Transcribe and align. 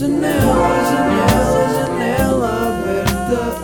Janela, 0.00 0.32
janela, 0.90 1.68
janela 1.74 2.48
aberta. 2.68 3.60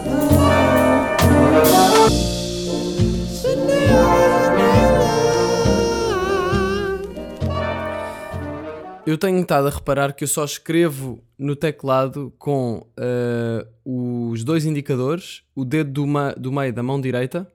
Eu 9.06 9.16
tenho 9.16 9.40
estado 9.40 9.68
a 9.68 9.70
reparar 9.70 10.12
que 10.12 10.24
eu 10.24 10.28
só 10.28 10.44
escrevo 10.44 11.24
no 11.38 11.56
teclado 11.56 12.30
com 12.38 12.86
eh, 12.98 13.66
os 13.82 14.44
dois 14.44 14.66
indicadores, 14.66 15.42
o 15.54 15.64
dedo 15.64 16.04
do, 16.04 16.34
do 16.36 16.52
meio 16.52 16.70
da 16.70 16.82
mão 16.82 17.00
direita, 17.00 17.50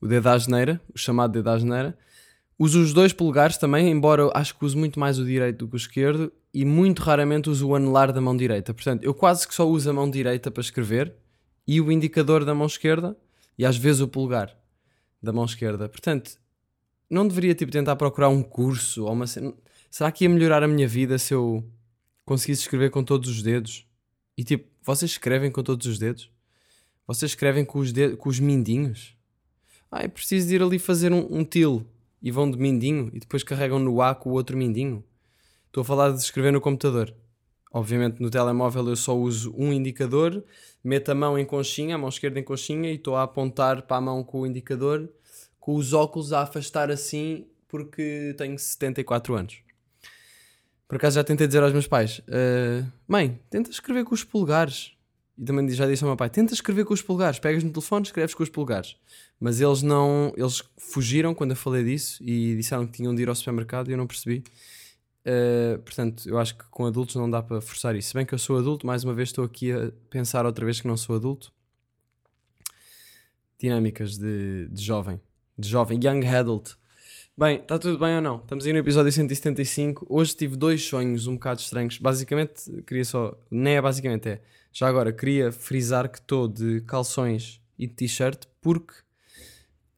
o 0.00 0.06
dedo 0.06 0.22
da 0.22 0.32
asneira, 0.32 0.80
o 0.94 0.98
chamado 0.98 1.32
dedo 1.32 1.44
da 1.44 1.52
asneira. 1.52 1.98
Uso 2.58 2.80
os 2.80 2.94
dois 2.94 3.12
polegares 3.12 3.58
também, 3.58 3.90
embora 3.90 4.30
acho 4.32 4.56
que 4.56 4.64
uso 4.64 4.78
muito 4.78 4.98
mais 4.98 5.18
o 5.18 5.26
direito 5.26 5.58
do 5.58 5.68
que 5.68 5.74
o 5.74 5.76
esquerdo, 5.76 6.32
e 6.52 6.64
muito 6.64 7.02
raramente 7.02 7.48
uso 7.48 7.68
o 7.68 7.74
anelar 7.74 8.12
da 8.12 8.20
mão 8.20 8.36
direita. 8.36 8.74
Portanto, 8.74 9.02
eu 9.02 9.14
quase 9.14 9.46
que 9.48 9.54
só 9.54 9.68
uso 9.68 9.88
a 9.88 9.92
mão 9.92 10.10
direita 10.10 10.50
para 10.50 10.60
escrever 10.60 11.14
e 11.66 11.80
o 11.80 11.90
indicador 11.90 12.44
da 12.44 12.54
mão 12.54 12.66
esquerda 12.66 13.16
e 13.56 13.64
às 13.64 13.76
vezes 13.76 14.00
o 14.00 14.08
polegar 14.08 14.56
da 15.22 15.32
mão 15.32 15.44
esquerda. 15.44 15.88
Portanto, 15.88 16.38
não 17.08 17.26
deveria 17.26 17.54
tipo 17.54 17.70
tentar 17.70 17.96
procurar 17.96 18.28
um 18.28 18.42
curso 18.42 19.04
ou 19.04 19.12
uma. 19.12 19.26
Será 19.26 20.10
que 20.10 20.24
ia 20.24 20.30
melhorar 20.30 20.62
a 20.62 20.68
minha 20.68 20.88
vida 20.88 21.18
se 21.18 21.34
eu 21.34 21.64
conseguisse 22.24 22.62
escrever 22.62 22.90
com 22.90 23.04
todos 23.04 23.28
os 23.28 23.42
dedos? 23.42 23.86
E 24.36 24.44
tipo, 24.44 24.68
vocês 24.82 25.10
escrevem 25.10 25.50
com 25.50 25.62
todos 25.62 25.86
os 25.86 25.98
dedos? 25.98 26.30
Vocês 27.06 27.32
escrevem 27.32 27.64
com 27.64 27.78
os, 27.78 27.92
dedos, 27.92 28.18
com 28.18 28.28
os 28.28 28.40
mindinhos? 28.40 29.14
Ah, 29.90 30.02
é 30.02 30.08
preciso 30.08 30.54
ir 30.54 30.62
ali 30.62 30.78
fazer 30.78 31.12
um, 31.12 31.26
um 31.30 31.44
til 31.44 31.86
e 32.22 32.30
vão 32.30 32.50
de 32.50 32.56
mindinho 32.56 33.10
e 33.12 33.20
depois 33.20 33.42
carregam 33.42 33.78
no 33.78 34.00
A 34.00 34.14
com 34.14 34.30
o 34.30 34.32
outro 34.32 34.56
mindinho. 34.56 35.04
Estou 35.72 35.80
a 35.80 35.84
falar 35.86 36.10
de 36.10 36.18
escrever 36.18 36.52
no 36.52 36.60
computador. 36.60 37.14
Obviamente 37.72 38.20
no 38.20 38.28
telemóvel 38.28 38.90
eu 38.90 38.94
só 38.94 39.16
uso 39.16 39.54
um 39.56 39.72
indicador, 39.72 40.44
meto 40.84 41.08
a 41.08 41.14
mão 41.14 41.38
em 41.38 41.46
conchinha, 41.46 41.94
a 41.94 41.98
mão 41.98 42.10
esquerda 42.10 42.38
em 42.38 42.42
conchinha 42.42 42.92
e 42.92 42.96
estou 42.96 43.16
a 43.16 43.22
apontar 43.22 43.80
para 43.80 43.96
a 43.96 44.00
mão 44.02 44.22
com 44.22 44.42
o 44.42 44.46
indicador, 44.46 45.08
com 45.58 45.74
os 45.76 45.94
óculos 45.94 46.30
a 46.34 46.42
afastar 46.42 46.90
assim 46.90 47.46
porque 47.68 48.34
tenho 48.36 48.58
74 48.58 49.34
anos. 49.34 49.62
Por 50.86 50.96
acaso 50.96 51.14
já 51.14 51.24
tentei 51.24 51.46
dizer 51.46 51.62
aos 51.62 51.72
meus 51.72 51.86
pais: 51.86 52.20
"Ah, 52.28 52.86
Mãe, 53.08 53.40
tenta 53.48 53.70
escrever 53.70 54.04
com 54.04 54.14
os 54.14 54.22
polegares. 54.22 54.92
E 55.38 55.42
também 55.42 55.66
já 55.70 55.86
disse 55.86 56.04
ao 56.04 56.10
meu 56.10 56.18
pai: 56.18 56.28
Tenta 56.28 56.52
escrever 56.52 56.84
com 56.84 56.92
os 56.92 57.00
polegares. 57.00 57.38
Pegas 57.38 57.64
no 57.64 57.70
telefone, 57.70 58.04
escreves 58.04 58.34
com 58.34 58.42
os 58.42 58.50
polegares. 58.50 58.94
Mas 59.40 59.58
eles 59.58 59.80
não. 59.80 60.34
Eles 60.36 60.62
fugiram 60.76 61.34
quando 61.34 61.52
eu 61.52 61.56
falei 61.56 61.82
disso 61.82 62.22
e 62.22 62.54
disseram 62.56 62.86
que 62.86 62.92
tinham 62.92 63.14
de 63.14 63.22
ir 63.22 63.30
ao 63.30 63.34
supermercado 63.34 63.88
e 63.88 63.92
eu 63.92 63.96
não 63.96 64.06
percebi. 64.06 64.44
Uh, 65.24 65.78
portanto, 65.82 66.28
eu 66.28 66.38
acho 66.38 66.56
que 66.56 66.64
com 66.64 66.84
adultos 66.84 67.14
não 67.14 67.30
dá 67.30 67.42
para 67.42 67.60
forçar 67.60 67.94
isso. 67.94 68.08
Se 68.08 68.14
bem 68.14 68.26
que 68.26 68.34
eu 68.34 68.38
sou 68.38 68.58
adulto, 68.58 68.86
mais 68.86 69.04
uma 69.04 69.14
vez 69.14 69.28
estou 69.28 69.44
aqui 69.44 69.72
a 69.72 69.92
pensar 70.10 70.44
outra 70.44 70.64
vez 70.64 70.80
que 70.80 70.88
não 70.88 70.96
sou 70.96 71.16
adulto. 71.16 71.52
Dinâmicas 73.58 74.18
de, 74.18 74.68
de 74.68 74.82
jovem, 74.82 75.20
de 75.56 75.68
jovem, 75.68 76.00
young 76.02 76.26
adult. 76.26 76.74
Bem, 77.38 77.60
está 77.60 77.78
tudo 77.78 77.98
bem 77.98 78.16
ou 78.16 78.20
não? 78.20 78.36
Estamos 78.36 78.66
aí 78.66 78.72
no 78.72 78.80
episódio 78.80 79.10
175. 79.10 80.04
Hoje 80.08 80.34
tive 80.34 80.56
dois 80.56 80.84
sonhos 80.84 81.26
um 81.26 81.34
bocado 81.34 81.60
estranhos. 81.60 81.96
Basicamente, 81.98 82.82
queria 82.82 83.04
só. 83.04 83.38
Nem 83.50 83.76
é 83.76 83.80
basicamente, 83.80 84.28
é. 84.28 84.42
Já 84.72 84.88
agora, 84.88 85.12
queria 85.12 85.52
frisar 85.52 86.10
que 86.10 86.18
estou 86.18 86.48
de 86.48 86.80
calções 86.82 87.60
e 87.78 87.86
de 87.86 87.94
t-shirt 87.94 88.44
porque 88.60 88.94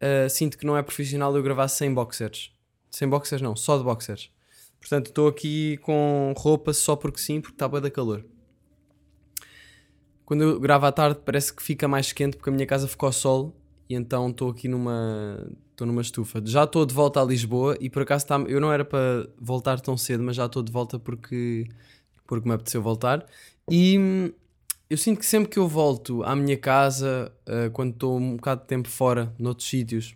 uh, 0.01 0.29
sinto 0.29 0.57
que 0.57 0.67
não 0.67 0.77
é 0.77 0.83
profissional 0.83 1.35
eu 1.37 1.43
gravar 1.43 1.69
sem 1.69 1.93
boxers. 1.93 2.53
Sem 2.91 3.09
boxers, 3.09 3.43
não, 3.43 3.57
só 3.57 3.79
de 3.79 3.85
boxers. 3.85 4.31
Portanto, 4.85 5.07
estou 5.07 5.29
aqui 5.29 5.79
com 5.79 6.35
roupa 6.37 6.75
só 6.75 6.95
porque 6.95 7.19
sim, 7.19 7.41
porque 7.41 7.55
está 7.55 7.67
bem 7.67 7.81
da 7.81 7.91
calor. 7.91 8.23
Quando 10.27 10.43
eu 10.43 10.61
gravo 10.61 10.85
à 10.85 10.93
tarde, 10.93 11.21
parece 11.25 11.55
que 11.55 11.63
fica 11.63 11.89
mais 11.89 12.13
quente 12.13 12.37
porque 12.37 12.51
a 12.51 12.53
minha 12.53 12.67
casa 12.67 12.87
ficou 12.87 13.07
ao 13.07 13.13
sol 13.13 13.57
e 13.89 13.95
então 13.95 14.29
estou 14.29 14.51
aqui 14.51 14.69
numa 14.69 15.51
numa 15.81 16.03
estufa. 16.03 16.43
Já 16.45 16.65
estou 16.65 16.85
de 16.85 16.93
volta 16.93 17.19
a 17.19 17.25
Lisboa 17.25 17.79
e 17.81 17.89
por 17.89 18.03
acaso 18.03 18.27
tá, 18.27 18.39
eu 18.41 18.61
não 18.61 18.71
era 18.71 18.85
para 18.85 19.27
voltar 19.41 19.81
tão 19.81 19.97
cedo, 19.97 20.23
mas 20.23 20.37
já 20.37 20.45
estou 20.45 20.63
de 20.63 20.71
volta 20.71 20.99
porque 20.99 21.67
porque 22.27 22.47
me 22.47 22.55
apeteceu 22.55 22.83
voltar. 22.83 23.25
E 23.71 24.35
eu 24.91 24.99
sinto 24.99 25.19
que 25.19 25.27
sempre 25.27 25.49
que 25.49 25.59
eu 25.59 25.67
volto 25.67 26.23
à 26.25 26.37
minha 26.37 26.59
casa, 26.59 27.33
uh, 27.49 27.71
quando 27.71 27.95
estou 27.95 28.19
um 28.19 28.37
bocado 28.37 28.61
de 28.61 28.67
tempo 28.67 28.89
fora, 28.89 29.35
noutros 29.39 29.67
sítios, 29.67 30.15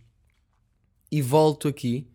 e 1.11 1.23
volto 1.23 1.69
aqui, 1.69 2.07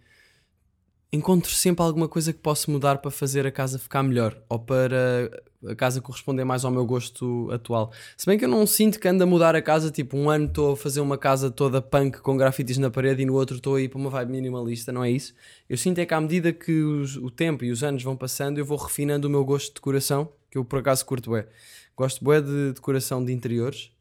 encontro 1.13 1.51
sempre 1.51 1.85
alguma 1.85 2.09
coisa 2.09 2.34
que 2.34 2.40
posso 2.40 2.72
mudar 2.72 2.97
para 2.97 3.12
fazer 3.12 3.46
a 3.46 3.51
casa 3.51 3.78
ficar 3.78 4.01
melhor 4.01 4.35
ou 4.50 4.57
para 4.57 5.29
a 5.63 5.75
casa 5.75 6.01
corresponder 6.01 6.44
mais 6.44 6.66
ao 6.66 6.72
meu 6.72 6.84
gosto 6.88 7.50
atual. 7.51 7.94
Se 8.18 8.25
bem 8.25 8.38
que 8.38 8.46
eu 8.46 8.50
não 8.50 8.66
sinto 8.66 9.00
que 9.00 9.07
ando 9.07 9.23
a 9.23 9.28
mudar 9.28 9.56
a 9.56 9.62
casa, 9.62 9.91
tipo, 9.91 10.18
um 10.18 10.28
ano 10.28 10.47
estou 10.47 10.73
a 10.73 10.78
fazer 10.78 11.02
uma 11.02 11.16
casa 11.16 11.52
toda 11.52 11.79
punk 11.79 12.19
com 12.19 12.35
grafites 12.35 12.79
na 12.79 12.90
parede 12.90 13.22
e 13.22 13.25
no 13.28 13.35
outro 13.35 13.57
estou 13.57 13.75
a 13.75 13.81
ir 13.81 13.90
para 13.90 14.00
uma 14.00 14.09
vibe 14.09 14.31
minimalista, 14.31 14.91
não 14.91 15.03
é 15.03 15.12
isso? 15.12 15.35
Eu 15.69 15.78
sinto 15.78 16.00
é 16.00 16.06
que 16.06 16.16
à 16.16 16.19
medida 16.19 16.52
que 16.52 16.81
os, 16.81 17.16
o 17.16 17.29
tempo 17.29 17.63
e 17.63 17.72
os 17.72 17.84
anos 17.84 18.02
vão 18.02 18.18
passando, 18.18 18.57
eu 18.57 18.66
vou 18.66 18.78
refinando 18.78 19.28
o 19.28 19.31
meu 19.31 19.46
gosto 19.46 19.68
de 19.68 19.75
decoração, 19.75 20.28
que 20.50 20.57
eu 20.57 20.66
por 20.66 20.79
acaso 20.79 21.06
curto 21.06 21.29
bué. 21.29 21.47
Gosto 21.96 22.25
bué 22.25 22.41
de 22.41 22.73
decoração 22.73 23.23
de 23.23 23.31
interiores 23.31 23.91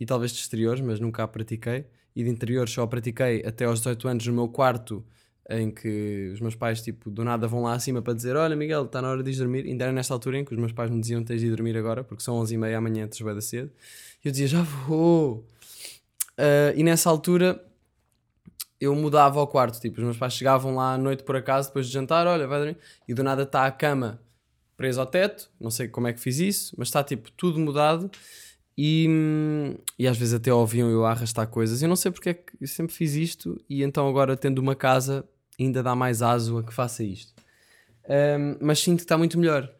e 0.00 0.06
talvez 0.06 0.32
de 0.32 0.38
exteriores, 0.38 0.80
mas 0.80 0.98
nunca 0.98 1.22
a 1.22 1.28
pratiquei. 1.28 1.84
E 2.16 2.24
de 2.24 2.30
interiores 2.30 2.72
só 2.72 2.82
a 2.82 2.86
pratiquei 2.86 3.44
até 3.46 3.66
aos 3.66 3.80
18 3.80 4.08
anos 4.08 4.26
no 4.26 4.32
meu 4.32 4.48
quarto 4.48 5.04
em 5.48 5.70
que 5.70 6.30
os 6.34 6.40
meus 6.40 6.54
pais, 6.54 6.82
tipo, 6.82 7.10
do 7.10 7.24
nada 7.24 7.46
vão 7.46 7.62
lá 7.62 7.72
acima 7.72 8.02
para 8.02 8.12
dizer: 8.12 8.36
Olha, 8.36 8.54
Miguel, 8.54 8.84
está 8.84 9.00
na 9.00 9.08
hora 9.08 9.22
de 9.22 9.30
ir 9.30 9.36
dormir. 9.36 9.64
Ainda 9.64 9.84
era 9.84 9.92
nesta 9.92 10.12
altura 10.12 10.38
em 10.38 10.44
que 10.44 10.52
os 10.52 10.58
meus 10.58 10.72
pais 10.72 10.90
me 10.90 11.00
diziam: 11.00 11.24
Tens 11.24 11.40
de 11.40 11.46
ir 11.46 11.50
dormir 11.50 11.76
agora, 11.76 12.04
porque 12.04 12.22
são 12.22 12.38
11h30 12.42 12.76
amanhã, 12.76 13.04
antes 13.06 13.18
da 13.18 13.40
cedo. 13.40 13.70
E 14.22 14.28
eu 14.28 14.32
dizia: 14.32 14.46
Já 14.46 14.62
vou. 14.62 15.46
Uh, 16.38 16.76
e 16.76 16.82
nessa 16.82 17.08
altura 17.08 17.64
eu 18.78 18.94
mudava 18.94 19.40
ao 19.40 19.46
quarto. 19.46 19.80
Tipo, 19.80 19.98
os 19.98 20.04
meus 20.04 20.16
pais 20.18 20.34
chegavam 20.34 20.74
lá 20.74 20.94
à 20.94 20.98
noite 20.98 21.22
por 21.22 21.34
acaso, 21.34 21.68
depois 21.68 21.86
de 21.86 21.92
jantar: 21.92 22.26
Olha, 22.26 22.46
vai 22.46 22.58
dormir. 22.58 22.76
E 23.08 23.14
do 23.14 23.22
nada 23.22 23.44
está 23.44 23.64
a 23.64 23.70
cama 23.70 24.20
presa 24.76 25.00
ao 25.00 25.06
teto. 25.06 25.50
Não 25.58 25.70
sei 25.70 25.88
como 25.88 26.08
é 26.08 26.12
que 26.12 26.20
fiz 26.20 26.38
isso, 26.38 26.74
mas 26.76 26.88
está 26.88 27.02
tipo 27.02 27.30
tudo 27.32 27.58
mudado. 27.58 28.10
E, 28.76 29.08
e 29.98 30.06
às 30.06 30.16
vezes 30.16 30.34
até 30.34 30.52
ouviam 30.52 30.88
eu 30.88 31.04
arrastar 31.04 31.48
coisas. 31.48 31.82
Eu 31.82 31.88
não 31.88 31.96
sei 31.96 32.12
porque 32.12 32.28
é 32.28 32.34
que 32.34 32.52
eu 32.60 32.68
sempre 32.68 32.94
fiz 32.94 33.14
isto, 33.14 33.60
e 33.68 33.82
então 33.82 34.06
agora, 34.08 34.36
tendo 34.36 34.60
uma 34.60 34.76
casa, 34.76 35.24
ainda 35.58 35.82
dá 35.82 35.94
mais 35.94 36.22
aso 36.22 36.58
a 36.58 36.62
que 36.62 36.72
faça 36.72 37.02
isto. 37.02 37.32
Um, 38.08 38.56
mas 38.60 38.80
sinto 38.80 38.98
que 38.98 39.04
está 39.04 39.18
muito 39.18 39.38
melhor. 39.38 39.70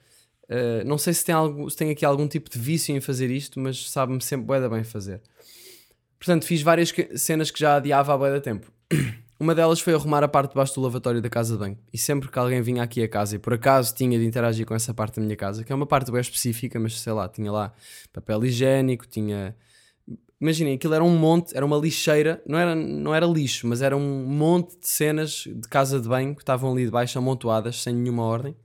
Uh, 0.44 0.84
não 0.84 0.98
sei 0.98 1.12
se 1.12 1.24
tem, 1.24 1.34
algo, 1.34 1.68
se 1.70 1.76
tem 1.76 1.90
aqui 1.90 2.04
algum 2.04 2.26
tipo 2.26 2.50
de 2.50 2.58
vício 2.58 2.94
em 2.96 3.00
fazer 3.00 3.30
isto, 3.30 3.60
mas 3.60 3.90
sabe-me 3.90 4.20
sempre 4.20 4.46
bué 4.46 4.66
bem 4.68 4.82
fazer. 4.84 5.20
Portanto, 6.18 6.44
fiz 6.44 6.62
várias 6.62 6.90
que- 6.90 7.16
cenas 7.16 7.50
que 7.50 7.60
já 7.60 7.76
adiava 7.76 8.12
há 8.12 8.18
bué 8.18 8.30
da 8.30 8.40
tempo. 8.40 8.70
Uma 9.40 9.54
delas 9.54 9.78
foi 9.78 9.94
arrumar 9.94 10.24
a 10.24 10.26
parte 10.26 10.50
de 10.50 10.56
baixo 10.56 10.74
do 10.74 10.80
lavatório 10.80 11.22
da 11.22 11.30
casa 11.30 11.52
de 11.52 11.60
banho. 11.60 11.78
E 11.92 11.98
sempre 11.98 12.28
que 12.28 12.36
alguém 12.36 12.60
vinha 12.60 12.82
aqui 12.82 13.00
a 13.04 13.08
casa 13.08 13.36
e 13.36 13.38
por 13.38 13.54
acaso 13.54 13.94
tinha 13.94 14.18
de 14.18 14.24
interagir 14.24 14.66
com 14.66 14.74
essa 14.74 14.92
parte 14.92 15.20
da 15.20 15.22
minha 15.22 15.36
casa, 15.36 15.62
que 15.62 15.70
é 15.70 15.74
uma 15.74 15.86
parte 15.86 16.10
bem 16.10 16.20
específica, 16.20 16.80
mas 16.80 16.98
sei 17.00 17.12
lá, 17.12 17.28
tinha 17.28 17.52
lá 17.52 17.72
papel 18.12 18.44
higiênico, 18.44 19.06
tinha 19.06 19.54
imaginem, 20.40 20.74
aquilo 20.74 20.94
era 20.94 21.04
um 21.04 21.16
monte, 21.16 21.56
era 21.56 21.66
uma 21.66 21.76
lixeira, 21.76 22.42
não 22.46 22.58
era, 22.58 22.74
não 22.74 23.14
era 23.14 23.26
lixo, 23.26 23.66
mas 23.66 23.82
era 23.82 23.96
um 23.96 24.24
monte 24.26 24.78
de 24.78 24.88
cenas 24.88 25.44
de 25.46 25.68
casa 25.68 26.00
de 26.00 26.08
banho 26.08 26.34
que 26.34 26.42
estavam 26.42 26.72
ali 26.72 26.84
debaixo 26.84 27.18
amontoadas, 27.18 27.82
sem 27.82 27.94
nenhuma 27.94 28.22
ordem. 28.22 28.56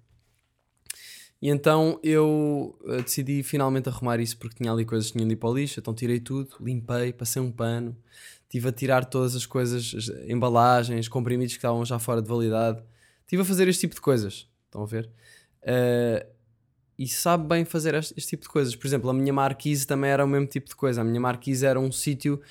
E 1.42 1.50
então 1.50 2.00
eu 2.02 2.80
eh, 2.88 3.02
decidi 3.02 3.44
finalmente 3.44 3.90
arrumar 3.90 4.18
isso 4.20 4.38
porque 4.38 4.56
tinha 4.56 4.72
ali 4.72 4.86
coisas 4.86 5.08
que 5.08 5.18
tinham 5.18 5.28
de 5.28 5.34
ir 5.34 5.38
para 5.38 5.50
o 5.50 5.54
lixo, 5.54 5.80
então 5.80 5.94
tirei 5.94 6.20
tudo, 6.20 6.56
limpei, 6.62 7.12
passei 7.12 7.42
um 7.42 7.52
pano, 7.52 7.98
estive 8.44 8.70
a 8.70 8.72
tirar 8.72 9.04
todas 9.04 9.36
as 9.36 9.46
coisas, 9.46 9.94
as 9.94 10.10
embalagens, 10.30 11.10
comprimidos 11.10 11.54
que 11.54 11.58
estavam 11.58 11.84
já 11.84 12.00
fora 12.00 12.22
de 12.22 12.30
validade. 12.30 12.82
Estive 13.24 13.42
a 13.42 13.46
fazer 13.46 13.68
este 13.68 13.82
tipo 13.82 13.96
de 13.96 14.00
coisas, 14.00 14.48
estão 14.68 14.84
a 14.84 14.86
ver? 14.86 15.10
Eh, 15.64 16.26
e 16.98 17.08
sabe 17.08 17.48
bem 17.48 17.66
fazer 17.66 17.96
este, 17.96 18.14
este 18.18 18.30
tipo 18.32 18.44
de 18.44 18.50
coisas. 18.50 18.76
Por 18.76 18.86
exemplo, 18.86 19.10
a 19.10 19.14
minha 19.14 19.34
marquise 19.34 19.86
também 19.86 20.12
era 20.12 20.24
o 20.24 20.28
mesmo 20.28 20.48
tipo 20.48 20.70
de 20.70 20.76
coisa. 20.76 21.02
A 21.02 21.04
minha 21.04 21.20
marquise 21.20 21.66
era 21.66 21.80
um 21.80 21.92
sítio 21.92 22.42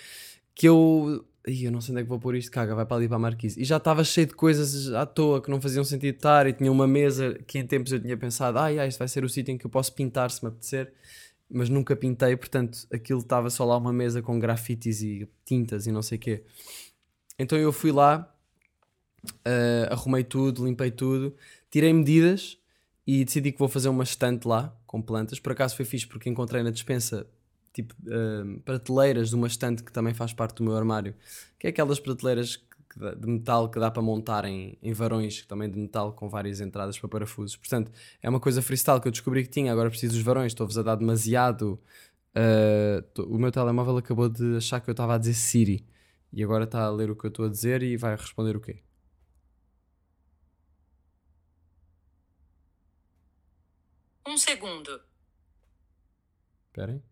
que 0.54 0.68
eu. 0.68 1.24
Ih, 1.46 1.64
eu 1.64 1.72
não 1.72 1.80
sei 1.80 1.92
onde 1.92 2.02
é 2.02 2.04
que 2.04 2.08
vou 2.08 2.20
pôr 2.20 2.36
isto, 2.36 2.50
caga, 2.52 2.74
vai 2.74 2.86
para 2.86 2.96
ali 2.96 3.08
para 3.08 3.16
a 3.16 3.20
marquise. 3.20 3.60
E 3.60 3.64
já 3.64 3.76
estava 3.76 4.04
cheio 4.04 4.28
de 4.28 4.34
coisas 4.34 4.92
à 4.92 5.04
toa 5.04 5.42
que 5.42 5.50
não 5.50 5.60
faziam 5.60 5.84
sentido 5.84 6.14
estar. 6.14 6.46
E 6.46 6.52
tinha 6.52 6.70
uma 6.70 6.86
mesa 6.86 7.38
que 7.46 7.58
em 7.58 7.66
tempos 7.66 7.92
eu 7.92 8.00
tinha 8.00 8.16
pensado, 8.16 8.58
ai, 8.58 8.78
ai, 8.78 8.88
este 8.88 8.98
vai 8.98 9.08
ser 9.08 9.24
o 9.24 9.28
sítio 9.28 9.52
em 9.52 9.58
que 9.58 9.66
eu 9.66 9.70
posso 9.70 9.92
pintar 9.92 10.30
se 10.30 10.42
me 10.44 10.48
apetecer. 10.48 10.92
Mas 11.50 11.68
nunca 11.68 11.94
pintei, 11.94 12.36
portanto 12.36 12.86
aquilo 12.92 13.20
estava 13.20 13.50
só 13.50 13.64
lá 13.64 13.76
uma 13.76 13.92
mesa 13.92 14.22
com 14.22 14.38
grafites 14.38 15.02
e 15.02 15.28
tintas 15.44 15.86
e 15.86 15.92
não 15.92 16.02
sei 16.02 16.16
o 16.16 16.20
quê. 16.20 16.44
Então 17.38 17.58
eu 17.58 17.72
fui 17.72 17.92
lá, 17.92 18.32
eh, 19.44 19.88
arrumei 19.90 20.24
tudo, 20.24 20.64
limpei 20.64 20.90
tudo, 20.90 21.34
tirei 21.70 21.92
medidas 21.92 22.58
e 23.06 23.24
decidi 23.24 23.52
que 23.52 23.58
vou 23.58 23.68
fazer 23.68 23.88
uma 23.88 24.04
estante 24.04 24.46
lá 24.46 24.74
com 24.86 25.00
plantas. 25.02 25.38
Por 25.40 25.52
acaso 25.52 25.74
foi 25.76 25.84
fixe 25.84 26.06
porque 26.06 26.28
encontrei 26.28 26.62
na 26.62 26.70
despensa 26.70 27.26
tipo 27.72 27.94
eh, 28.06 28.60
prateleiras 28.64 29.30
de 29.30 29.34
uma 29.34 29.46
estante 29.46 29.82
que 29.82 29.92
também 29.92 30.12
faz 30.14 30.32
parte 30.32 30.56
do 30.56 30.64
meu 30.64 30.76
armário, 30.76 31.14
que 31.58 31.66
é 31.66 31.70
aquelas 31.70 31.98
prateleiras 31.98 32.56
que 32.56 33.16
de 33.16 33.26
metal 33.26 33.70
que 33.70 33.80
dá 33.80 33.90
para 33.90 34.02
montar 34.02 34.44
em, 34.44 34.76
em 34.82 34.92
varões, 34.92 35.46
também 35.46 35.70
de 35.70 35.78
metal 35.78 36.12
com 36.12 36.28
várias 36.28 36.60
entradas 36.60 36.98
para 36.98 37.08
parafusos. 37.08 37.56
Portanto, 37.56 37.90
é 38.22 38.28
uma 38.28 38.38
coisa 38.38 38.60
freestyle 38.60 39.00
que 39.00 39.08
eu 39.08 39.12
descobri 39.12 39.42
que 39.44 39.48
tinha, 39.48 39.72
agora 39.72 39.88
preciso 39.88 40.12
dos 40.14 40.22
varões, 40.22 40.52
estou-vos 40.52 40.76
a 40.76 40.82
dar 40.82 40.96
demasiado. 40.96 41.80
ah, 42.34 43.02
tô- 43.14 43.24
o 43.24 43.38
meu 43.38 43.50
telemóvel 43.52 43.96
acabou 43.96 44.28
de 44.28 44.56
achar 44.56 44.80
que 44.80 44.90
eu 44.90 44.92
estava 44.92 45.14
a 45.14 45.18
dizer 45.18 45.34
Siri 45.34 45.86
e 46.32 46.42
agora 46.44 46.64
está 46.64 46.82
a 46.84 46.90
ler 46.90 47.10
o 47.10 47.16
que 47.16 47.26
eu 47.26 47.28
estou 47.28 47.46
a 47.46 47.48
dizer 47.48 47.82
e 47.82 47.96
vai 47.96 48.14
responder 48.16 48.56
o 48.56 48.60
quê? 48.60 48.80
Um 54.26 54.38
segundo. 54.38 55.00
Esperem. 56.68 57.02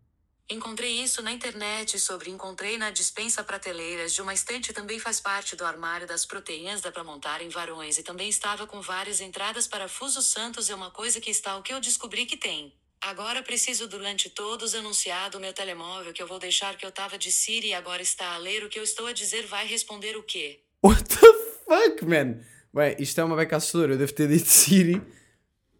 Encontrei 0.49 1.01
isso 1.01 1.21
na 1.21 1.31
internet 1.31 1.97
sobre 1.97 2.29
encontrei 2.29 2.77
na 2.77 2.91
dispensa 2.91 3.41
prateleiras 3.41 4.13
de 4.13 4.21
uma 4.21 4.33
estante 4.33 4.73
também 4.73 4.99
faz 4.99 5.21
parte 5.21 5.55
do 5.55 5.63
armário 5.63 6.05
das 6.05 6.25
proteínas 6.25 6.81
dá 6.81 6.91
para 6.91 7.05
montar 7.05 7.41
em 7.41 7.47
varões 7.47 7.97
e 7.97 8.03
também 8.03 8.27
estava 8.27 8.67
com 8.67 8.81
várias 8.81 9.21
entradas 9.21 9.65
parafusos 9.65 10.25
santos 10.25 10.69
é 10.69 10.75
uma 10.75 10.91
coisa 10.91 11.21
que 11.21 11.31
está 11.31 11.55
o 11.55 11.63
que 11.63 11.73
eu 11.73 11.79
descobri 11.79 12.25
que 12.25 12.35
tem. 12.35 12.73
Agora 12.99 13.41
preciso 13.41 13.87
durante 13.87 14.29
todos 14.29 14.75
anunciado 14.75 15.39
meu 15.39 15.53
telemóvel 15.53 16.11
que 16.11 16.21
eu 16.21 16.27
vou 16.27 16.37
deixar 16.37 16.75
que 16.75 16.85
eu 16.85 16.91
tava 16.91 17.17
de 17.17 17.31
Siri 17.31 17.69
e 17.69 17.73
agora 17.73 18.01
está 18.01 18.33
a 18.33 18.37
ler 18.37 18.63
o 18.63 18.69
que 18.69 18.77
eu 18.77 18.83
estou 18.83 19.07
a 19.07 19.13
dizer 19.13 19.47
vai 19.47 19.65
responder 19.65 20.17
o 20.17 20.23
quê? 20.23 20.63
What 20.83 21.03
the 21.05 21.33
fuck, 21.65 22.05
man? 22.05 22.43
Bem, 22.73 22.95
isto 22.99 23.21
é 23.21 23.23
uma 23.23 23.35
beca 23.35 23.55
assustadora. 23.55 23.93
Eu 23.93 23.97
devo 23.97 24.13
ter 24.13 24.27
dito 24.27 24.47
Siri, 24.47 25.01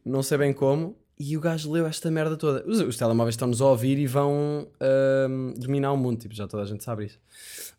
não 0.06 0.24
sei 0.24 0.38
bem 0.38 0.54
como, 0.54 0.98
e 1.22 1.38
o 1.38 1.40
gajo 1.40 1.72
leu 1.72 1.86
esta 1.86 2.10
merda 2.10 2.36
toda. 2.36 2.68
Os, 2.68 2.80
os 2.82 2.98
telemóveis 2.98 3.34
estão-nos 3.34 3.62
a 3.62 3.66
ouvir 3.68 3.98
e 4.00 4.08
vão 4.08 4.68
ahm, 4.80 5.54
dominar 5.58 5.92
o 5.94 5.98
mundo, 5.98 6.20
tipo, 6.20 6.34
já 6.34 6.48
toda 6.48 6.64
a 6.64 6.66
gente 6.66 6.84
sabe 6.84 7.06
isso. 7.06 7.20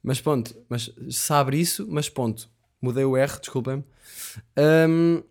Mas 0.02 0.20
ponto, 0.20 0.54
mas 0.68 0.90
sabe 1.10 1.60
isso, 1.60 1.86
mas 1.88 2.08
ponto. 2.08 2.48
Mudei 2.80 3.04
o 3.04 3.16
R, 3.16 3.38
desculpem-me. 3.40 3.84
Ahm, 4.56 5.22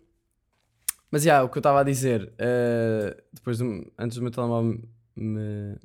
mas 1.10 1.22
já, 1.24 1.42
o 1.42 1.48
que 1.48 1.58
eu 1.58 1.60
estava 1.60 1.80
a 1.80 1.84
dizer, 1.84 2.32
ah, 2.38 3.16
depois 3.32 3.58
do- 3.58 3.86
antes 3.98 4.16
do 4.16 4.22
meu 4.22 4.30
telemóvel 4.30 4.80
me, 5.14 5.76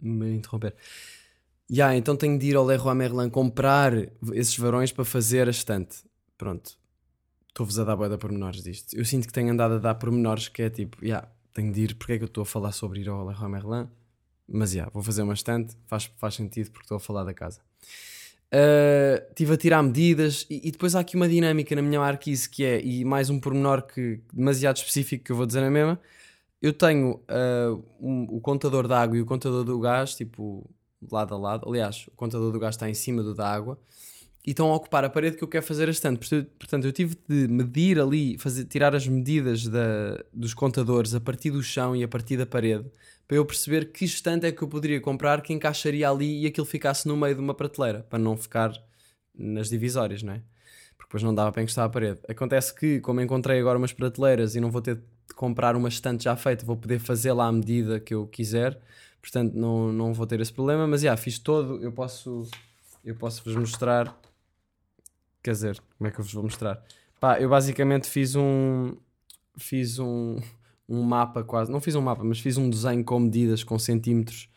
me 0.00 0.34
interromper. 0.34 0.74
Já, 1.68 1.94
então 1.94 2.16
tenho 2.16 2.36
de 2.38 2.48
ir 2.48 2.56
ao 2.56 2.64
Leroy 2.64 2.94
Merlin 2.94 3.30
comprar 3.30 3.92
esses 4.32 4.56
varões 4.58 4.90
para 4.90 5.04
fazer 5.04 5.46
a 5.46 5.50
estante. 5.52 5.98
Pronto. 6.36 6.76
Estou-vos 7.48 7.78
a 7.78 7.84
dar 7.84 7.94
boia 7.96 8.10
de 8.10 8.16
pormenores 8.16 8.62
disto. 8.62 8.96
Eu 8.96 9.04
sinto 9.04 9.26
que 9.28 9.32
tenho 9.32 9.52
andado 9.52 9.74
a 9.74 9.78
dar 9.78 9.94
pormenores 9.94 10.48
que 10.48 10.62
é 10.62 10.70
tipo, 10.70 10.96
já, 11.06 11.28
tenho 11.60 11.72
de 11.72 11.80
ir, 11.82 11.94
porque 11.94 12.14
é 12.14 12.16
que 12.18 12.24
eu 12.24 12.26
estou 12.26 12.42
a 12.42 12.46
falar 12.46 12.72
sobre 12.72 13.00
ir 13.00 13.08
ao 13.08 13.26
Leroy 13.26 13.48
Merlin? 13.48 13.88
Mas 14.48 14.72
já, 14.72 14.88
vou 14.92 15.02
fazer 15.02 15.22
uma 15.22 15.34
estante, 15.34 15.76
faz, 15.86 16.10
faz 16.16 16.34
sentido 16.34 16.70
porque 16.70 16.84
estou 16.84 16.96
a 16.96 17.00
falar 17.00 17.24
da 17.24 17.32
casa. 17.34 17.60
Uh, 18.52 19.22
Estive 19.28 19.52
a 19.52 19.56
tirar 19.56 19.82
medidas 19.82 20.44
e, 20.50 20.66
e 20.68 20.72
depois 20.72 20.96
há 20.96 21.00
aqui 21.00 21.14
uma 21.14 21.28
dinâmica 21.28 21.74
na 21.76 21.82
minha 21.82 22.00
marquise 22.00 22.48
que 22.50 22.64
é, 22.64 22.80
e 22.84 23.04
mais 23.04 23.30
um 23.30 23.38
pormenor 23.38 23.82
que, 23.82 24.20
demasiado 24.32 24.78
específico 24.78 25.24
que 25.24 25.30
eu 25.32 25.36
vou 25.36 25.46
dizer 25.46 25.60
na 25.60 25.70
mesma, 25.70 26.00
eu 26.60 26.72
tenho 26.72 27.12
uh, 27.30 27.84
um- 28.00 28.26
o 28.28 28.40
contador 28.40 28.88
da 28.88 29.00
água 29.00 29.16
e 29.16 29.20
o 29.20 29.26
contador 29.26 29.62
do 29.64 29.78
gás, 29.78 30.16
tipo, 30.16 30.68
lado 31.10 31.34
a 31.34 31.38
lado. 31.38 31.68
Aliás, 31.68 32.06
o 32.08 32.10
contador 32.16 32.50
do 32.50 32.58
gás 32.58 32.74
está 32.74 32.90
em 32.90 32.94
cima 32.94 33.22
do 33.22 33.34
da 33.34 33.48
água 33.48 33.78
e 34.46 34.50
estão 34.50 34.70
a 34.70 34.76
ocupar 34.76 35.04
a 35.04 35.10
parede 35.10 35.36
que 35.36 35.44
eu 35.44 35.48
quero 35.48 35.64
fazer 35.64 35.88
a 35.88 35.90
estante. 35.90 36.44
Portanto, 36.58 36.86
eu 36.86 36.92
tive 36.92 37.16
de 37.28 37.46
medir 37.48 38.00
ali, 38.00 38.38
fazer, 38.38 38.64
tirar 38.64 38.94
as 38.94 39.06
medidas 39.06 39.66
da, 39.66 40.22
dos 40.32 40.54
contadores 40.54 41.14
a 41.14 41.20
partir 41.20 41.50
do 41.50 41.62
chão 41.62 41.94
e 41.94 42.02
a 42.02 42.08
partir 42.08 42.36
da 42.36 42.46
parede 42.46 42.90
para 43.30 43.36
eu 43.36 43.46
perceber 43.46 43.92
que 43.92 44.04
estante 44.04 44.44
é 44.44 44.50
que 44.50 44.60
eu 44.60 44.66
poderia 44.66 45.00
comprar 45.00 45.40
que 45.40 45.52
encaixaria 45.52 46.10
ali 46.10 46.42
e 46.42 46.46
aquilo 46.48 46.66
ficasse 46.66 47.06
no 47.06 47.16
meio 47.16 47.36
de 47.36 47.40
uma 47.40 47.54
prateleira 47.54 48.04
para 48.10 48.18
não 48.18 48.36
ficar 48.36 48.72
nas 49.32 49.68
divisórias, 49.68 50.20
não 50.20 50.32
é? 50.32 50.42
Porque 50.96 51.06
depois 51.06 51.22
não 51.22 51.32
dava 51.32 51.52
para 51.52 51.62
encostar 51.62 51.84
à 51.84 51.88
parede. 51.88 52.18
Acontece 52.28 52.74
que, 52.74 52.98
como 52.98 53.20
encontrei 53.20 53.60
agora 53.60 53.78
umas 53.78 53.92
prateleiras 53.92 54.56
e 54.56 54.60
não 54.60 54.68
vou 54.68 54.82
ter 54.82 54.96
de 54.96 55.34
comprar 55.36 55.76
uma 55.76 55.88
estante 55.88 56.24
já 56.24 56.34
feita, 56.34 56.66
vou 56.66 56.76
poder 56.76 56.98
fazê-la 56.98 57.46
à 57.46 57.52
medida 57.52 58.00
que 58.00 58.12
eu 58.12 58.26
quiser, 58.26 58.76
portanto 59.22 59.54
não, 59.54 59.92
não 59.92 60.12
vou 60.12 60.26
ter 60.26 60.40
esse 60.40 60.52
problema. 60.52 60.84
Mas 60.88 61.02
já, 61.02 61.16
fiz 61.16 61.38
todo, 61.38 61.80
eu 61.84 61.92
posso, 61.92 62.48
eu 63.04 63.14
posso 63.14 63.44
vos 63.44 63.54
mostrar. 63.54 64.12
Quer 65.42 65.52
dizer, 65.52 65.82
como 65.96 66.08
é 66.08 66.10
que 66.10 66.20
eu 66.20 66.24
vos 66.24 66.32
vou 66.32 66.42
mostrar? 66.42 66.82
Pá, 67.18 67.40
eu 67.40 67.48
basicamente 67.48 68.08
fiz 68.08 68.34
um. 68.34 68.96
Fiz 69.56 69.98
um, 69.98 70.38
um 70.88 71.02
mapa 71.02 71.44
quase. 71.44 71.70
Não 71.70 71.80
fiz 71.80 71.94
um 71.94 72.00
mapa, 72.00 72.24
mas 72.24 72.40
fiz 72.40 72.56
um 72.56 72.68
desenho 72.68 73.04
com 73.04 73.18
medidas, 73.20 73.62
com 73.62 73.78
centímetros 73.78 74.48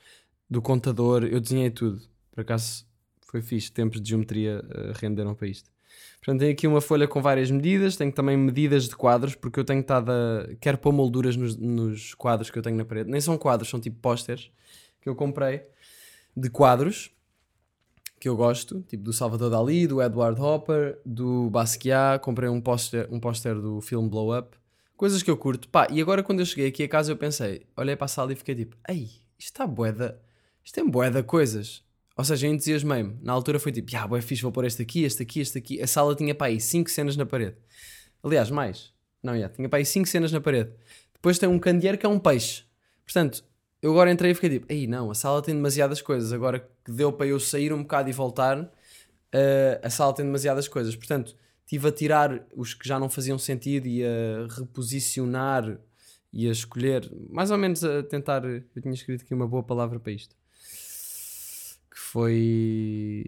do 0.50 0.62
contador. 0.62 1.24
Eu 1.24 1.40
desenhei 1.40 1.70
tudo. 1.70 2.02
Por 2.32 2.42
acaso 2.42 2.86
foi 3.22 3.42
fixe. 3.42 3.72
Tempos 3.72 4.02
de 4.02 4.10
geometria 4.10 4.64
eh, 4.70 4.94
renderam 4.96 5.36
para 5.36 5.48
isto. 5.48 5.70
Portanto, 6.18 6.40
tenho 6.40 6.54
aqui 6.54 6.68
uma 6.68 6.80
folha 6.80 7.08
com 7.08 7.22
várias 7.22 7.52
medidas. 7.52 7.98
Tenho 7.98 8.12
também 8.12 8.38
medidas 8.38 8.88
de 8.88 8.96
quadros, 8.96 9.36
porque 9.36 9.60
eu 9.60 9.66
tenho 9.66 9.82
estado 9.82 10.12
a. 10.12 10.48
Quero 10.62 10.78
pôr 10.78 10.94
molduras 10.94 11.36
nos, 11.36 11.58
nos 11.58 12.14
quadros 12.14 12.50
que 12.50 12.58
eu 12.58 12.64
tenho 12.64 12.78
na 12.78 12.86
parede. 12.86 13.10
Nem 13.10 13.20
são 13.20 13.38
quadros, 13.38 13.70
são 13.70 13.80
tipo 13.80 14.00
pósteres 14.00 14.50
que 15.02 15.10
eu 15.10 15.16
comprei 15.16 15.64
de 16.36 16.50
quadros 16.50 17.13
que 18.24 18.30
eu 18.30 18.38
gosto, 18.38 18.80
tipo 18.88 19.04
do 19.04 19.12
Salvador 19.12 19.50
Dali, 19.50 19.86
do 19.86 20.02
Edward 20.02 20.40
Hopper, 20.40 20.98
do 21.06 21.50
Basquiat, 21.50 22.24
comprei 22.24 22.48
um 22.48 22.62
póster 22.62 23.06
um 23.12 23.20
póster 23.20 23.60
do 23.60 23.82
filme 23.82 24.08
Blow 24.08 24.40
Up, 24.40 24.56
coisas 24.96 25.22
que 25.22 25.30
eu 25.30 25.36
curto. 25.36 25.68
Pá, 25.68 25.90
e 25.92 26.00
agora 26.00 26.24
quando 26.24 26.40
eu 26.40 26.46
cheguei 26.46 26.68
aqui 26.68 26.84
a 26.84 26.88
casa 26.88 27.12
eu 27.12 27.18
pensei, 27.18 27.66
olhei 27.76 27.98
para 27.98 28.06
a 28.06 28.08
sala 28.08 28.32
e 28.32 28.36
fiquei 28.38 28.56
tipo, 28.56 28.78
ei, 28.88 29.10
isto 29.38 29.52
está 29.52 29.68
boeda, 29.68 30.22
isto 30.64 30.74
tem 30.74 30.90
boeda 30.90 31.22
coisas. 31.22 31.84
Ou 32.16 32.24
seja, 32.24 32.48
eu 32.48 32.54
entusiasmei-me. 32.54 33.18
Na 33.22 33.34
altura 33.34 33.60
foi 33.60 33.74
tipo, 33.74 33.92
ah, 33.98 34.08
boé 34.08 34.22
fixe, 34.22 34.42
vou 34.42 34.54
pôr 34.54 34.64
este 34.64 34.82
aqui, 34.82 35.04
este 35.04 35.22
aqui, 35.22 35.42
este 35.42 35.58
aqui. 35.58 35.82
A 35.82 35.88
sala 35.88 36.16
tinha 36.16 36.34
para 36.34 36.48
aí 36.48 36.62
5 36.62 36.90
cenas 36.90 37.18
na 37.18 37.26
parede. 37.26 37.58
Aliás, 38.24 38.50
mais. 38.50 38.94
Não, 39.22 39.38
já, 39.38 39.50
tinha 39.50 39.68
para 39.68 39.80
aí 39.80 39.86
5 39.86 40.08
cenas 40.08 40.32
na 40.32 40.40
parede. 40.40 40.72
Depois 41.14 41.38
tem 41.38 41.50
um 41.50 41.60
candeeiro 41.60 41.98
que 41.98 42.06
é 42.06 42.10
um 42.10 42.20
peixe. 42.20 42.64
Portanto, 43.04 43.44
eu 43.84 43.92
agora 43.92 44.10
entrei 44.10 44.32
e 44.32 44.34
fiquei 44.34 44.50
tipo, 44.50 44.66
ei 44.70 44.88
não, 44.88 45.12
a 45.12 45.14
sala 45.14 45.42
tem 45.42 45.54
demasiadas 45.54 46.02
coisas. 46.02 46.32
Agora 46.32 46.62
que 46.86 46.90
deu 46.90 47.12
para 47.12 47.28
eu 47.28 47.38
sair 47.38 47.74
um 47.74 47.82
bocado 47.82 48.10
e 48.10 48.14
voltar, 48.14 48.72
eh, 49.30 49.82
a 49.84 49.90
sala 49.90 50.16
tem 50.16 50.26
demasiadas 50.26 50.70
coisas. 50.70 50.96
Portanto, 50.96 51.36
estive 51.66 51.90
a 51.90 51.92
tirar 51.92 52.48
os 52.56 52.74
que 52.74 52.88
já 52.88 52.98
não 52.98 53.10
faziam 53.10 53.38
sentido 53.38 53.86
e 53.86 54.02
a 54.06 54.48
reposicionar 54.58 55.78
e 56.32 56.48
a 56.48 56.52
escolher, 56.54 57.12
mais 57.30 57.52
ou 57.52 57.58
menos 57.58 57.84
a 57.84 58.02
tentar. 58.04 58.46
Eu 58.46 58.82
tinha 58.82 58.94
escrito 58.94 59.24
aqui 59.26 59.34
uma 59.34 59.48
boa 59.48 59.64
palavra 59.64 60.00
para 60.00 60.14
isto. 60.14 60.34
Que 61.92 62.00
foi. 62.00 63.26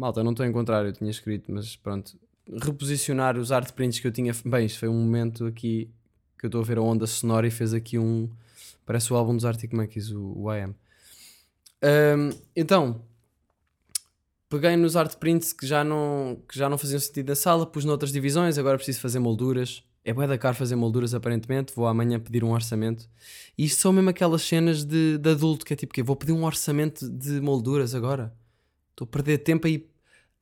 Malta, 0.00 0.24
não 0.24 0.30
estou 0.30 0.44
a 0.44 0.48
encontrar, 0.48 0.82
eu 0.86 0.94
tinha 0.94 1.10
escrito, 1.10 1.52
mas 1.52 1.76
pronto. 1.76 2.18
Reposicionar 2.62 3.36
os 3.36 3.52
art 3.52 3.70
prints 3.72 4.00
que 4.00 4.06
eu 4.06 4.10
tinha. 4.10 4.32
Bem, 4.46 4.64
isto 4.64 4.78
foi 4.78 4.88
um 4.88 4.94
momento 4.94 5.44
aqui 5.44 5.90
que 6.38 6.46
eu 6.46 6.48
estou 6.48 6.62
a 6.62 6.64
ver 6.64 6.78
a 6.78 6.80
onda 6.80 7.06
sonora 7.06 7.46
e 7.46 7.50
fez 7.50 7.74
aqui 7.74 7.98
um. 7.98 8.26
Parece 8.86 9.12
o 9.12 9.16
álbum 9.16 9.36
dos 9.36 9.44
Arctic 9.44 9.74
Monkeys, 9.74 10.10
o, 10.10 10.32
o 10.38 10.50
I 10.54 10.62
Am. 10.62 10.74
Ahm, 11.82 12.30
então, 12.56 13.02
peguei 14.48 14.74
nos 14.74 14.96
art 14.96 15.16
prints 15.16 15.52
que 15.52 15.66
já, 15.66 15.84
não, 15.84 16.42
que 16.48 16.58
já 16.58 16.66
não 16.66 16.78
faziam 16.78 16.98
sentido 16.98 17.28
na 17.28 17.36
sala, 17.36 17.66
pus 17.66 17.84
noutras 17.84 18.10
divisões, 18.10 18.56
agora 18.56 18.78
preciso 18.78 19.00
fazer 19.00 19.18
molduras. 19.18 19.84
É 20.02 20.14
bué 20.14 20.26
da 20.26 20.38
caro 20.38 20.56
fazer 20.56 20.76
molduras 20.76 21.12
aparentemente, 21.12 21.74
vou 21.76 21.86
amanhã 21.86 22.18
pedir 22.18 22.42
um 22.42 22.52
orçamento. 22.52 23.06
E 23.56 23.66
isto 23.66 23.82
são 23.82 23.92
mesmo 23.92 24.08
aquelas 24.08 24.40
cenas 24.40 24.82
de, 24.82 25.18
de 25.18 25.28
adulto, 25.28 25.66
que 25.66 25.74
é 25.74 25.76
tipo 25.76 25.92
que 25.92 26.02
vou 26.02 26.16
pedir 26.16 26.32
um 26.32 26.44
orçamento 26.44 27.06
de 27.06 27.38
molduras 27.38 27.94
agora. 27.94 28.34
Estou 29.00 29.06
a 29.06 29.08
perder 29.08 29.38
tempo 29.38 29.66
aí, 29.66 29.89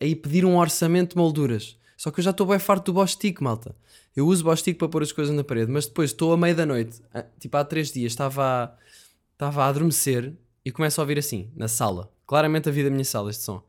aí 0.00 0.14
pedir 0.14 0.44
um 0.44 0.56
orçamento 0.56 1.10
de 1.10 1.16
molduras. 1.16 1.78
Só 1.96 2.10
que 2.10 2.20
eu 2.20 2.24
já 2.24 2.30
estou 2.30 2.46
bem 2.46 2.58
farto 2.58 2.86
do 2.86 2.92
Bostic, 2.92 3.40
malta. 3.40 3.74
Eu 4.14 4.26
uso 4.26 4.44
Bostic 4.44 4.78
para 4.78 4.88
pôr 4.88 5.02
as 5.02 5.12
coisas 5.12 5.34
na 5.34 5.42
parede, 5.42 5.70
mas 5.70 5.86
depois 5.86 6.10
estou 6.10 6.32
à 6.32 6.36
meia 6.36 6.54
da 6.54 6.64
noite, 6.64 7.00
tipo 7.38 7.56
há 7.56 7.64
três 7.64 7.92
dias, 7.92 8.12
estava 8.12 8.44
a, 8.44 8.76
estava 9.32 9.64
a 9.64 9.68
adormecer 9.68 10.32
e 10.64 10.70
começo 10.70 11.00
a 11.00 11.02
ouvir 11.02 11.18
assim, 11.18 11.50
na 11.56 11.66
sala. 11.66 12.12
Claramente 12.26 12.68
a 12.68 12.72
vida 12.72 12.88
da 12.88 12.94
minha 12.94 13.04
sala, 13.04 13.30
este 13.30 13.42
som. 13.42 13.62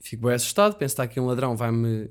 Fico 0.00 0.26
bem 0.26 0.34
assustado, 0.34 0.74
penso 0.74 0.78
que 0.78 0.84
está 0.84 1.02
aqui 1.04 1.18
um 1.18 1.26
ladrão, 1.26 1.56
vai-me 1.56 2.10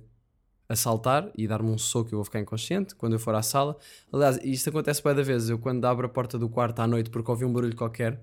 assaltar 0.68 1.30
e 1.38 1.48
dar-me 1.48 1.70
um 1.70 1.78
soco 1.78 2.10
eu 2.12 2.18
vou 2.18 2.26
ficar 2.26 2.40
inconsciente 2.40 2.96
quando 2.96 3.14
eu 3.14 3.20
for 3.20 3.36
à 3.36 3.42
sala. 3.42 3.78
Aliás, 4.12 4.40
isto 4.44 4.70
acontece 4.70 5.04
bem 5.04 5.14
da 5.14 5.22
vez. 5.22 5.50
Eu 5.50 5.60
quando 5.60 5.84
abro 5.86 6.06
a 6.08 6.10
porta 6.10 6.40
do 6.40 6.50
quarto 6.50 6.80
à 6.80 6.88
noite 6.88 7.10
porque 7.10 7.30
ouvi 7.30 7.46
um 7.46 7.54
barulho 7.54 7.76
qualquer, 7.76 8.22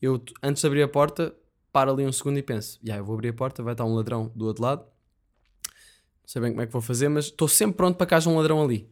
eu 0.00 0.22
antes 0.42 0.60
de 0.60 0.66
abrir 0.66 0.82
a 0.82 0.88
porta, 0.88 1.34
paro 1.72 1.92
ali 1.92 2.06
um 2.06 2.12
segundo 2.12 2.38
e 2.38 2.42
penso, 2.42 2.78
já, 2.82 2.96
eu 2.96 3.04
vou 3.04 3.14
abrir 3.14 3.28
a 3.28 3.34
porta, 3.34 3.62
vai 3.62 3.74
estar 3.74 3.84
um 3.84 3.94
ladrão 3.94 4.32
do 4.34 4.46
outro 4.46 4.62
lado. 4.62 4.82
Não 4.82 6.26
sei 6.26 6.42
bem 6.42 6.50
como 6.52 6.62
é 6.62 6.66
que 6.66 6.72
vou 6.72 6.82
fazer, 6.82 7.08
mas 7.08 7.26
estou 7.26 7.48
sempre 7.48 7.76
pronto 7.76 7.96
para 7.96 8.06
que 8.06 8.14
haja 8.14 8.30
um 8.30 8.36
ladrão 8.36 8.62
ali. 8.62 8.88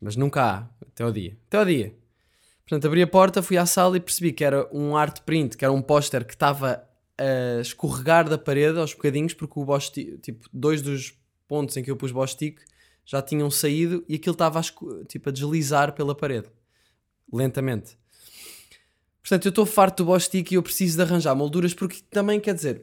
Mas 0.00 0.16
nunca 0.16 0.42
há, 0.42 0.68
até 0.86 1.04
ao 1.04 1.12
dia. 1.12 1.38
Até 1.46 1.58
ao 1.58 1.64
dia. 1.64 1.94
Portanto, 2.64 2.86
abri 2.86 3.02
a 3.02 3.06
porta, 3.06 3.42
fui 3.42 3.56
à 3.56 3.66
sala 3.66 3.96
e 3.96 4.00
percebi 4.00 4.32
que 4.32 4.42
era 4.42 4.68
um 4.72 4.96
art 4.96 5.20
print, 5.20 5.56
que 5.56 5.64
era 5.64 5.72
um 5.72 5.82
póster 5.82 6.24
que 6.24 6.32
estava 6.32 6.82
a 7.18 7.60
escorregar 7.60 8.28
da 8.28 8.38
parede 8.38 8.78
aos 8.78 8.94
bocadinhos, 8.94 9.34
porque 9.34 9.60
o 9.60 9.78
ti- 9.78 10.18
tipo, 10.18 10.48
dois 10.52 10.80
dos 10.80 11.14
pontos 11.46 11.76
em 11.76 11.82
que 11.82 11.90
eu 11.90 11.96
pus 11.96 12.10
Bostic 12.10 12.60
já 13.04 13.20
tinham 13.20 13.50
saído 13.50 14.04
e 14.08 14.14
aquilo 14.14 14.32
estava 14.32 14.58
a, 14.58 14.62
tipo, 15.06 15.28
a 15.28 15.32
deslizar 15.32 15.92
pela 15.92 16.14
parede, 16.14 16.48
lentamente. 17.32 17.98
Portanto, 19.22 19.46
eu 19.46 19.50
estou 19.50 19.64
farto 19.64 20.02
do 20.02 20.06
Bostic 20.06 20.50
e 20.50 20.56
eu 20.56 20.62
preciso 20.62 20.96
de 20.96 21.02
arranjar 21.02 21.34
molduras 21.34 21.72
porque 21.72 22.00
também, 22.10 22.40
quer 22.40 22.54
dizer, 22.54 22.82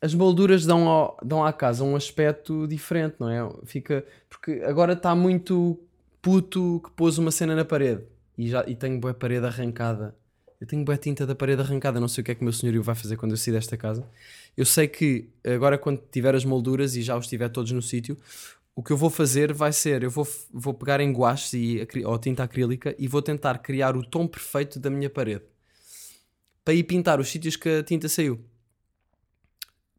as 0.00 0.14
molduras 0.14 0.66
dão, 0.66 0.86
ao- 0.88 1.16
dão 1.24 1.44
à 1.44 1.52
casa 1.52 1.82
um 1.82 1.96
aspecto 1.96 2.66
diferente, 2.66 3.16
não 3.18 3.30
é? 3.30 3.50
Fica, 3.64 4.04
porque 4.28 4.62
agora 4.66 4.92
está 4.92 5.14
muito 5.14 5.78
puto 6.20 6.80
que 6.84 6.90
pôs 6.90 7.16
uma 7.18 7.30
cena 7.30 7.54
na 7.54 7.64
parede 7.64 8.02
e, 8.36 8.48
já, 8.48 8.64
e 8.66 8.74
tenho 8.74 9.00
boa 9.00 9.14
parede 9.14 9.46
arrancada. 9.46 10.14
Eu 10.60 10.66
tenho 10.66 10.84
boa 10.84 10.96
tinta 10.96 11.26
da 11.26 11.34
parede 11.34 11.60
arrancada, 11.62 12.00
não 12.00 12.08
sei 12.08 12.22
o 12.22 12.24
que 12.24 12.30
é 12.32 12.34
que 12.34 12.40
o 12.40 12.44
meu 12.44 12.52
senhorio 12.52 12.82
vai 12.82 12.94
fazer 12.94 13.16
quando 13.16 13.32
eu 13.32 13.36
sair 13.36 13.54
desta 13.54 13.76
casa. 13.76 14.06
Eu 14.56 14.64
sei 14.64 14.86
que 14.88 15.28
agora 15.44 15.76
quando 15.76 16.00
tiver 16.10 16.34
as 16.34 16.44
molduras 16.44 16.96
e 16.96 17.02
já 17.02 17.16
os 17.16 17.26
tiver 17.26 17.48
todos 17.48 17.72
no 17.72 17.82
sítio, 17.82 18.16
o 18.74 18.82
que 18.82 18.92
eu 18.92 18.96
vou 18.96 19.10
fazer 19.10 19.52
vai 19.52 19.72
ser, 19.72 20.02
eu 20.02 20.10
vou, 20.10 20.26
vou 20.52 20.74
pegar 20.74 21.00
em 21.00 21.12
guaches 21.12 21.52
e, 21.54 21.86
ou 22.04 22.18
tinta 22.18 22.42
acrílica 22.44 22.94
e 22.98 23.06
vou 23.08 23.22
tentar 23.22 23.58
criar 23.58 23.96
o 23.96 24.04
tom 24.04 24.26
perfeito 24.26 24.78
da 24.80 24.90
minha 24.90 25.08
parede. 25.10 25.44
Para 26.64 26.74
ir 26.74 26.84
pintar 26.84 27.20
os 27.20 27.28
sítios 27.28 27.56
que 27.56 27.68
a 27.68 27.82
tinta 27.82 28.08
saiu. 28.08 28.42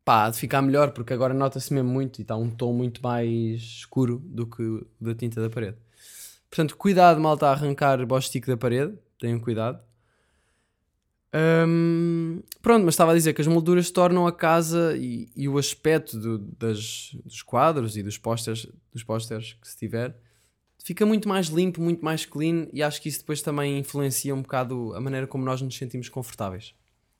Pá, 0.03 0.25
há 0.25 0.29
de 0.29 0.38
ficar 0.38 0.62
melhor 0.62 0.91
porque 0.91 1.13
agora 1.13 1.34
nota-se 1.34 1.74
mesmo 1.74 1.89
muito 1.89 2.19
e 2.19 2.22
está 2.22 2.36
um 2.36 2.50
tom 2.50 2.74
muito 2.74 3.01
mais 3.01 3.62
escuro 3.62 4.19
do 4.25 4.45
que 4.48 4.62
o 4.62 4.88
da 5.01 5.15
tinta 5.15 5.41
da 5.41 5.50
parede. 5.50 5.77
Portanto, 6.50 6.77
cuidado, 6.77 7.19
malta, 7.19 7.48
a 7.48 7.51
arrancar 7.51 8.05
bostique 8.05 8.48
da 8.48 8.55
parede. 8.55 8.98
Tenham 9.19 9.39
cuidado. 9.39 9.79
Hum, 11.67 12.41
pronto, 12.62 12.86
mas 12.86 12.93
estava 12.93 13.12
a 13.12 13.15
dizer 13.15 13.34
que 13.34 13.41
as 13.41 13.48
molduras 13.48 13.91
tornam 13.91 14.25
a 14.25 14.31
casa 14.31 14.95
e, 14.95 15.29
e 15.36 15.50
o 15.50 15.57
aspecto 15.57 16.17
do- 16.17 16.38
das, 16.38 17.10
dos 17.25 17.41
quadros 17.41 17.98
e 17.98 18.03
dos 18.03 18.17
pósteres, 18.17 18.67
dos 18.93 19.03
pósteres 19.03 19.53
que 19.53 19.67
se 19.67 19.75
tiver 19.77 20.15
fica 20.86 21.04
muito 21.04 21.27
mais 21.27 21.48
limpo, 21.48 21.82
muito 21.82 22.06
mais 22.06 22.27
clean 22.27 22.68
e 22.72 22.84
acho 22.84 23.01
que 23.01 23.10
isso 23.10 23.18
depois 23.18 23.42
também 23.42 23.80
influencia 23.80 24.36
um 24.36 24.44
bocado 24.44 24.94
a 24.94 25.01
maneira 25.01 25.25
como 25.25 25.44
nós 25.44 25.60
nos 25.60 25.75
sentimos 25.75 26.10
confortáveis. 26.10 26.75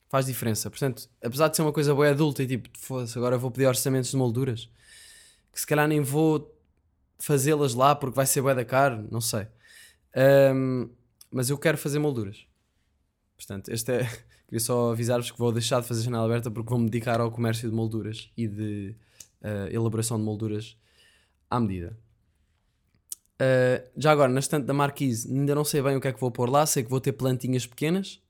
Faz 0.08 0.28
diferença. 0.28 0.70
Portanto, 0.70 1.10
apesar 1.20 1.48
de 1.48 1.56
ser 1.56 1.64
uma 1.64 1.74
coisa 1.74 1.94
boa 1.96 2.08
adulta 2.08 2.44
e 2.44 2.48
tipo, 2.48 2.70
foda-se, 2.78 3.18
agora 3.18 3.40
vou 3.40 3.50
pedir 3.50 3.66
orçamentos 3.66 4.12
de 4.12 4.18
molduras, 4.18 4.70
que 5.52 5.60
se 5.60 5.66
calhar 5.66 5.88
nem 5.88 6.00
vou 6.00 6.56
fazê-las 7.18 7.74
lá 7.74 7.96
porque 7.96 8.16
vai 8.16 8.28
ser 8.28 8.44
bué 8.44 8.54
da 8.54 8.64
caro, 8.64 9.08
não 9.10 9.20
sei. 9.20 9.48
Hum, 10.54 10.88
mas 11.32 11.50
eu 11.50 11.58
quero 11.58 11.76
fazer 11.76 11.98
molduras. 11.98 12.46
Portanto, 13.36 13.70
este 13.70 13.92
é. 13.94 14.08
Queria 14.46 14.60
só 14.60 14.92
avisar-vos 14.92 15.32
que 15.32 15.40
vou 15.40 15.52
deixar 15.52 15.82
de 15.82 15.88
fazer 15.88 16.04
janela 16.04 16.26
aberta 16.26 16.52
porque 16.52 16.70
vou 16.70 16.78
me 16.78 16.86
dedicar 16.86 17.20
ao 17.20 17.32
comércio 17.32 17.68
de 17.68 17.76
molduras 17.76 18.30
e 18.38 18.48
de 18.48 18.96
eh, 19.42 19.70
elaboração 19.72 20.20
de 20.20 20.24
molduras 20.24 20.78
à 21.50 21.60
medida. 21.60 21.98
Eh, 23.40 23.84
já 23.98 24.12
agora, 24.12 24.32
na 24.32 24.40
estante 24.40 24.66
da 24.66 24.74
Marquise, 24.74 25.30
ainda 25.32 25.54
não 25.56 25.66
sei 25.66 25.82
bem 25.82 25.96
o 25.98 26.02
que 26.02 26.08
é 26.08 26.14
que 26.14 26.20
vou 26.20 26.32
pôr 26.32 26.50
lá, 26.50 26.66
sei 26.66 26.84
que 26.84 26.90
vou 26.90 27.00
ter 27.02 27.14
plantinhas 27.14 27.66
pequenas. 27.66 28.22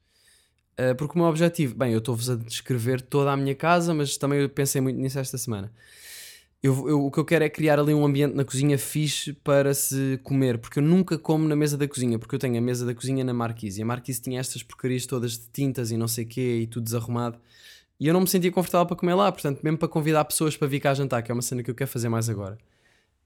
eh, 0.78 0.94
porque 0.96 1.16
o 1.16 1.20
meu 1.22 1.28
objetivo, 1.30 1.76
bem, 1.76 1.94
eu 1.94 2.00
estou-vos 2.00 2.30
a 2.30 2.36
descrever 2.36 3.02
toda 3.02 3.32
a 3.32 3.38
minha 3.38 3.56
casa, 3.56 3.94
mas 3.94 4.18
também 4.18 4.42
eu 4.42 4.50
pensei 4.50 4.82
muito 4.82 5.00
nisso 5.00 5.20
esta 5.20 5.38
semana. 5.38 5.72
Eu, 6.64 6.90
eu- 6.90 7.06
o 7.06 7.12
que 7.12 7.20
eu 7.20 7.26
quero 7.26 7.44
é 7.46 7.50
criar 7.50 7.80
ali 7.80 7.94
um 7.94 8.06
ambiente 8.06 8.34
na 8.36 8.44
cozinha 8.46 8.78
fixe 8.78 9.34
para 9.34 9.74
se 9.74 10.20
comer, 10.24 10.58
porque 10.60 10.80
eu 10.80 10.84
nunca 10.84 11.18
como 11.20 11.48
na 11.48 11.56
mesa 11.56 11.78
da 11.78 11.88
cozinha, 11.88 12.18
porque 12.20 12.36
eu 12.36 12.40
tenho 12.40 12.58
a 12.58 12.62
mesa 12.62 12.86
da 12.86 12.96
cozinha 12.96 13.24
na 13.24 13.34
Marquise 13.34 13.80
e 13.80 13.84
a 13.84 13.86
Marquise 13.86 14.22
tinha 14.22 14.40
estas 14.40 14.64
porcarias 14.64 15.06
todas 15.06 15.34
de 15.34 15.48
tintas 15.54 15.92
e 15.92 15.98
não 15.98 16.08
sei 16.08 16.26
o 16.26 16.28
quê 16.28 16.60
e 16.64 16.68
tudo 16.68 16.86
desarrumado. 16.86 17.40
E 18.00 18.08
eu 18.08 18.14
não 18.14 18.22
me 18.22 18.28
sentia 18.28 18.52
confortável 18.52 18.86
para 18.88 18.98
comer 18.98 19.16
lá, 19.16 19.32
portanto, 19.32 19.62
mesmo 19.64 19.78
para 19.78 19.88
convidar 19.88 20.26
pessoas 20.26 20.58
para 20.58 20.68
vir 20.68 20.80
cá 20.82 20.94
jantar, 20.94 21.24
que 21.24 21.32
é 21.32 21.34
uma 21.36 21.42
cena 21.44 21.64
que 21.64 21.72
eu 21.72 21.76
quero 21.76 21.90
fazer 21.90 22.10
mais 22.10 22.30
agora. 22.30 22.58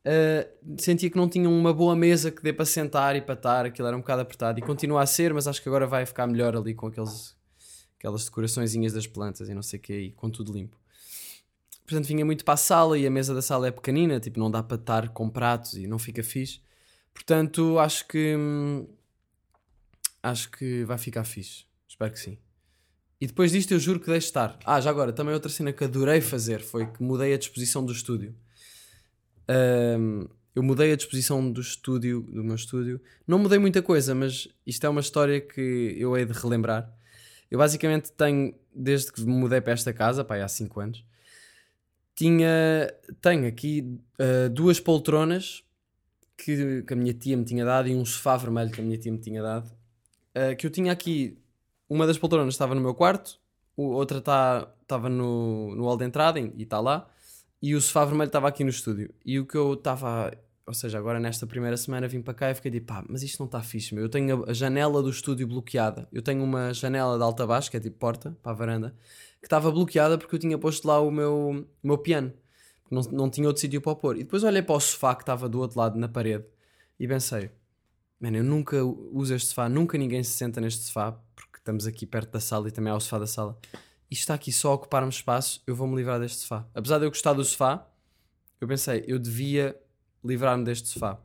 Uh, 0.06 0.78
sentia 0.78 1.10
que 1.10 1.18
não 1.18 1.30
tinham 1.30 1.52
uma 1.52 1.74
boa 1.74 1.96
mesa 1.96 2.32
que 2.32 2.42
dê 2.42 2.54
para 2.54 2.66
sentar 2.66 3.16
e 3.16 3.22
para 3.22 3.34
estar, 3.34 3.66
aquilo 3.66 3.88
era 3.88 3.96
um 3.96 4.02
bocado 4.02 4.22
apertado 4.22 4.60
e 4.60 4.62
continua 4.62 5.02
a 5.02 5.06
ser, 5.06 5.34
mas 5.34 5.48
acho 5.48 5.62
que 5.62 5.70
agora 5.70 5.88
vai 5.88 6.06
ficar 6.06 6.28
melhor 6.28 6.56
ali 6.56 6.74
com 6.74 6.88
aqueles, 6.88 7.36
aquelas 7.98 8.26
decoraçõezinhas 8.26 8.94
das 8.94 9.08
plantas 9.08 9.50
e 9.50 9.54
não 9.54 9.62
sei 9.62 9.80
o 9.80 9.82
quê 9.82 10.00
e 10.00 10.12
com 10.12 10.30
tudo 10.30 10.54
limpo. 10.54 10.78
Portanto, 11.86 12.06
vinha 12.06 12.24
muito 12.24 12.46
para 12.46 12.54
a 12.54 12.58
sala 12.58 13.00
e 13.00 13.08
a 13.08 13.10
mesa 13.10 13.34
da 13.34 13.42
sala 13.42 13.68
é 13.68 13.72
pequenina, 13.72 14.20
tipo, 14.20 14.40
não 14.40 14.52
dá 14.52 14.62
para 14.62 14.78
estar 14.78 15.10
com 15.10 15.28
pratos 15.28 15.74
e 15.74 15.88
não 15.88 15.98
fica 15.98 16.22
fixe. 16.22 16.62
Portanto, 17.12 17.80
acho 17.80 18.08
que 18.08 18.36
acho 20.22 20.52
que 20.52 20.84
vai 20.84 20.98
ficar 20.98 21.24
fixe. 21.24 21.66
Espero 21.88 22.12
que 22.12 22.20
sim. 22.20 22.38
E 23.20 23.28
depois 23.28 23.52
disto 23.52 23.72
eu 23.74 23.80
juro 23.80 24.00
que 24.00 24.06
deixo 24.06 24.28
estar. 24.28 24.58
Ah, 24.64 24.80
já 24.80 24.90
agora, 24.90 25.12
também 25.12 25.34
outra 25.34 25.50
cena 25.50 25.74
que 25.74 25.84
adorei 25.84 26.22
fazer 26.22 26.62
foi 26.62 26.86
que 26.86 27.04
mudei 27.04 27.34
a 27.34 27.38
disposição 27.38 27.84
do 27.84 27.92
estúdio. 27.92 28.36
Ahm, 29.50 30.28
eu 30.56 30.62
mudei 30.62 30.94
a 30.94 30.96
disposição 30.96 31.52
do 31.52 31.60
estúdio, 31.62 32.22
do 32.22 32.44
meu 32.44 32.56
estúdio. 32.56 33.02
Não 33.26 33.40
mudei 33.40 33.58
muita 33.58 33.82
coisa, 33.82 34.14
mas 34.14 34.48
isto 34.66 34.86
é 34.86 34.90
uma 34.90 35.02
história 35.02 35.42
que 35.42 35.96
eu 35.98 36.16
hei 36.16 36.26
de 36.26 36.34
relembrar. 36.34 36.94
Eu 37.50 37.58
basicamente 37.58 38.12
tenho, 38.12 38.54
desde 38.74 39.12
que 39.12 39.22
me 39.22 39.34
mudei 39.34 39.60
para 39.62 39.74
esta 39.74 39.92
casa, 39.92 40.24
pá, 40.24 40.38
há 40.38 40.48
5 40.48 40.80
anos, 40.80 41.06
tinha, 42.16 42.94
tenho 43.22 43.48
aqui 43.48 44.00
ah, 44.20 44.50
duas 44.50 44.80
poltronas 44.80 45.64
que, 46.38 46.84
que 46.84 46.94
a 46.94 46.96
minha 46.96 47.14
tia 47.14 47.38
me 47.38 47.46
tinha 47.46 47.66
dado 47.66 47.88
e 47.88 47.96
um 47.96 48.06
sofá 48.06 48.38
vermelho 48.38 48.72
que 48.72 48.82
a 48.82 48.84
minha 48.84 48.98
tia 48.98 49.12
me 49.12 49.20
tinha 49.20 49.42
dado. 49.42 49.72
ah, 50.36 50.56
que 50.56 50.68
eu 50.68 50.72
tinha 50.72 50.92
aqui, 50.92 51.38
uma 51.90 52.06
das 52.06 52.18
poltronas 52.18 52.54
estava 52.54 52.76
no 52.76 52.82
meu 52.82 52.94
quarto, 52.94 53.40
outra 53.76 54.20
estava 54.20 55.10
no, 55.10 55.76
no 55.76 55.86
hall 55.86 55.98
de 55.98 56.06
entrada 56.06 56.40
e 56.40 56.64
está 56.64 56.80
lá, 56.80 57.10
e 57.62 57.76
o 57.76 57.82
sofá 57.82 58.06
vermelho 58.06 58.28
estava 58.28 58.48
aqui 58.48 58.64
no 58.64 58.70
estúdio. 58.70 59.14
E 59.26 59.40
o 59.40 59.46
que 59.46 59.56
eu 59.56 59.74
estava, 59.74 60.32
ou 60.66 60.74
seja, 60.74 60.98
agora 60.98 61.20
nesta 61.20 61.46
primeira 61.46 61.76
semana 61.76 62.08
vim 62.08 62.22
para 62.22 62.34
cá 62.34 62.52
e 62.52 62.56
fiquei 62.56 62.72
tipo, 62.72 62.88
pá, 62.88 63.04
mas 63.08 63.22
isto 63.22 63.40
não 63.40 63.46
está 63.48 63.62
fixe, 63.62 63.94
meu. 63.94 64.04
Eu 64.04 64.10
tenho 64.10 64.50
a, 64.50 64.54
janela 64.54 65.04
do 65.04 65.10
estúdio 65.10 65.48
bloqueada. 65.48 66.08
Eu 66.12 66.22
tenho 66.22 66.44
uma 66.44 66.74
janela 66.74 67.18
de 67.18 67.24
alta 67.24 67.46
baixo, 67.46 67.70
que 67.70 67.78
é 67.78 67.80
tipo 67.80 67.98
porta, 67.98 68.38
para 68.42 68.52
a 68.52 68.56
varanda, 68.56 68.96
que 69.42 69.48
estava 69.48 69.70
bloqueada 69.72 70.18
porque 70.18 70.36
eu 70.36 70.40
tinha 70.40 70.58
posto 70.58 70.88
lá 70.88 71.00
o 71.02 71.12
meu, 71.12 71.66
o 71.84 71.88
meu 71.88 71.98
piano. 71.98 72.34
Não, 72.90 73.02
não 73.04 73.30
tinha 73.30 73.48
outro 73.48 73.62
sítio 73.62 73.82
para 73.82 73.96
pôr. 73.96 74.16
E 74.16 74.24
depois 74.24 74.44
olhei 74.44 74.62
para 74.62 74.76
o 74.76 74.80
sofá 74.80 75.14
que 75.16 75.24
estava 75.24 75.48
do 75.50 75.60
outro 75.60 75.78
lado 75.80 76.00
na 76.00 76.08
parede 76.08 76.46
e 77.00 77.08
pensei, 77.08 77.52
mano, 78.20 78.38
eu 78.38 78.44
nunca 78.44 78.84
uso 78.84 79.34
este 79.36 79.50
sofá, 79.50 79.70
nunca 79.70 79.98
ninguém 79.98 80.24
se 80.24 80.32
senta 80.32 80.60
neste 80.60 80.84
sofá, 80.86 81.12
porque 81.36 81.58
estamos 81.58 81.86
aqui 81.86 82.06
perto 82.06 82.32
da 82.32 82.40
sala 82.40 82.68
e 82.68 82.72
também 82.72 82.92
há 82.92 82.96
o 82.96 83.00
sofá 83.00 83.20
da 83.20 83.28
sala. 83.28 83.58
Isto 84.10 84.22
está 84.22 84.34
aqui 84.34 84.52
só 84.52 84.72
a 84.72 84.76
ocupar-me 84.76 85.10
espaço, 85.10 85.62
eu 85.68 85.76
vou-me 85.76 85.96
livrar 85.96 86.20
deste 86.20 86.40
sofá. 86.40 86.66
Apesar 86.74 86.98
de 86.98 87.06
eu 87.06 87.10
gostar 87.10 87.34
do 87.34 87.44
sofá, 87.44 87.88
eu 88.60 88.68
pensei, 88.68 89.04
eu 89.08 89.20
devia 89.20 89.80
livrar-me 90.24 90.64
deste 90.64 90.88
sofá. 90.88 91.20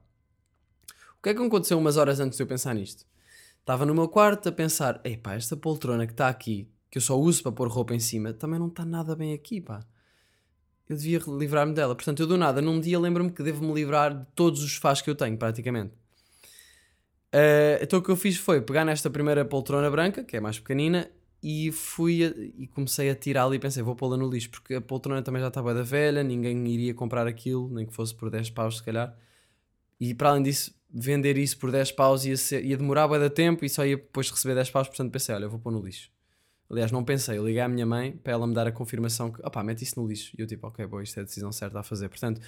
O 1.19 1.23
que 1.23 1.31
é 1.31 1.35
que 1.35 1.43
aconteceu 1.43 1.79
umas 1.79 1.97
horas 1.97 2.21
antes 2.21 2.37
de 2.37 2.43
eu 2.43 2.47
pensar 2.47 2.75
nisto? 2.75 3.07
Estava 3.61 3.87
no 3.87 3.95
meu 3.95 4.09
quarto 4.09 4.49
a 4.49 4.53
pensar, 4.53 5.01
ei 5.03 5.19
esta 5.31 5.57
poltrona 5.57 6.07
que 6.07 6.13
está 6.13 6.29
aqui, 6.29 6.69
que 6.91 6.99
eu 6.99 7.03
só 7.03 7.19
uso 7.19 7.43
para 7.43 7.53
pôr 7.53 7.69
roupa 7.69 7.95
em 7.95 7.99
cima, 7.99 8.35
também 8.35 8.59
não 8.59 8.69
está 8.69 8.85
nada 8.85 9.17
bem 9.17 9.33
aqui, 9.33 9.61
pá. 9.61 9.81
Eu 10.87 10.97
devia 10.97 11.19
livrar-me 11.27 11.73
dela. 11.73 11.95
Portanto, 11.95 12.21
eu 12.21 12.27
do 12.27 12.37
nada, 12.37 12.61
num 12.61 12.79
dia 12.79 13.01
lembro-me 13.01 13.31
que 13.31 13.43
devo-me 13.43 13.73
livrar 13.73 14.15
de 14.15 14.27
todos 14.35 14.63
os 14.63 14.75
sofás 14.75 15.01
que 15.01 15.09
eu 15.09 15.15
tenho, 15.15 15.39
praticamente. 15.39 15.95
Eh, 17.33 17.81
então 17.83 17.99
o 17.99 18.03
que 18.03 18.11
eu 18.11 18.17
fiz 18.17 18.37
foi 18.37 18.61
pegar 18.61 18.85
nesta 18.85 19.11
primeira 19.11 19.45
poltrona 19.45 19.91
branca, 19.91 20.23
que 20.23 20.37
é 20.37 20.41
mais 20.41 20.61
pequenina, 20.61 21.11
e 21.47 21.71
fui 21.71 22.25
a- 22.25 22.33
e 22.57 22.67
comecei 22.67 23.11
a 23.11 23.15
tirá-la 23.15 23.55
e 23.55 23.59
pensei, 23.59 23.83
vou 23.83 23.95
pô-la 23.95 24.17
no 24.17 24.31
lixo, 24.31 24.49
porque 24.49 24.73
a 24.77 24.81
poltrona 24.81 25.21
também 25.21 25.43
já 25.43 25.49
estava 25.49 25.75
da 25.75 25.83
velha, 25.83 26.23
ninguém 26.25 26.67
iria 26.69 26.95
comprar 26.95 27.27
aquilo, 27.27 27.69
nem 27.69 27.85
que 27.85 27.93
fosse 27.93 28.15
por 28.15 28.31
10 28.31 28.49
paus 28.49 28.79
se 28.79 28.83
calhar. 28.83 29.15
E 30.01 30.15
para 30.15 30.31
além 30.31 30.43
disso, 30.43 30.75
vender 30.91 31.37
isso 31.37 31.59
por 31.59 31.71
10 31.71 31.93
paus 31.93 32.25
ia, 32.25 32.35
ser- 32.39 32.65
ia 32.65 32.79
demorar 32.79 33.07
bué 33.07 33.19
da 33.19 33.29
tempo 33.29 33.63
e 33.63 33.69
só 33.69 33.85
ia 33.85 33.97
depois 33.99 34.31
receber 34.31 34.55
10 34.55 34.71
paus, 34.71 34.89
portanto 34.89 35.13
pensei, 35.13 35.35
olha, 35.35 35.47
vou 35.47 35.59
pôr 35.59 35.71
no 35.71 35.83
lixo. 35.83 36.11
Aliás, 36.71 36.91
não 36.91 37.05
pensei, 37.05 37.37
eu 37.37 37.45
liguei 37.47 37.61
à 37.61 37.69
minha 37.69 37.85
mãe 37.85 38.13
para 38.13 38.33
ela 38.33 38.47
me 38.47 38.55
dar 38.55 38.67
a 38.67 38.73
confirmação 38.73 39.31
que, 39.31 39.47
opá, 39.47 39.63
mete 39.63 39.83
isso 39.83 40.01
no 40.01 40.09
lixo. 40.09 40.33
E 40.39 40.41
eu 40.41 40.47
tipo, 40.47 40.67
ok, 40.67 40.87
boa, 40.87 41.03
isto 41.03 41.19
é 41.19 41.21
a 41.21 41.25
decisão 41.25 41.53
certa 41.53 41.81
a 41.81 41.83
fazer. 41.83 42.09
Portanto, 42.09 42.41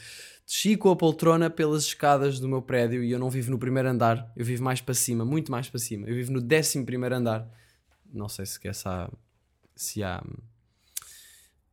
desci 0.46 0.74
com 0.74 0.90
a 0.90 0.96
poltrona 0.96 1.50
pelas 1.50 1.84
escadas 1.84 2.40
do 2.40 2.48
meu 2.48 2.62
prédio 2.62 3.04
e 3.04 3.10
eu 3.10 3.18
não 3.18 3.28
vivo 3.28 3.50
no 3.50 3.58
primeiro 3.58 3.90
andar, 3.90 4.32
eu 4.34 4.42
vivo 4.44 4.64
mais 4.64 4.80
para 4.80 4.94
cima, 4.94 5.22
muito 5.22 5.52
mais 5.52 5.68
para 5.68 5.78
cima. 5.78 6.08
Eu 6.08 6.14
vivo 6.14 6.32
no 6.32 6.40
décimo 6.40 6.86
primeiro 6.86 7.14
andar. 7.14 7.46
Não 8.12 8.28
sei 8.28 8.46
se, 8.46 8.58
há, 8.68 9.10
se 9.74 10.02
há 10.02 10.22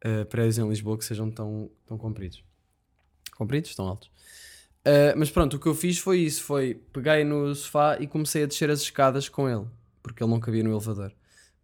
eh, 0.03 0.25
prédios 0.25 0.57
em 0.57 0.67
Lisboa 0.67 0.97
que 0.97 1.05
sejam 1.05 1.31
tão, 1.31 1.71
tão 1.85 1.97
compridos. 1.97 2.43
Compridos? 3.37 3.73
Tão 3.73 3.87
altos. 3.87 4.09
Uh, 4.85 5.15
mas 5.15 5.31
pronto, 5.31 5.55
o 5.55 5.59
que 5.59 5.65
eu 5.65 5.73
fiz 5.73 5.97
foi 5.97 6.19
isso: 6.19 6.43
foi 6.43 6.75
peguei 6.91 7.23
no 7.23 7.55
sofá 7.55 7.97
e 7.99 8.05
comecei 8.05 8.43
a 8.43 8.45
descer 8.45 8.69
as 8.69 8.81
escadas 8.81 9.29
com 9.29 9.47
ele, 9.47 9.65
porque 10.01 10.21
ele 10.21 10.29
não 10.29 10.41
cabia 10.41 10.61
no 10.61 10.71
elevador. 10.71 11.13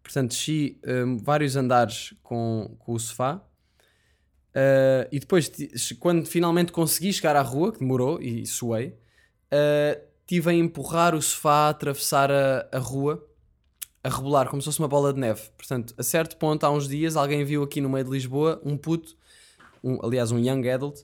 Portanto, 0.02 0.30
desci 0.30 0.80
um, 0.86 1.18
vários 1.18 1.54
andares 1.54 2.14
com, 2.22 2.74
com 2.78 2.94
o 2.94 2.98
sofá. 2.98 3.42
Uh, 4.54 5.06
e 5.12 5.20
depois, 5.20 5.52
quando 6.00 6.24
finalmente 6.26 6.72
consegui 6.72 7.12
chegar 7.12 7.36
à 7.36 7.42
rua, 7.42 7.72
que 7.72 7.80
demorou 7.80 8.20
e 8.22 8.46
suei, 8.46 8.88
uh, 9.52 10.00
tive 10.26 10.50
a 10.50 10.54
empurrar 10.54 11.14
o 11.14 11.20
sofá, 11.20 11.66
a 11.66 11.68
atravessar 11.68 12.32
a, 12.32 12.66
a 12.72 12.78
rua, 12.78 13.22
a 14.02 14.08
rebolar 14.08 14.48
como 14.48 14.60
se 14.62 14.66
fosse 14.66 14.78
uma 14.78 14.88
bola 14.88 15.12
de 15.12 15.20
neve. 15.20 15.42
Portanto, 15.56 15.94
a 15.98 16.02
certo 16.02 16.36
ponto, 16.36 16.64
há 16.64 16.70
uns 16.70 16.88
dias, 16.88 17.16
alguém 17.16 17.44
viu 17.44 17.62
aqui 17.62 17.80
no 17.80 17.88
meio 17.88 18.04
de 18.04 18.10
Lisboa 18.10 18.60
um 18.64 18.76
puto, 18.76 19.16
um, 19.84 19.98
aliás, 20.04 20.30
um 20.32 20.38
young 20.38 20.68
adult, 20.68 21.00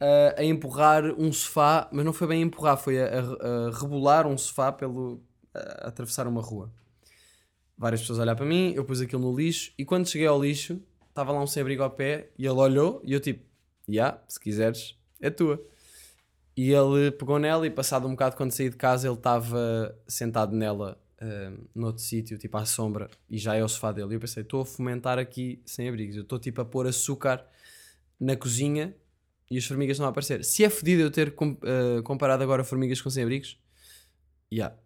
a, 0.00 0.40
a 0.40 0.44
empurrar 0.44 1.04
um 1.18 1.32
sofá, 1.32 1.88
mas 1.92 2.04
não 2.04 2.12
foi 2.12 2.26
bem 2.28 2.42
empurrar, 2.42 2.76
foi 2.78 3.00
a, 3.02 3.06
a- 3.20 3.68
a 3.68 3.78
rebolar 3.78 4.26
um 4.26 4.38
sofá 4.38 4.72
pelo. 4.72 5.20
a, 5.54 5.88
atravessar 5.88 6.26
uma 6.26 6.40
rua. 6.40 6.70
Várias 7.76 8.00
pessoas 8.00 8.18
a 8.18 8.22
olhar 8.22 8.34
para 8.36 8.46
mim, 8.46 8.72
eu 8.74 8.84
pus 8.84 9.00
aquilo 9.00 9.22
no 9.22 9.36
lixo 9.36 9.72
e 9.78 9.84
quando 9.84 10.08
cheguei 10.08 10.26
ao 10.26 10.40
lixo, 10.42 10.80
estava 11.08 11.30
lá 11.32 11.40
um 11.42 11.46
sem-abrigo 11.46 11.82
ao 11.82 11.90
pé 11.90 12.28
e 12.38 12.44
ele 12.44 12.58
olhou 12.58 13.00
e 13.04 13.12
eu 13.12 13.20
tipo, 13.20 13.44
já, 13.88 14.18
se 14.26 14.40
quiseres, 14.40 14.96
é 15.20 15.30
tua. 15.30 15.62
E 16.56 16.72
ele 16.72 17.12
pegou 17.12 17.38
nela 17.38 17.64
e 17.66 17.70
passado 17.70 18.06
um 18.08 18.10
bocado 18.10 18.36
quando 18.36 18.50
saí 18.50 18.68
de 18.68 18.76
casa 18.76 19.06
ele 19.06 19.14
estava 19.16 19.96
sentado 20.08 20.56
nela 20.56 20.98
ah, 21.20 21.52
noutro 21.74 22.02
sítio, 22.02 22.38
tipo 22.38 22.56
à 22.56 22.64
sombra, 22.64 23.10
e 23.28 23.38
já 23.38 23.54
é 23.54 23.62
o 23.64 23.68
sofá 23.68 23.92
dele. 23.92 24.12
E 24.12 24.14
eu 24.16 24.20
pensei, 24.20 24.42
estou 24.42 24.62
a 24.62 24.66
fomentar 24.66 25.18
aqui 25.18 25.62
sem 25.66 25.88
abrigos, 25.88 26.16
eu 26.16 26.22
estou 26.22 26.38
tipo 26.38 26.60
a 26.60 26.64
pôr 26.64 26.86
açúcar 26.86 27.44
na 28.20 28.36
cozinha 28.36 28.94
e 29.50 29.56
as 29.58 29.64
formigas 29.64 29.96
estão 29.96 30.06
a 30.06 30.10
aparecer. 30.10 30.44
Se 30.44 30.64
é 30.64 30.70
fodido 30.70 31.02
eu 31.02 31.10
ter 31.10 31.34
com- 31.34 31.56
ah, 31.62 32.02
comparado 32.02 32.42
agora 32.42 32.64
formigas 32.64 33.00
com 33.00 33.10
sem 33.10 33.22
abrigos, 33.22 33.58
já, 34.50 34.76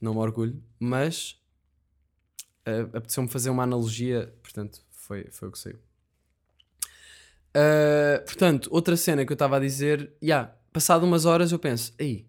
não 0.00 0.14
me 0.14 0.20
orgulho, 0.20 0.62
mas 0.78 1.40
ah, 2.66 2.96
apeteceu-me 2.96 3.28
fazer 3.28 3.50
uma 3.50 3.62
analogia, 3.62 4.34
portanto, 4.42 4.84
foi, 4.90 5.30
foi 5.30 5.48
o 5.48 5.52
que 5.52 5.58
saiu. 5.58 5.78
Ah, 7.54 8.22
portanto, 8.24 8.68
outra 8.72 8.96
cena 8.96 9.24
que 9.24 9.32
eu 9.32 9.34
estava 9.34 9.56
a 9.56 9.60
dizer, 9.60 10.12
já, 10.22 10.44
passado 10.72 11.04
umas 11.04 11.24
horas 11.24 11.52
eu 11.52 11.58
penso, 11.58 11.92
aí, 11.98 12.26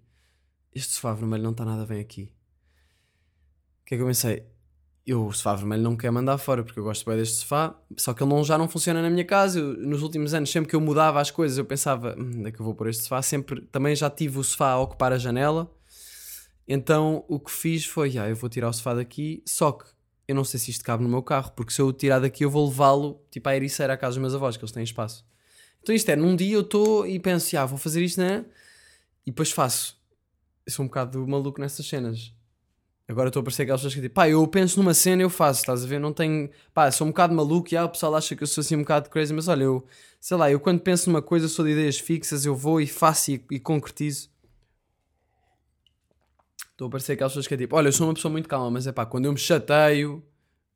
este 0.74 0.94
sofá 0.94 1.14
vermelho 1.14 1.44
não 1.44 1.52
está 1.52 1.64
nada 1.66 1.86
bem 1.86 2.00
aqui. 2.00 2.32
Que 3.92 3.96
é 3.96 3.98
que 3.98 4.04
eu 4.04 4.08
pensei? 4.08 4.46
Eu 5.06 5.26
o 5.26 5.34
sofá 5.34 5.54
vermelho 5.54 5.84
não 5.84 5.98
quero 5.98 6.14
mandar 6.14 6.38
fora 6.38 6.64
porque 6.64 6.80
eu 6.80 6.84
gosto 6.86 7.06
bem 7.06 7.18
deste 7.18 7.40
sofá, 7.40 7.78
só 7.98 8.14
que 8.14 8.24
ele 8.24 8.30
não, 8.30 8.42
já 8.42 8.58
não 8.58 8.70
funciona 8.70 9.02
na 9.02 9.10
minha 9.10 9.26
casa. 9.26 9.60
Eu, 9.60 9.74
nos 9.86 10.02
últimos 10.02 10.34
anos, 10.34 10.50
sempre 10.50 10.70
que 10.70 10.76
eu 10.78 10.80
mudava 10.80 11.20
as 11.20 11.30
coisas, 11.30 11.58
eu 11.58 11.66
pensava, 11.66 12.16
"Hum, 12.18 12.36
onde 12.38 12.48
é 12.48 12.52
que 12.54 12.62
eu 12.62 12.64
vou 12.66 12.74
pôr 12.74 12.88
este 12.88 13.04
sofá? 13.04 13.22
Sempre, 13.22 13.60
também 13.64 13.94
já 13.94 14.10
tive 14.10 14.40
o 14.40 14.44
sofá 14.46 14.70
a 14.72 14.80
ocupar 14.80 15.12
a 15.12 15.18
janela. 15.18 15.70
Então 16.66 17.26
o 17.28 17.38
que 17.38 17.52
fiz 17.52 17.84
foi, 17.86 18.18
ah, 18.18 18.30
eu 18.30 18.36
vou 18.38 18.50
tirar 18.50 18.70
o 18.70 18.74
sofá 18.74 18.94
daqui, 18.94 19.44
só 19.46 19.74
que 19.74 19.84
eu 20.26 20.36
não 20.36 20.46
sei 20.46 20.58
se 20.58 20.72
isto 20.72 20.86
cabe 20.86 21.04
no 21.04 21.10
meu 21.10 21.22
carro, 21.22 21.52
porque 21.54 21.74
se 21.74 21.82
eu 21.82 21.88
o 21.88 21.92
tirar 21.92 22.20
daqui 22.20 22.46
eu 22.46 22.50
vou 22.50 22.66
levá-lo 22.70 23.22
tipo 23.30 23.50
à 23.50 23.54
ericeira 23.58 23.92
à 23.92 23.98
casa 23.98 24.12
dos 24.12 24.22
meus 24.22 24.36
avós, 24.36 24.56
que 24.56 24.64
eles 24.64 24.72
têm 24.72 24.84
espaço. 24.84 25.26
Então 25.82 25.94
isto 25.94 26.08
é, 26.08 26.16
num 26.16 26.34
dia 26.34 26.56
eu 26.56 26.62
estou 26.62 27.06
e 27.06 27.20
penso, 27.20 27.58
ah, 27.58 27.66
vou 27.66 27.78
fazer 27.78 28.02
isto, 28.02 28.22
né? 28.22 28.46
E 29.26 29.32
depois 29.32 29.52
faço. 29.52 30.00
Eu 30.66 30.72
sou 30.72 30.86
um 30.86 30.88
bocado 30.88 31.28
maluco 31.28 31.60
nessas 31.60 31.86
cenas. 31.86 32.34
Agora 33.12 33.28
estou 33.28 33.42
a 33.42 33.44
parecer 33.44 33.64
aquelas 33.64 33.82
pessoas 33.82 33.94
que 33.94 34.02
tipo, 34.02 34.16
pá, 34.16 34.30
eu 34.30 34.48
penso 34.48 34.80
numa 34.80 34.94
cena 34.94 35.22
e 35.22 35.26
eu 35.26 35.30
faço, 35.30 35.60
estás 35.60 35.84
a 35.84 35.88
ver? 35.88 36.00
Não 36.00 36.14
tenho, 36.14 36.50
pá, 36.74 36.90
sou 36.90 37.06
um 37.06 37.10
bocado 37.10 37.36
maluco 37.36 37.68
e 37.74 37.76
ah, 37.76 37.84
o 37.84 37.90
pessoal 37.90 38.16
acha 38.16 38.38
que 38.38 38.44
eu 38.44 38.48
sou 38.48 38.62
assim 38.62 38.78
um 38.78 38.80
bocado 38.80 39.10
crazy, 39.10 39.34
mas 39.34 39.50
olha, 39.50 39.64
eu, 39.66 39.86
sei 40.18 40.38
lá, 40.38 40.50
eu 40.50 40.62
quando 40.62 40.80
penso 40.80 41.10
numa 41.10 41.22
coisa 41.22 41.50
sou 41.50 41.66
de 41.66 41.72
ideias 41.72 42.00
fixas, 42.00 42.46
eu 42.46 42.56
vou 42.56 42.80
e 42.80 42.88
faço 42.88 43.32
e, 43.32 43.46
e 43.52 43.60
concretizo. 43.60 44.30
Estou 46.72 46.88
a 46.88 46.90
parecer 46.90 47.14
aquelas 47.14 47.34
pessoas 47.34 47.48
que 47.48 47.54
é 47.54 47.58
tipo, 47.58 47.76
olha, 47.76 47.90
eu 47.90 47.92
sou 47.92 48.08
uma 48.08 48.14
pessoa 48.14 48.32
muito 48.32 48.48
calma, 48.48 48.72
mas 48.72 48.88
é 48.88 48.94
pá, 48.94 49.06
quando 49.06 49.26
eu 49.26 49.34
me 49.34 49.38
chateio, 49.38 50.24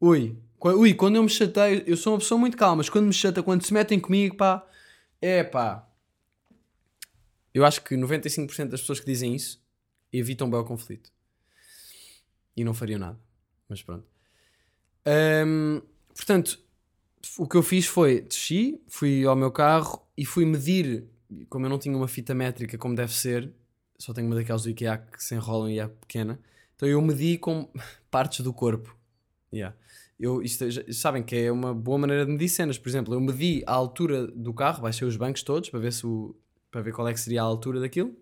ui, 0.02 0.38
ui, 0.62 0.94
quando 0.94 1.16
eu 1.16 1.24
me 1.24 1.30
chateio, 1.30 1.84
eu 1.88 1.96
sou 1.96 2.14
uma 2.14 2.20
pessoa 2.20 2.38
muito 2.38 2.58
calma, 2.58 2.78
mas 2.78 2.90
quando 2.90 3.06
me 3.06 3.14
chateio, 3.14 3.46
quando 3.46 3.66
se 3.66 3.74
metem 3.74 3.98
comigo, 3.98 4.36
pá, 4.36 4.68
é 5.22 5.42
pá. 5.42 5.88
Eu 7.54 7.64
acho 7.64 7.82
que 7.82 7.96
95% 7.96 8.68
das 8.68 8.82
pessoas 8.82 9.00
que 9.00 9.06
dizem 9.06 9.34
isso 9.34 9.64
evitam 10.12 10.50
bem 10.50 10.60
o 10.60 10.66
conflito 10.66 11.15
e 12.56 12.64
não 12.64 12.74
fariam 12.74 13.00
nada. 13.00 13.20
Mas 13.68 13.82
pronto. 13.82 14.06
Ahm, 15.06 15.82
portanto, 16.16 16.60
o 17.38 17.48
que 17.48 17.56
eu 17.58 17.64
fiz 17.64 17.86
foi 17.86 18.22
desci, 18.22 18.82
fui 18.88 19.26
ao 19.26 19.36
meu 19.36 19.52
carro 19.52 20.02
e 20.18 20.26
fui 20.26 20.46
medir. 20.46 21.06
Como 21.50 21.66
eu 21.66 21.70
não 21.70 21.80
tinha 21.80 21.96
uma 21.96 22.08
fita 22.08 22.34
métrica 22.34 22.78
como 22.78 22.96
deve 22.96 23.14
ser, 23.14 23.52
só 23.98 24.14
tenho 24.14 24.28
uma 24.28 24.36
daquelas 24.36 24.64
do 24.64 24.70
IKEA 24.70 24.98
que 24.98 25.24
se 25.24 25.36
enrolam 25.36 25.70
e 25.70 25.80
é 25.80 25.88
pequena. 25.88 26.40
Então 26.76 26.88
eu 26.88 27.02
medi 27.02 27.38
com 27.38 27.70
partes 28.10 28.42
do 28.42 28.54
corpo. 28.54 28.96
Yeah. 29.54 29.76
Eu, 30.20 30.42
isto, 30.42 30.70
já- 30.70 30.84
sabem 30.92 31.24
que 31.24 31.36
é 31.36 31.52
uma 31.52 31.74
boa 31.74 31.98
maneira 31.98 32.26
de 32.26 32.32
medir 32.32 32.48
cenas. 32.50 32.78
Por 32.78 32.88
exemplo, 32.90 33.14
eu 33.14 33.20
medi 33.20 33.64
a 33.66 33.74
altura 33.74 34.28
do 34.28 34.54
carro, 34.54 34.82
baixei 34.82 35.08
os 35.08 35.18
bancos 35.18 35.44
todos 35.44 35.70
para 35.70 35.80
ver, 35.80 35.92
se 35.92 36.06
o, 36.06 36.36
para 36.72 36.82
ver 36.82 36.94
qual 36.94 37.08
é 37.08 37.14
que 37.14 37.20
seria 37.20 37.42
a 37.42 37.46
altura 37.46 37.80
daquilo 37.80 38.16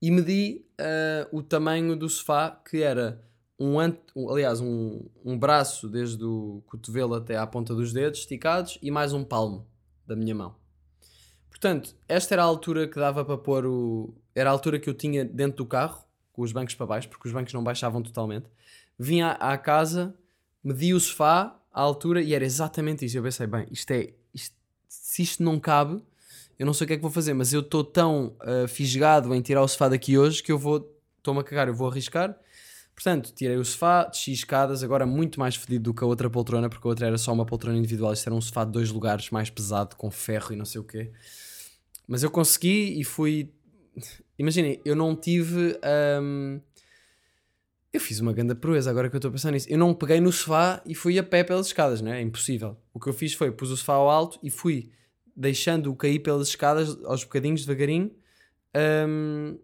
e 0.00 0.10
medi 0.10 0.64
ah, 0.78 1.28
o 1.32 1.42
tamanho 1.42 1.96
do 1.96 2.08
sofá 2.08 2.50
que 2.50 2.82
era 2.82 3.20
um, 3.58 3.76
um- 4.16 4.30
aliás 4.30 4.60
um, 4.60 5.02
um 5.24 5.38
braço 5.38 5.88
desde 5.88 6.24
o 6.24 6.62
cotovelo 6.66 7.14
até 7.14 7.36
à 7.36 7.46
ponta 7.46 7.74
dos 7.74 7.92
dedos 7.92 8.20
esticados 8.20 8.78
e 8.82 8.90
mais 8.90 9.12
um 9.12 9.22
palmo 9.24 9.66
da 10.06 10.16
minha 10.16 10.34
mão. 10.34 10.54
Portanto 11.48 11.94
esta 12.08 12.34
era 12.34 12.42
a 12.42 12.46
altura 12.46 12.88
que 12.88 12.98
dava 12.98 13.24
para 13.24 13.36
pôr 13.36 13.66
o 13.66 14.14
era 14.34 14.48
a 14.48 14.52
altura 14.52 14.78
que 14.78 14.88
eu 14.88 14.94
tinha 14.94 15.24
dentro 15.24 15.58
do 15.58 15.66
carro 15.66 16.02
com 16.32 16.42
os 16.42 16.52
bancos 16.52 16.74
para 16.74 16.86
baixo 16.86 17.08
porque 17.08 17.28
os 17.28 17.34
bancos 17.34 17.52
não 17.52 17.62
baixavam 17.62 18.02
totalmente. 18.02 18.46
Vim 18.98 19.20
à, 19.20 19.32
à 19.32 19.58
casa 19.58 20.14
medi 20.64 20.94
o 20.94 21.00
sofá 21.00 21.56
à 21.72 21.80
altura 21.80 22.22
e 22.22 22.34
era 22.34 22.44
exatamente 22.44 23.04
isso. 23.04 23.18
Eu 23.18 23.22
pensei 23.22 23.46
bem 23.46 23.66
isto 23.70 23.90
é 23.90 24.14
isto- 24.32 24.56
se 24.88 25.22
isto 25.22 25.42
não 25.42 25.58
cabe 25.60 26.02
eu 26.60 26.66
não 26.66 26.74
sei 26.74 26.84
o 26.84 26.88
que 26.88 26.92
é 26.92 26.96
que 26.96 27.02
vou 27.02 27.10
fazer, 27.10 27.32
mas 27.32 27.54
eu 27.54 27.60
estou 27.60 27.82
tão 27.82 28.36
ah, 28.40 28.68
fisgado 28.68 29.34
em 29.34 29.40
tirar 29.40 29.62
o 29.62 29.66
sofá 29.66 29.88
daqui 29.88 30.18
hoje 30.18 30.42
que 30.42 30.52
eu 30.52 30.58
vou, 30.58 30.94
estou-me 31.16 31.40
a 31.40 31.42
cagar, 31.42 31.68
eu 31.68 31.74
vou 31.74 31.88
arriscar. 31.88 32.38
Portanto, 32.94 33.32
tirei 33.34 33.56
o 33.56 33.64
sofá, 33.64 34.04
desci 34.04 34.32
escadas, 34.32 34.82
agora 34.82 35.06
muito 35.06 35.40
mais 35.40 35.56
fedido 35.56 35.84
do 35.84 35.94
que 35.94 36.04
a 36.04 36.06
outra 36.06 36.28
poltrona, 36.28 36.68
porque 36.68 36.86
a 36.86 36.90
outra 36.90 37.06
era 37.06 37.16
só 37.16 37.32
uma 37.32 37.46
poltrona 37.46 37.78
individual, 37.78 38.12
isto 38.12 38.26
era 38.26 38.34
um 38.34 38.42
sofá 38.42 38.66
de 38.66 38.72
dois 38.72 38.90
lugares, 38.90 39.30
mais 39.30 39.48
pesado, 39.48 39.96
com 39.96 40.10
ferro 40.10 40.52
e 40.52 40.56
não 40.56 40.66
sei 40.66 40.82
o 40.82 40.84
quê. 40.84 41.10
Mas 42.06 42.22
eu 42.22 42.30
consegui 42.30 43.00
e 43.00 43.04
fui. 43.04 43.50
Imaginem, 44.38 44.82
eu 44.84 44.94
não 44.94 45.16
tive. 45.16 45.78
ahm, 45.82 46.60
Eu 47.90 48.00
fiz 48.00 48.20
uma 48.20 48.34
grande 48.34 48.54
proeza, 48.54 48.90
agora 48.90 49.08
que 49.08 49.16
eu 49.16 49.18
estou 49.18 49.30
a 49.30 49.32
pensar 49.32 49.50
nisso. 49.50 49.66
Eu 49.70 49.78
não 49.78 49.94
peguei 49.94 50.20
no 50.20 50.30
sofá 50.30 50.82
e 50.84 50.94
fui 50.94 51.18
a 51.18 51.22
pé 51.22 51.42
pelas 51.42 51.68
escadas, 51.68 52.02
não 52.02 52.12
é? 52.12 52.18
É 52.18 52.22
impossível. 52.22 52.76
O 52.92 53.00
que 53.00 53.08
eu 53.08 53.14
fiz 53.14 53.32
foi 53.32 53.50
pus 53.50 53.70
o 53.70 53.76
sofá 53.78 53.94
ao 53.94 54.10
alto 54.10 54.38
e 54.42 54.50
fui 54.50 54.90
deixando-o 55.36 55.96
cair 55.96 56.18
pelas 56.20 56.48
escadas 56.48 57.02
aos 57.04 57.24
bocadinhos, 57.24 57.64
devagarinho. 57.64 58.10
Ahm, 58.74 59.58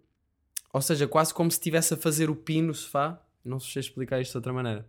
ou 0.73 0.83
seja, 0.83 1.07
quase 1.07 1.33
como 1.33 1.51
se 1.51 1.57
estivesse 1.57 1.95
a 1.95 1.97
fazer 1.97 2.31
o 2.31 2.37
pino 2.37 2.69
no 2.69 2.75
sofá. 2.75 3.23
Não 3.45 3.61
sei 3.61 3.81
explicar 3.81 4.21
isto 4.21 4.33
de 4.33 4.39
outra 4.39 4.53
maneira. 4.53 4.87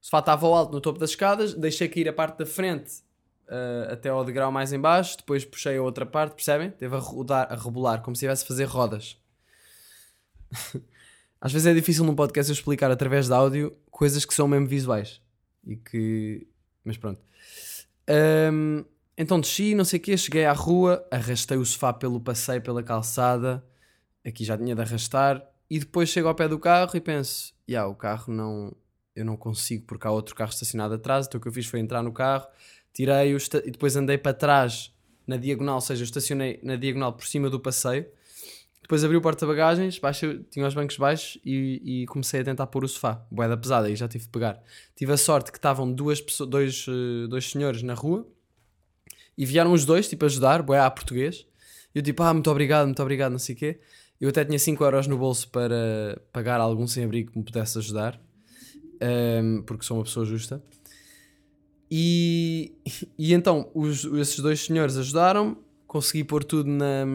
O 0.00 0.04
sofá 0.04 0.18
estava 0.18 0.46
ao 0.46 0.54
alto 0.54 0.72
no 0.72 0.80
topo 0.80 0.98
das 0.98 1.10
escadas, 1.10 1.54
deixei 1.54 1.88
cair 1.88 2.08
a 2.08 2.12
parte 2.12 2.38
da 2.38 2.46
frente 2.46 3.02
ah, 3.48 3.92
até 3.92 4.08
ao 4.08 4.24
degrau 4.24 4.50
mais 4.50 4.72
em 4.72 4.80
baixo, 4.80 5.18
depois 5.18 5.44
puxei 5.44 5.76
a 5.76 5.82
outra 5.82 6.06
parte, 6.06 6.34
percebem? 6.34 6.70
Teve 6.70 6.96
a 6.96 6.98
rodar, 6.98 7.46
a 7.50 7.56
rebolar, 7.56 8.02
como 8.02 8.16
se 8.16 8.24
estivesse 8.24 8.44
a 8.44 8.46
fazer 8.46 8.64
rodas. 8.64 9.16
Às 11.40 11.52
vezes 11.52 11.66
é 11.66 11.74
difícil 11.74 12.04
num 12.04 12.14
podcast 12.14 12.50
eu 12.50 12.54
explicar 12.54 12.90
através 12.90 13.26
de 13.26 13.34
áudio 13.34 13.76
coisas 13.90 14.24
que 14.24 14.32
são 14.32 14.48
mesmo 14.48 14.66
visuais. 14.66 15.20
E 15.66 15.76
que. 15.76 16.46
Mas 16.82 16.96
pronto. 16.96 17.20
Ahm, 18.08 18.84
então 19.16 19.40
desci, 19.40 19.74
não 19.74 19.84
sei 19.84 19.98
o 19.98 20.02
quê, 20.02 20.16
cheguei 20.16 20.44
à 20.44 20.52
rua, 20.52 21.06
arrastei 21.10 21.56
o 21.56 21.64
sofá 21.64 21.92
pelo 21.92 22.20
passeio, 22.20 22.60
pela 22.60 22.82
calçada. 22.82 23.64
Aqui 24.26 24.44
já 24.44 24.56
tinha 24.58 24.74
de 24.74 24.80
arrastar. 24.80 25.44
E 25.70 25.78
depois 25.78 26.08
chego 26.08 26.28
ao 26.28 26.34
pé 26.34 26.48
do 26.48 26.58
carro 26.58 26.90
e 26.94 27.00
penso: 27.00 27.54
"Ya, 27.68 27.86
o 27.86 27.94
carro 27.94 28.32
não. 28.32 28.74
Eu 29.14 29.24
não 29.24 29.36
consigo 29.36 29.84
porque 29.86 30.06
há 30.06 30.10
outro 30.10 30.34
carro 30.34 30.50
estacionado 30.50 30.94
atrás. 30.94 31.26
Então 31.26 31.38
o 31.38 31.42
que 31.42 31.48
eu 31.48 31.52
fiz 31.52 31.66
foi 31.66 31.78
entrar 31.78 32.02
no 32.02 32.12
carro, 32.12 32.46
tirei-o 32.92 33.38
e 33.64 33.70
depois 33.70 33.94
andei 33.94 34.18
para 34.18 34.34
trás 34.34 34.92
na 35.26 35.36
diagonal, 35.36 35.76
ou 35.76 35.80
seja, 35.80 36.02
eu 36.02 36.04
estacionei 36.04 36.58
na 36.62 36.76
diagonal 36.76 37.12
por 37.12 37.26
cima 37.26 37.48
do 37.48 37.60
passeio. 37.60 38.06
Depois 38.82 39.02
abri 39.02 39.16
o 39.16 39.20
porta-bagagens, 39.22 39.98
tinha 40.50 40.66
os 40.66 40.74
bancos 40.74 40.98
baixos 40.98 41.40
e, 41.44 42.02
e 42.02 42.06
comecei 42.06 42.40
a 42.40 42.44
tentar 42.44 42.66
pôr 42.66 42.84
o 42.84 42.88
sofá. 42.88 43.24
Boeda 43.30 43.56
pesada, 43.56 43.86
aí 43.86 43.96
já 43.96 44.06
tive 44.08 44.24
de 44.24 44.30
pegar. 44.30 44.60
Tive 44.94 45.12
a 45.12 45.16
sorte 45.16 45.50
que 45.50 45.58
estavam 45.58 45.90
duas 45.90 46.20
pessoas, 46.20 46.50
dois, 46.50 46.86
eh, 46.88 47.26
dois 47.28 47.50
senhores 47.50 47.82
na 47.82 47.94
rua 47.94 48.28
e 49.36 49.44
vieram 49.44 49.72
os 49.72 49.84
dois, 49.84 50.08
tipo, 50.08 50.24
ajudar, 50.24 50.62
boé 50.62 50.80
a 50.80 50.90
português. 50.90 51.46
Eu 51.94 52.02
tipo, 52.02 52.22
ah, 52.22 52.32
muito 52.32 52.50
obrigado, 52.50 52.86
muito 52.86 53.02
obrigado, 53.02 53.32
não 53.32 53.38
sei 53.38 53.54
o 53.54 53.58
quê. 53.58 53.80
Eu 54.20 54.28
até 54.28 54.44
tinha 54.44 54.58
5 54.58 54.82
euros 54.82 55.06
no 55.06 55.18
bolso 55.18 55.48
para 55.50 56.20
pagar 56.32 56.60
algum 56.60 56.86
sem-abrigo 56.86 57.32
que 57.32 57.38
me 57.38 57.44
pudesse 57.44 57.78
ajudar, 57.78 58.20
ehm, 59.00 59.62
porque 59.62 59.84
sou 59.84 59.98
uma 59.98 60.04
pessoa 60.04 60.24
justa. 60.24 60.62
E, 61.90 62.72
e 63.18 63.32
então, 63.32 63.70
os, 63.74 64.04
esses 64.04 64.38
dois 64.40 64.60
senhores 64.60 64.96
ajudaram-me, 64.96 65.56
consegui 65.86 66.24
pôr 66.24 66.42
tudo 66.42 66.68
na. 66.68 67.06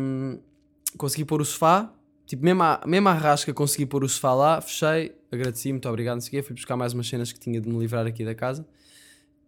Consegui 0.97 1.25
pôr 1.25 1.41
o 1.41 1.45
sofá, 1.45 1.93
tipo, 2.25 2.43
mesmo 2.43 2.63
à, 2.63 2.81
mesmo 2.85 3.09
à 3.09 3.13
rasca 3.13 3.53
consegui 3.53 3.85
pôr 3.85 4.03
o 4.03 4.09
sofá 4.09 4.33
lá, 4.33 4.61
fechei, 4.61 5.15
agradeci, 5.31 5.71
muito 5.71 5.87
obrigado, 5.87 6.15
não 6.15 6.21
sei 6.21 6.29
o 6.29 6.31
quê, 6.31 6.47
fui 6.47 6.55
buscar 6.55 6.75
mais 6.75 6.93
umas 6.93 7.07
cenas 7.07 7.31
que 7.31 7.39
tinha 7.39 7.61
de 7.61 7.69
me 7.69 7.77
livrar 7.77 8.07
aqui 8.07 8.25
da 8.25 8.33
casa 8.33 8.65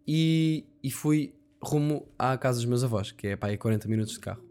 e, 0.08 0.66
e 0.84 0.92
fui 0.92 1.34
rumo 1.62 2.08
à 2.18 2.38
casa 2.38 2.58
dos 2.60 2.66
meus 2.66 2.84
avós, 2.84 3.12
que 3.12 3.28
é 3.28 3.36
para 3.36 3.50
aí 3.50 3.58
40 3.58 3.88
minutos 3.88 4.14
de 4.14 4.20
carro. 4.20 4.44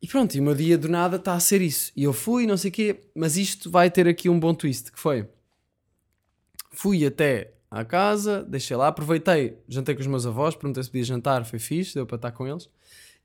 E 0.00 0.08
pronto, 0.08 0.34
e 0.34 0.40
o 0.40 0.42
meu 0.42 0.54
dia 0.54 0.76
do 0.76 0.88
nada 0.88 1.16
está 1.16 1.34
a 1.34 1.40
ser 1.40 1.62
isso. 1.62 1.92
E 1.96 2.02
eu 2.04 2.12
fui, 2.12 2.46
não 2.46 2.56
sei 2.56 2.70
o 2.70 2.72
quê, 2.72 3.00
mas 3.14 3.36
isto 3.36 3.70
vai 3.70 3.90
ter 3.90 4.08
aqui 4.08 4.28
um 4.28 4.38
bom 4.38 4.52
twist, 4.52 4.90
que 4.90 4.98
foi... 4.98 5.28
Fui 6.72 7.04
até 7.06 7.54
à 7.70 7.84
casa, 7.84 8.42
deixei 8.42 8.76
lá, 8.76 8.88
aproveitei, 8.88 9.58
jantei 9.68 9.94
com 9.94 10.00
os 10.00 10.06
meus 10.06 10.26
avós, 10.26 10.54
perguntei 10.54 10.82
se 10.82 10.90
podia 10.90 11.04
jantar, 11.04 11.44
foi 11.44 11.58
fixe, 11.58 11.94
deu 11.94 12.06
para 12.06 12.16
estar 12.16 12.32
com 12.32 12.46
eles. 12.46 12.68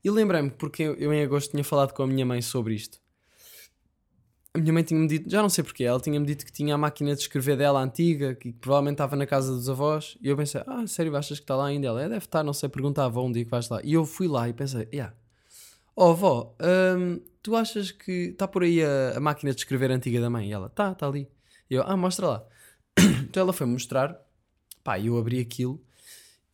E 0.04 0.10
lembrei-me, 0.10 0.50
porque 0.50 0.82
eu 0.82 1.12
em 1.12 1.22
agosto 1.22 1.50
tinha 1.50 1.64
falado 1.64 1.92
com 1.92 2.02
a 2.02 2.06
minha 2.06 2.24
mãe 2.24 2.40
sobre 2.40 2.74
isto. 2.74 3.00
Minha 4.60 4.72
mãe 4.72 4.82
tinha-me 4.82 5.06
dito, 5.06 5.30
já 5.30 5.42
não 5.42 5.48
sei 5.48 5.64
porquê, 5.64 5.84
ela 5.84 6.00
tinha-me 6.00 6.26
dito 6.26 6.44
que 6.44 6.52
tinha 6.52 6.74
a 6.74 6.78
máquina 6.78 7.14
de 7.14 7.20
escrever 7.20 7.56
dela 7.56 7.80
antiga, 7.80 8.34
que 8.34 8.52
provavelmente 8.52 8.94
estava 8.94 9.16
na 9.16 9.26
casa 9.26 9.52
dos 9.52 9.68
avós. 9.68 10.16
E 10.20 10.28
eu 10.28 10.36
pensei, 10.36 10.62
ah, 10.66 10.86
sério, 10.86 11.14
achas 11.16 11.38
que 11.38 11.44
está 11.44 11.56
lá 11.56 11.66
ainda? 11.66 11.88
Ela, 11.88 12.02
é, 12.02 12.08
deve 12.08 12.24
estar, 12.24 12.42
não 12.42 12.52
sei, 12.52 12.68
pergunta 12.68 13.02
à 13.02 13.06
avó 13.06 13.24
um 13.24 13.32
dia 13.32 13.44
que 13.44 13.50
vais 13.50 13.68
lá. 13.68 13.80
E 13.82 13.94
eu 13.94 14.04
fui 14.04 14.28
lá 14.28 14.48
e 14.48 14.52
pensei, 14.52 14.88
yeah. 14.92 15.14
oh 15.96 16.10
avó, 16.10 16.54
hum, 16.96 17.20
tu 17.42 17.56
achas 17.56 17.90
que 17.90 18.30
está 18.30 18.46
por 18.46 18.62
aí 18.62 18.82
a, 18.82 19.16
a 19.16 19.20
máquina 19.20 19.52
de 19.52 19.58
escrever 19.58 19.90
antiga 19.90 20.20
da 20.20 20.30
mãe? 20.30 20.48
E 20.48 20.52
ela, 20.52 20.68
tá, 20.68 20.92
está 20.92 21.06
ali. 21.06 21.28
E 21.70 21.74
eu, 21.74 21.82
ah, 21.82 21.96
mostra 21.96 22.26
lá. 22.26 22.44
então 23.22 23.42
ela 23.42 23.52
foi 23.52 23.66
mostrar, 23.66 24.18
pá, 24.84 24.98
eu 24.98 25.18
abri 25.18 25.40
aquilo 25.40 25.82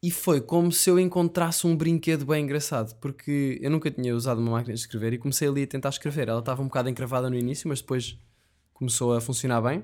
e 0.04 0.10
foi 0.10 0.38
como 0.38 0.70
se 0.70 0.90
eu 0.90 1.00
encontrasse 1.00 1.66
um 1.66 1.74
brinquedo 1.74 2.26
bem 2.26 2.44
engraçado, 2.44 2.94
porque 2.96 3.58
eu 3.62 3.70
nunca 3.70 3.90
tinha 3.90 4.14
usado 4.14 4.38
uma 4.38 4.50
máquina 4.50 4.74
de 4.74 4.80
escrever 4.80 5.14
e 5.14 5.18
comecei 5.18 5.48
ali 5.48 5.62
a 5.62 5.66
tentar 5.66 5.88
escrever. 5.88 6.28
Ela 6.28 6.40
estava 6.40 6.60
um 6.60 6.66
bocado 6.66 6.90
encravada 6.90 7.30
no 7.30 7.36
início, 7.36 7.66
mas 7.70 7.80
depois 7.80 8.18
começou 8.74 9.14
a 9.14 9.20
funcionar 9.22 9.62
bem. 9.62 9.82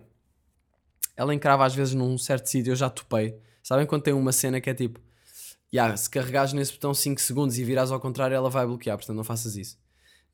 Ela 1.17 1.35
encrava 1.35 1.65
às 1.65 1.75
vezes 1.75 1.95
num 1.95 2.19
certo 2.19 2.51
sítio, 2.51 2.73
eu 2.73 2.77
já 2.77 2.91
topei. 2.91 3.35
Sabem 3.63 3.87
quando 3.87 4.03
tem 4.03 4.13
uma 4.13 4.31
cena 4.31 4.61
que 4.61 4.69
é 4.69 4.75
tipo, 4.75 5.01
yeah, 5.73 5.97
se 5.97 6.11
carregares 6.11 6.53
nesse 6.53 6.73
botão 6.73 6.93
5 6.93 7.19
segundos 7.19 7.59
e 7.59 7.65
virares 7.65 7.91
ao 7.91 7.99
contrário, 7.99 8.35
ela 8.35 8.51
vai 8.51 8.67
bloquear, 8.67 8.99
portanto 8.99 9.17
não 9.17 9.25
faças 9.25 9.57
isso. 9.57 9.79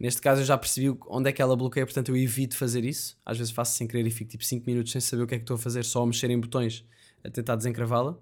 Neste 0.00 0.20
caso 0.20 0.40
eu 0.40 0.44
já 0.44 0.58
percebi 0.58 0.98
onde 1.08 1.30
é 1.30 1.32
que 1.32 1.40
ela 1.40 1.54
bloqueia, 1.54 1.86
portanto 1.86 2.08
eu 2.08 2.16
evito 2.16 2.56
fazer 2.56 2.84
isso. 2.84 3.16
Às 3.24 3.38
vezes 3.38 3.52
faço 3.52 3.76
sem 3.78 3.86
querer 3.86 4.04
e 4.04 4.10
fico 4.10 4.32
tipo 4.32 4.44
5 4.44 4.66
minutos 4.66 4.90
sem 4.90 5.00
saber 5.00 5.22
o 5.22 5.26
que 5.28 5.36
é 5.36 5.38
que 5.38 5.44
estou 5.44 5.54
a 5.54 5.58
fazer, 5.58 5.84
só 5.84 6.02
a 6.02 6.06
mexer 6.06 6.28
em 6.28 6.40
botões 6.40 6.84
a 7.22 7.30
tentar 7.30 7.54
desencravá-la. 7.54 8.18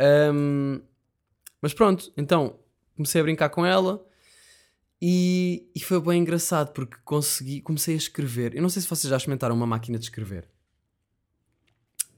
Um, 0.00 0.80
mas 1.60 1.72
pronto, 1.72 2.12
então 2.16 2.58
comecei 2.96 3.20
a 3.20 3.24
brincar 3.24 3.48
com 3.48 3.64
ela 3.64 4.04
e, 5.00 5.68
e, 5.74 5.80
foi 5.80 6.00
bem 6.00 6.20
engraçado 6.20 6.72
porque 6.72 6.96
consegui, 7.04 7.60
comecei 7.60 7.94
a 7.94 7.98
escrever. 7.98 8.54
Eu 8.54 8.62
não 8.62 8.68
sei 8.68 8.82
se 8.82 8.88
vocês 8.88 9.10
já 9.10 9.16
experimentaram 9.16 9.54
uma 9.54 9.66
máquina 9.66 9.98
de 9.98 10.04
escrever, 10.04 10.48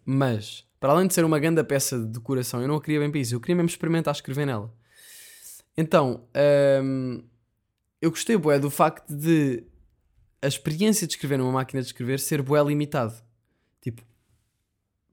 mas 0.05 0.65
para 0.79 0.93
além 0.93 1.07
de 1.07 1.15
ser 1.15 1.25
uma 1.25 1.39
grande 1.39 1.63
peça 1.65 1.99
de 1.99 2.07
decoração, 2.07 2.63
eu 2.63 2.69
não 2.69 2.77
a 2.77 2.81
queria 2.81 3.01
bem 3.01 3.11
para 3.11 3.21
isso, 3.21 3.35
eu 3.35 3.41
queria 3.41 3.57
mesmo 3.57 3.69
experimentar 3.69 4.15
escrever 4.15 4.47
nela. 4.47 4.73
Então, 5.77 6.27
um, 6.83 7.23
eu 8.01 8.11
gostei 8.11 8.37
bué 8.37 8.59
do 8.59 8.71
facto 8.71 9.15
de 9.15 9.65
a 10.41 10.47
experiência 10.47 11.07
de 11.07 11.15
escrever 11.15 11.39
numa 11.39 11.53
máquina 11.53 11.83
de 11.83 11.89
escrever 11.89 12.21
ser 12.21 12.41
bué 12.41 12.63
limitado. 12.63 13.15
Tipo, 13.81 14.03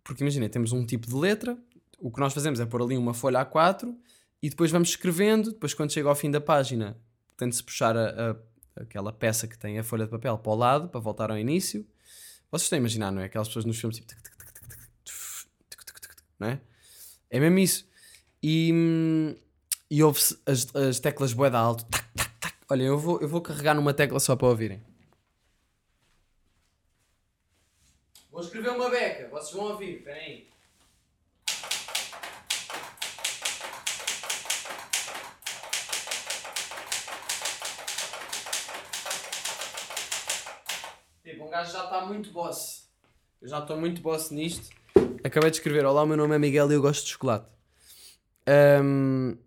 porque 0.03 0.23
imagina, 0.23 0.47
temos 0.49 0.71
um 0.71 0.85
tipo 0.85 1.07
de 1.07 1.15
letra, 1.15 1.57
o 2.03 2.11
que 2.11 2.19
nós 2.19 2.33
fazemos 2.33 2.59
é 2.59 2.65
pôr 2.65 2.81
ali 2.81 2.97
uma 2.97 3.13
folha 3.13 3.45
A4 3.45 3.95
e 4.41 4.49
depois 4.49 4.69
vamos 4.69 4.89
escrevendo. 4.89 5.53
Depois, 5.53 5.73
quando 5.73 5.93
chega 5.93 6.09
ao 6.09 6.15
fim 6.15 6.29
da 6.29 6.41
página, 6.41 6.97
tenta-se 7.37 7.63
puxar 7.63 7.95
a, 7.95 8.31
a, 8.31 8.81
aquela 8.81 9.13
peça 9.13 9.47
que 9.47 9.57
tem 9.57 9.79
a 9.79 9.83
folha 9.85 10.03
de 10.03 10.11
papel 10.11 10.37
para 10.37 10.51
o 10.51 10.55
lado 10.55 10.89
para 10.89 10.99
voltar 10.99 11.31
ao 11.31 11.37
início. 11.37 11.87
Vocês 12.51 12.63
estão 12.63 12.75
a 12.75 12.81
imaginar, 12.81 13.09
não 13.09 13.21
é? 13.21 13.25
Aquelas 13.25 13.47
pessoas 13.47 13.63
nos 13.63 13.79
filmes 13.79 13.95
tipo. 13.95 14.11
Não 16.37 16.49
é? 16.49 16.59
É 17.29 17.39
mesmo 17.39 17.57
isso. 17.57 17.87
E, 18.43 19.33
e 19.89 20.03
ouve-se 20.03 20.37
as, 20.45 20.75
as 20.75 20.99
teclas 20.99 21.31
boeda 21.31 21.57
alto. 21.57 21.85
Tac, 21.85 22.05
tac, 22.13 22.37
tac. 22.41 22.55
Olha, 22.69 22.83
eu 22.83 22.99
vou, 22.99 23.21
eu 23.21 23.29
vou 23.29 23.39
carregar 23.39 23.73
numa 23.73 23.93
tecla 23.93 24.19
só 24.19 24.35
para 24.35 24.49
ouvirem. 24.49 24.83
Vou 28.29 28.41
escrever 28.41 28.71
uma 28.71 28.89
beca, 28.89 29.29
vocês 29.29 29.53
vão 29.53 29.71
ouvir, 29.71 29.99
espera 29.99 30.19
gajo 41.53 41.71
já 41.71 41.83
está 41.83 42.03
muito 42.03 42.31
boss. 42.31 42.89
Eu 43.39 43.47
já 43.47 43.59
estou 43.59 43.77
muito 43.79 44.01
boss 44.01 44.31
nisto. 44.31 44.75
Acabei 45.23 45.51
de 45.51 45.57
escrever: 45.57 45.85
Olá, 45.85 46.01
o 46.01 46.05
meu 46.07 46.17
nome 46.17 46.35
é 46.35 46.39
Miguel 46.39 46.71
e 46.71 46.73
eu 46.73 46.81
gosto 46.81 47.05
de 47.05 47.11
chocolate. 47.11 47.45
Um, 48.83 49.37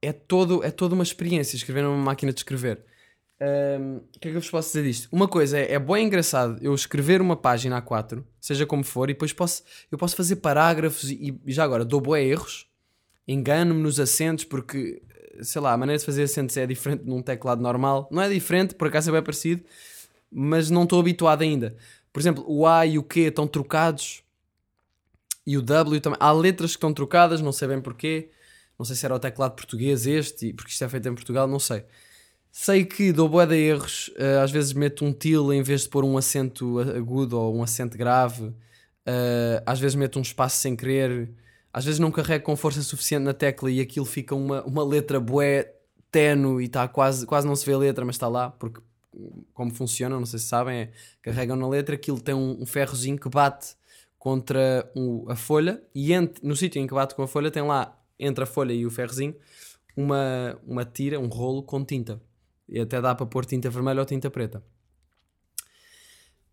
é, 0.00 0.12
todo, 0.14 0.64
é 0.64 0.70
toda 0.70 0.94
uma 0.94 1.04
experiência 1.04 1.56
escrever 1.56 1.82
numa 1.82 2.02
máquina 2.02 2.32
de 2.32 2.40
escrever. 2.40 2.82
Um, 3.38 3.96
o 4.16 4.18
que 4.18 4.28
é 4.28 4.30
que 4.30 4.36
eu 4.36 4.40
vos 4.40 4.50
posso 4.50 4.68
dizer 4.68 4.82
disto? 4.82 5.08
Uma 5.12 5.28
coisa 5.28 5.58
é, 5.58 5.74
é 5.74 5.78
bem 5.78 6.06
engraçado 6.06 6.58
eu 6.62 6.74
escrever 6.74 7.20
uma 7.20 7.36
página 7.36 7.82
A4, 7.82 8.24
seja 8.40 8.64
como 8.64 8.82
for, 8.82 9.10
e 9.10 9.12
depois 9.12 9.32
posso, 9.32 9.62
eu 9.92 9.98
posso 9.98 10.16
fazer 10.16 10.36
parágrafos 10.36 11.10
e, 11.10 11.38
e 11.44 11.52
já 11.52 11.64
agora 11.64 11.84
dou 11.84 12.00
boé 12.00 12.24
erros, 12.24 12.66
engano-me 13.28 13.82
nos 13.82 14.00
acentos, 14.00 14.44
porque 14.44 15.02
sei 15.42 15.60
lá, 15.60 15.72
a 15.72 15.76
maneira 15.76 15.98
de 15.98 16.04
fazer 16.04 16.22
acentos 16.22 16.56
é 16.56 16.66
diferente 16.66 17.04
num 17.04 17.22
teclado 17.22 17.62
normal. 17.62 18.08
Não 18.10 18.22
é 18.22 18.28
diferente, 18.28 18.74
por 18.74 18.88
acaso 18.88 19.10
é 19.10 19.12
bem 19.12 19.22
parecido, 19.22 19.62
mas 20.30 20.70
não 20.70 20.84
estou 20.84 21.00
habituado 21.00 21.42
ainda. 21.42 21.76
Por 22.12 22.20
exemplo, 22.20 22.44
o 22.46 22.66
A 22.66 22.86
e 22.86 22.98
o 22.98 23.02
Q 23.02 23.20
estão 23.20 23.46
trocados 23.46 24.22
e 25.46 25.56
o 25.56 25.62
W 25.62 26.00
também. 26.00 26.18
Há 26.20 26.32
letras 26.32 26.72
que 26.72 26.76
estão 26.76 26.92
trocadas, 26.92 27.40
não 27.40 27.52
sei 27.52 27.68
bem 27.68 27.80
porquê. 27.80 28.30
Não 28.78 28.84
sei 28.84 28.96
se 28.96 29.04
era 29.04 29.14
o 29.14 29.18
teclado 29.18 29.54
português 29.54 30.06
este, 30.06 30.54
porque 30.54 30.70
isto 30.72 30.82
é 30.82 30.88
feito 30.88 31.06
em 31.06 31.14
Portugal, 31.14 31.46
não 31.46 31.58
sei. 31.58 31.84
Sei 32.50 32.84
que 32.84 33.12
dou 33.12 33.28
boa 33.28 33.46
de 33.46 33.54
erros, 33.54 34.10
eh, 34.16 34.38
às 34.42 34.50
vezes 34.50 34.72
meto 34.72 35.04
um 35.04 35.12
til 35.12 35.52
em 35.52 35.62
vez 35.62 35.82
de 35.82 35.90
pôr 35.90 36.02
um 36.02 36.16
acento 36.16 36.78
agudo 36.80 37.38
ou 37.38 37.54
um 37.54 37.62
acento 37.62 37.98
grave, 37.98 38.52
eh, 39.04 39.62
às 39.66 39.78
vezes 39.78 39.94
meto 39.94 40.18
um 40.18 40.22
espaço 40.22 40.56
sem 40.56 40.74
querer, 40.74 41.30
às 41.72 41.84
vezes 41.84 42.00
não 42.00 42.10
carrego 42.10 42.44
com 42.44 42.56
força 42.56 42.82
suficiente 42.82 43.22
na 43.22 43.34
tecla 43.34 43.70
e 43.70 43.80
aquilo 43.80 44.06
fica 44.06 44.34
uma, 44.34 44.64
uma 44.64 44.82
letra 44.82 45.20
bué 45.20 45.74
tenue 46.10 46.62
e 46.62 46.66
está 46.66 46.88
quase, 46.88 47.26
quase 47.26 47.46
não 47.46 47.54
se 47.54 47.66
vê 47.66 47.74
a 47.74 47.78
letra, 47.78 48.04
mas 48.04 48.16
está 48.16 48.28
lá, 48.28 48.50
porque 48.50 48.80
como 49.52 49.74
funciona, 49.74 50.18
não 50.18 50.26
sei 50.26 50.38
se 50.38 50.46
sabem, 50.46 50.80
é, 50.80 50.92
carregam 51.22 51.56
na 51.56 51.68
letra, 51.68 51.94
aquilo 51.94 52.20
tem 52.20 52.34
um, 52.34 52.62
um 52.62 52.66
ferrozinho 52.66 53.18
que 53.18 53.28
bate 53.28 53.74
contra 54.18 54.90
o, 54.94 55.24
a 55.30 55.36
folha 55.36 55.82
e 55.94 56.10
no 56.42 56.54
sítio 56.54 56.80
em 56.80 56.86
que 56.86 56.94
bate 56.94 57.14
com 57.14 57.22
a 57.22 57.28
folha 57.28 57.50
tem 57.50 57.62
lá, 57.62 57.98
entre 58.18 58.44
a 58.44 58.46
folha 58.46 58.72
e 58.72 58.84
o 58.84 58.90
ferrozinho, 58.90 59.34
uma, 59.96 60.58
uma 60.66 60.84
tira, 60.84 61.18
um 61.18 61.28
rolo 61.28 61.62
com 61.62 61.84
tinta. 61.84 62.20
E 62.68 62.78
até 62.78 63.00
dá 63.00 63.14
para 63.14 63.26
pôr 63.26 63.44
tinta 63.44 63.68
vermelha 63.68 64.00
ou 64.00 64.06
tinta 64.06 64.30
preta. 64.30 64.62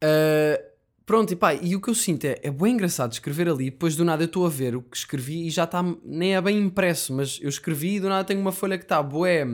Uh, 0.04 0.64
pronto, 1.06 1.32
e 1.34 1.36
pá, 1.36 1.54
e 1.54 1.76
o 1.76 1.82
que 1.82 1.90
eu 1.90 1.96
sinto 1.96 2.26
é, 2.26 2.40
é 2.42 2.50
bem 2.50 2.74
engraçado 2.74 3.12
escrever 3.12 3.50
ali, 3.50 3.66
depois 3.66 3.96
do 3.96 4.06
nada 4.06 4.24
eu 4.24 4.28
estou 4.28 4.46
a 4.46 4.50
ver 4.50 4.76
o 4.76 4.82
que 4.82 4.98
escrevi 4.98 5.48
e 5.48 5.50
já 5.50 5.66
está, 5.66 5.84
nem 6.04 6.36
é 6.36 6.42
bem 6.42 6.58
impresso, 6.60 7.14
mas 7.14 7.40
eu 7.42 7.50
escrevi 7.50 7.96
e 7.96 8.00
do 8.00 8.10
nada 8.10 8.24
tenho 8.24 8.40
uma 8.40 8.52
folha 8.52 8.78
que 8.78 8.86
está 8.86 9.02
boé. 9.04 9.46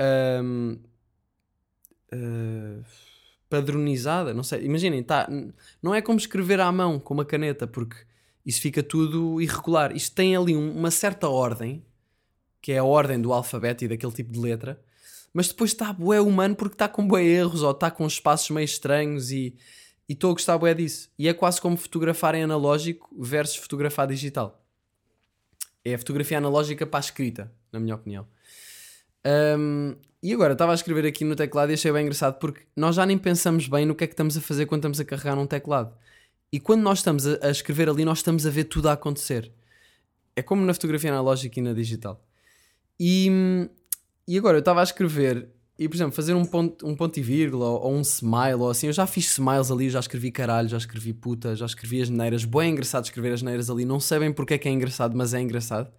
Um, 0.00 0.78
uh, 2.12 2.84
padronizada, 3.48 4.32
não 4.32 4.42
sei, 4.42 4.64
imaginem, 4.64 5.02
tá, 5.02 5.28
não 5.82 5.94
é 5.94 6.00
como 6.00 6.18
escrever 6.18 6.60
à 6.60 6.70
mão 6.70 6.98
com 6.98 7.14
uma 7.14 7.24
caneta, 7.24 7.66
porque 7.66 7.96
isso 8.44 8.60
fica 8.60 8.82
tudo 8.82 9.40
irregular. 9.40 9.94
Isto 9.94 10.14
tem 10.14 10.36
ali 10.36 10.56
um, 10.56 10.76
uma 10.76 10.90
certa 10.90 11.28
ordem, 11.28 11.84
que 12.62 12.72
é 12.72 12.78
a 12.78 12.84
ordem 12.84 13.20
do 13.20 13.32
alfabeto 13.32 13.84
e 13.84 13.88
daquele 13.88 14.12
tipo 14.12 14.32
de 14.32 14.38
letra, 14.38 14.80
mas 15.32 15.48
depois 15.48 15.70
está 15.70 15.92
bué 15.92 16.20
humano 16.20 16.54
porque 16.56 16.74
está 16.74 16.88
com 16.88 17.06
bué 17.06 17.24
erros 17.24 17.62
ou 17.62 17.70
está 17.70 17.90
com 17.90 18.06
espaços 18.06 18.50
meio 18.50 18.64
estranhos 18.64 19.30
e 19.30 19.56
estou 20.08 20.30
a 20.30 20.32
gostar 20.32 20.58
bué 20.58 20.74
disso. 20.74 21.10
E 21.18 21.28
é 21.28 21.34
quase 21.34 21.60
como 21.60 21.76
fotografar 21.76 22.34
em 22.34 22.42
analógico 22.42 23.08
versus 23.18 23.56
fotografar 23.56 24.06
digital. 24.08 24.64
É 25.84 25.94
a 25.94 25.98
fotografia 25.98 26.38
analógica 26.38 26.86
para 26.86 26.98
a 26.98 27.00
escrita, 27.00 27.52
na 27.72 27.80
minha 27.80 27.94
opinião. 27.94 28.26
Um, 29.58 29.96
e 30.22 30.32
agora, 30.34 30.52
estava 30.52 30.72
a 30.72 30.74
escrever 30.74 31.06
aqui 31.06 31.24
no 31.24 31.34
teclado 31.34 31.70
e 31.70 31.74
achei 31.74 31.90
bem 31.90 32.02
engraçado 32.02 32.38
porque 32.38 32.62
nós 32.76 32.96
já 32.96 33.06
nem 33.06 33.16
pensamos 33.16 33.66
bem 33.66 33.86
no 33.86 33.94
que 33.94 34.04
é 34.04 34.06
que 34.06 34.12
estamos 34.12 34.36
a 34.36 34.40
fazer 34.40 34.66
quando 34.66 34.80
estamos 34.80 35.00
a 35.00 35.04
carregar 35.04 35.34
num 35.34 35.46
teclado. 35.46 35.94
E 36.52 36.60
quando 36.60 36.82
nós 36.82 36.98
estamos 36.98 37.26
a, 37.26 37.38
a 37.42 37.50
escrever 37.50 37.88
ali, 37.88 38.04
nós 38.04 38.18
estamos 38.18 38.46
a 38.46 38.50
ver 38.50 38.64
tudo 38.64 38.88
a 38.88 38.92
acontecer. 38.92 39.50
É 40.36 40.42
como 40.42 40.64
na 40.64 40.74
fotografia 40.74 41.10
analógica 41.10 41.58
e 41.58 41.62
na 41.62 41.72
digital. 41.72 42.22
E, 42.98 43.68
e 44.28 44.36
agora, 44.36 44.58
eu 44.58 44.60
estava 44.60 44.80
a 44.80 44.82
escrever 44.82 45.48
e, 45.78 45.88
por 45.88 45.96
exemplo, 45.96 46.12
fazer 46.12 46.34
um 46.34 46.44
ponto, 46.44 46.86
um 46.86 46.94
ponto 46.94 47.18
e 47.18 47.22
vírgula 47.22 47.64
ou, 47.64 47.84
ou, 47.84 47.94
um 47.94 48.02
smile 48.02 48.56
ou 48.56 48.68
assim. 48.68 48.88
Eu 48.88 48.92
já 48.92 49.06
fiz 49.06 49.30
smiles 49.30 49.70
ali, 49.70 49.88
já 49.88 50.00
escrevi 50.00 50.30
caralho, 50.30 50.68
já 50.68 50.76
escrevi 50.76 51.14
puta, 51.14 51.56
já 51.56 51.64
escrevi 51.64 52.02
as 52.02 52.10
neiras. 52.10 52.44
Bem 52.44 52.72
engraçado 52.72 53.04
escrever 53.04 53.32
as 53.32 53.40
neiras 53.40 53.70
ali. 53.70 53.86
Não 53.86 53.98
sabem 53.98 54.30
porque 54.30 54.52
é 54.52 54.58
que 54.58 54.68
é 54.68 54.72
engraçado, 54.72 55.16
mas 55.16 55.32
é 55.32 55.40
engraçado. 55.40 55.90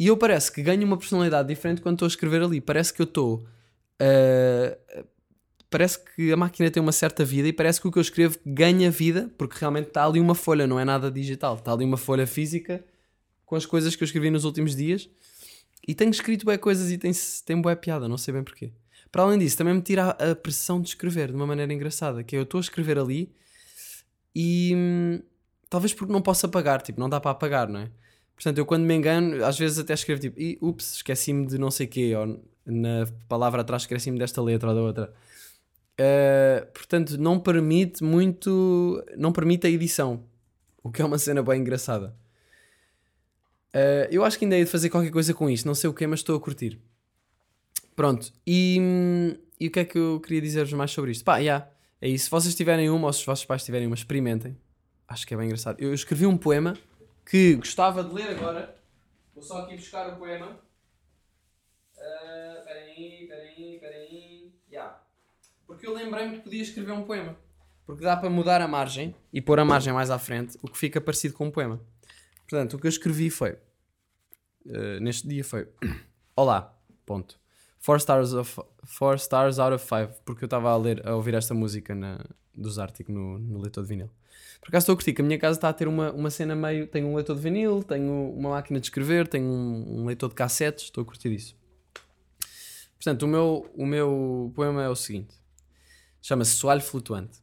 E 0.00 0.06
eu 0.06 0.16
parece 0.16 0.50
que 0.50 0.62
ganho 0.62 0.82
uma 0.86 0.96
personalidade 0.96 1.46
diferente 1.46 1.82
quando 1.82 1.96
estou 1.96 2.06
a 2.06 2.08
escrever 2.08 2.40
ali. 2.40 2.58
Parece 2.58 2.90
que 2.90 3.02
eu 3.02 3.04
estou. 3.04 3.46
Uh, 4.00 5.04
parece 5.68 6.02
que 6.02 6.32
a 6.32 6.36
máquina 6.38 6.70
tem 6.70 6.82
uma 6.82 6.90
certa 6.90 7.22
vida 7.22 7.46
e 7.46 7.52
parece 7.52 7.78
que 7.78 7.86
o 7.86 7.92
que 7.92 7.98
eu 7.98 8.00
escrevo 8.00 8.38
ganha 8.46 8.90
vida, 8.90 9.30
porque 9.36 9.58
realmente 9.60 9.88
está 9.88 10.06
ali 10.06 10.18
uma 10.18 10.34
folha, 10.34 10.66
não 10.66 10.80
é 10.80 10.86
nada 10.86 11.10
digital. 11.10 11.56
Está 11.56 11.74
ali 11.74 11.84
uma 11.84 11.98
folha 11.98 12.26
física 12.26 12.82
com 13.44 13.56
as 13.56 13.66
coisas 13.66 13.94
que 13.94 14.02
eu 14.02 14.06
escrevi 14.06 14.30
nos 14.30 14.44
últimos 14.44 14.74
dias. 14.74 15.06
E 15.86 15.94
tenho 15.94 16.10
escrito 16.10 16.46
bem 16.46 16.56
coisas 16.56 16.90
e 16.90 16.96
tem, 16.96 17.12
tem 17.44 17.60
boa 17.60 17.76
piada, 17.76 18.08
não 18.08 18.16
sei 18.16 18.32
bem 18.32 18.42
porquê. 18.42 18.72
Para 19.12 19.24
além 19.24 19.38
disso, 19.38 19.58
também 19.58 19.74
me 19.74 19.82
tira 19.82 20.10
a, 20.12 20.34
pressão 20.34 20.80
de 20.80 20.88
escrever 20.88 21.28
de 21.28 21.34
uma 21.34 21.46
maneira 21.46 21.74
engraçada, 21.74 22.24
que 22.24 22.34
é 22.34 22.38
eu 22.38 22.44
estou 22.44 22.56
a 22.56 22.62
escrever 22.62 22.98
ali 22.98 23.30
e 24.34 24.72
hum, 24.74 25.20
talvez 25.68 25.92
porque 25.92 26.10
não 26.10 26.22
posso 26.22 26.46
apagar, 26.46 26.80
tipo, 26.80 26.98
não 26.98 27.08
dá 27.08 27.20
para 27.20 27.32
apagar, 27.32 27.68
não 27.68 27.80
é? 27.80 27.90
Portanto, 28.40 28.56
eu 28.56 28.64
quando 28.64 28.84
me 28.84 28.94
engano, 28.94 29.44
às 29.44 29.58
vezes 29.58 29.78
até 29.78 29.92
escrevo 29.92 30.18
tipo, 30.18 30.40
"Ih, 30.40 30.56
ups, 30.62 30.94
esqueci-me 30.94 31.46
de 31.46 31.58
não 31.58 31.70
sei 31.70 31.86
quê, 31.86 32.16
ou 32.16 32.42
na 32.64 33.06
palavra 33.28 33.60
atrás 33.60 33.82
esqueci-me 33.82 34.18
desta 34.18 34.40
letra 34.40 34.70
ou 34.70 34.74
da 34.74 34.80
outra. 34.80 35.12
Uh, 36.00 36.64
portanto, 36.72 37.18
não 37.18 37.38
permite 37.38 38.02
muito. 38.02 39.04
Não 39.18 39.30
permite 39.30 39.66
a 39.66 39.70
edição. 39.70 40.24
O 40.82 40.90
que 40.90 41.02
é 41.02 41.04
uma 41.04 41.18
cena 41.18 41.42
bem 41.42 41.60
engraçada. 41.60 42.16
Uh, 43.74 44.08
eu 44.10 44.24
acho 44.24 44.38
que 44.38 44.46
ainda 44.46 44.56
hei 44.56 44.64
de 44.64 44.70
fazer 44.70 44.88
qualquer 44.88 45.10
coisa 45.10 45.34
com 45.34 45.50
isto. 45.50 45.66
Não 45.66 45.74
sei 45.74 45.90
o 45.90 45.92
que, 45.92 46.06
mas 46.06 46.20
estou 46.20 46.34
a 46.34 46.40
curtir. 46.40 46.80
Pronto. 47.94 48.32
E, 48.46 49.36
e 49.60 49.66
o 49.68 49.70
que 49.70 49.80
é 49.80 49.84
que 49.84 49.98
eu 49.98 50.18
queria 50.18 50.40
dizer-vos 50.40 50.72
mais 50.72 50.90
sobre 50.90 51.10
isto? 51.10 51.22
Pá, 51.22 51.36
yeah, 51.36 51.68
é 52.00 52.08
isso. 52.08 52.24
Se 52.24 52.30
vocês 52.30 52.54
tiverem 52.54 52.88
uma 52.88 53.08
ou 53.08 53.12
se 53.12 53.20
os 53.20 53.26
vossos 53.26 53.44
pais 53.44 53.62
tiverem 53.62 53.86
uma, 53.86 53.94
experimentem. 53.94 54.56
Acho 55.06 55.26
que 55.26 55.34
é 55.34 55.36
bem 55.36 55.44
engraçado. 55.44 55.78
Eu 55.78 55.92
escrevi 55.92 56.24
um 56.24 56.38
poema 56.38 56.74
que 57.30 57.54
gostava 57.54 58.02
de 58.02 58.12
ler 58.12 58.30
agora. 58.30 58.76
Vou 59.32 59.42
só 59.42 59.58
aqui 59.62 59.76
buscar 59.76 60.12
o 60.12 60.16
poema. 60.16 60.58
Ah, 61.96 62.56
Espera 62.58 62.80
aí, 62.80 63.22
espera 63.22 63.42
aí, 63.42 63.74
espera 63.74 63.96
aí. 63.96 64.52
Yeah. 64.70 65.00
Porque 65.66 65.86
eu 65.86 65.94
lembrei-me 65.94 66.38
que 66.38 66.42
podia 66.42 66.62
escrever 66.62 66.92
um 66.92 67.04
poema. 67.04 67.36
Porque 67.86 68.02
dá 68.04 68.16
para 68.16 68.28
mudar 68.28 68.60
a 68.60 68.66
margem 68.68 69.14
e 69.32 69.40
pôr 69.40 69.60
a 69.60 69.64
margem 69.64 69.92
mais 69.92 70.10
à 70.10 70.18
frente, 70.18 70.58
o 70.62 70.68
que 70.68 70.76
fica 70.76 71.00
parecido 71.00 71.34
com 71.34 71.46
um 71.46 71.50
poema. 71.50 71.80
Portanto, 72.48 72.74
o 72.74 72.78
que 72.80 72.86
eu 72.86 72.88
escrevi 72.88 73.30
foi. 73.30 73.56
eh, 74.66 75.00
neste 75.00 75.28
dia 75.28 75.44
foi. 75.44 75.68
Olá, 76.36 76.76
ponto. 77.06 77.38
4 77.84 77.96
stars, 77.98 78.32
of, 78.34 78.60
four 78.84 79.14
stars 79.16 79.58
out 79.58 79.72
of 79.74 79.84
5, 79.84 80.22
porque 80.24 80.44
eu 80.44 80.46
estava 80.46 80.70
a, 80.70 80.76
ler, 80.76 81.06
a 81.06 81.14
ouvir 81.14 81.34
esta 81.34 81.54
música 81.54 81.94
na, 81.94 82.24
dos 82.54 82.78
Arctic 82.78 83.08
no, 83.08 83.38
no 83.38 83.60
leitor 83.60 83.82
de 83.84 83.88
vinil. 83.88 84.10
Por 84.60 84.68
acaso 84.68 84.84
estou 84.84 84.92
a 84.92 84.96
curtir, 84.96 85.14
que 85.14 85.22
a 85.22 85.24
minha 85.24 85.38
casa 85.38 85.58
está 85.58 85.68
a 85.68 85.72
ter 85.72 85.88
uma, 85.88 86.12
uma 86.12 86.30
cena 86.30 86.54
meio. 86.54 86.86
Tenho 86.86 87.08
um 87.08 87.14
leitor 87.14 87.34
de 87.34 87.42
vinil, 87.42 87.82
tenho 87.82 88.30
uma 88.36 88.50
máquina 88.50 88.78
de 88.78 88.86
escrever, 88.86 89.26
tenho 89.26 89.46
um, 89.46 90.00
um 90.00 90.06
leitor 90.06 90.28
de 90.28 90.34
cassetes, 90.34 90.84
estou 90.84 91.02
a 91.02 91.04
curtir 91.04 91.32
isso. 91.32 91.56
Portanto, 92.96 93.22
o 93.22 93.26
meu, 93.26 93.70
o 93.74 93.86
meu 93.86 94.52
poema 94.54 94.82
é 94.82 94.88
o 94.88 94.94
seguinte: 94.94 95.34
chama-se 96.20 96.52
Soalho 96.52 96.82
Flutuante. 96.82 97.40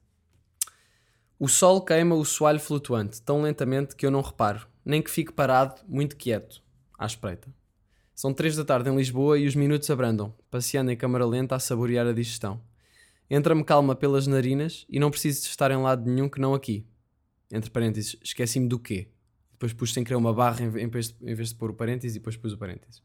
O 1.40 1.48
sol 1.48 1.82
queima 1.82 2.16
o 2.16 2.26
soalho 2.26 2.60
flutuante 2.60 3.22
tão 3.22 3.44
lentamente 3.44 3.96
que 3.96 4.08
eu 4.08 4.10
não 4.10 4.22
reparo, 4.22 4.68
nem 4.84 5.04
que 5.04 5.12
fique 5.12 5.32
parado, 5.32 5.80
muito 5.88 6.16
quieto, 6.16 6.64
à 6.98 7.06
espreita. 7.06 7.48
São 8.16 8.34
três 8.34 8.56
da 8.56 8.66
tarde 8.66 8.90
em 8.90 8.96
Lisboa 8.96 9.38
e 9.38 9.46
os 9.46 9.54
minutos 9.54 9.88
abrandam, 9.92 10.34
passeando 10.50 10.90
em 10.90 10.98
câmara 10.98 11.28
lenta 11.28 11.54
a 11.54 11.60
saborear 11.60 12.08
a 12.08 12.12
digestão. 12.12 12.60
Entra-me 13.30 13.64
calma 13.64 13.96
pelas 13.96 14.26
narinas 14.26 14.84
e 14.90 15.00
não 15.00 15.12
preciso 15.12 15.44
de 15.44 15.50
estar 15.50 15.70
em 15.70 15.78
lado 15.78 16.10
nenhum 16.10 16.28
que 16.28 16.42
não 16.42 16.56
aqui. 16.56 16.88
Entre 17.52 17.70
parênteses, 17.70 18.18
esqueci-me 18.22 18.68
do 18.68 18.78
quê? 18.78 19.10
Depois 19.52 19.74
pus 19.74 19.94
sem 19.94 20.04
querer 20.04 20.18
uma 20.18 20.34
barra 20.34 20.62
em 20.62 20.88
vez, 20.88 21.10
de, 21.10 21.16
em 21.22 21.34
vez 21.34 21.50
de 21.50 21.56
pôr 21.56 21.72
o 21.72 21.74
parênteses 21.74 22.16
e 22.16 22.20
depois 22.20 22.36
pus 22.36 22.54
o 22.54 22.58
parênteses. 22.58 23.02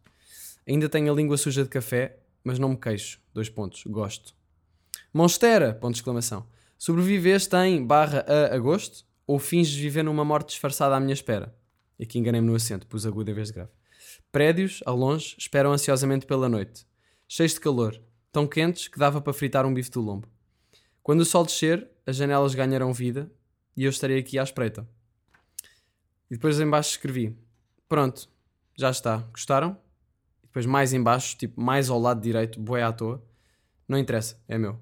Ainda 0.66 0.88
tenho 0.88 1.12
a 1.12 1.16
língua 1.16 1.36
suja 1.36 1.62
de 1.62 1.68
café, 1.68 2.18
mas 2.44 2.58
não 2.58 2.70
me 2.70 2.76
queixo. 2.76 3.20
Dois 3.32 3.48
pontos. 3.48 3.84
Gosto. 3.86 4.34
Monstera! 5.12 5.74
Ponto 5.74 5.94
de 5.94 5.98
exclamação. 5.98 6.46
Sobreviveste 6.76 7.56
em 7.56 7.84
barra 7.84 8.24
a 8.28 8.54
agosto 8.54 9.04
ou 9.26 9.38
finges 9.38 9.74
viver 9.74 10.02
numa 10.02 10.24
morte 10.24 10.48
disfarçada 10.48 10.96
à 10.96 11.00
minha 11.00 11.14
espera? 11.14 11.54
Aqui 12.00 12.18
enganei-me 12.18 12.46
no 12.46 12.54
acento, 12.54 12.86
pus 12.86 13.06
agudo 13.06 13.30
em 13.30 13.34
vez 13.34 13.48
de 13.48 13.54
grave. 13.54 13.70
Prédios, 14.32 14.82
ao 14.84 14.96
longe, 14.96 15.36
esperam 15.38 15.72
ansiosamente 15.72 16.26
pela 16.26 16.48
noite. 16.48 16.84
Cheios 17.28 17.54
de 17.54 17.60
calor, 17.60 18.00
tão 18.32 18.46
quentes 18.46 18.88
que 18.88 18.98
dava 18.98 19.20
para 19.20 19.32
fritar 19.32 19.64
um 19.64 19.72
bife 19.72 19.90
do 19.90 20.00
lombo. 20.00 20.28
Quando 21.02 21.20
o 21.20 21.24
sol 21.24 21.44
descer, 21.44 21.88
as 22.04 22.16
janelas 22.16 22.54
ganharão 22.54 22.92
vida 22.92 23.30
e 23.76 23.84
eu 23.84 23.90
estarei 23.90 24.18
aqui 24.18 24.38
à 24.38 24.42
espreita. 24.42 24.86
E 26.30 26.34
depois 26.34 26.58
em 26.58 26.68
baixo 26.68 26.90
escrevi: 26.90 27.36
Pronto, 27.88 28.28
já 28.76 28.90
está. 28.90 29.18
Gostaram? 29.32 29.76
E 30.42 30.46
depois 30.46 30.66
mais 30.66 30.92
em 30.92 31.02
baixo, 31.02 31.36
tipo 31.36 31.60
mais 31.60 31.90
ao 31.90 31.98
lado 31.98 32.20
direito, 32.20 32.60
bué 32.60 32.82
à 32.82 32.92
toa. 32.92 33.22
Não 33.86 33.98
interessa, 33.98 34.42
é 34.48 34.56
meu. 34.56 34.80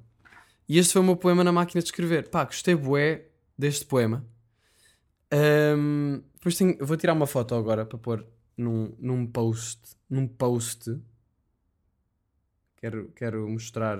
E 0.68 0.78
este 0.78 0.92
foi 0.92 1.02
o 1.02 1.04
meu 1.04 1.16
poema 1.16 1.42
na 1.42 1.50
máquina 1.50 1.82
de 1.82 1.88
escrever. 1.88 2.28
Pá, 2.28 2.44
gostei 2.44 2.76
bué 2.76 3.26
deste 3.58 3.84
poema. 3.84 4.24
Ahm, 5.32 6.22
depois 6.34 6.56
tenho, 6.56 6.76
vou 6.80 6.96
tirar 6.96 7.12
uma 7.12 7.26
foto 7.26 7.54
agora 7.54 7.84
para 7.84 7.98
pôr 7.98 8.26
num, 8.56 8.94
num 8.98 9.26
post. 9.26 9.96
Num 10.08 10.28
post. 10.28 10.96
Quero, 12.76 13.10
quero 13.12 13.48
mostrar. 13.48 13.98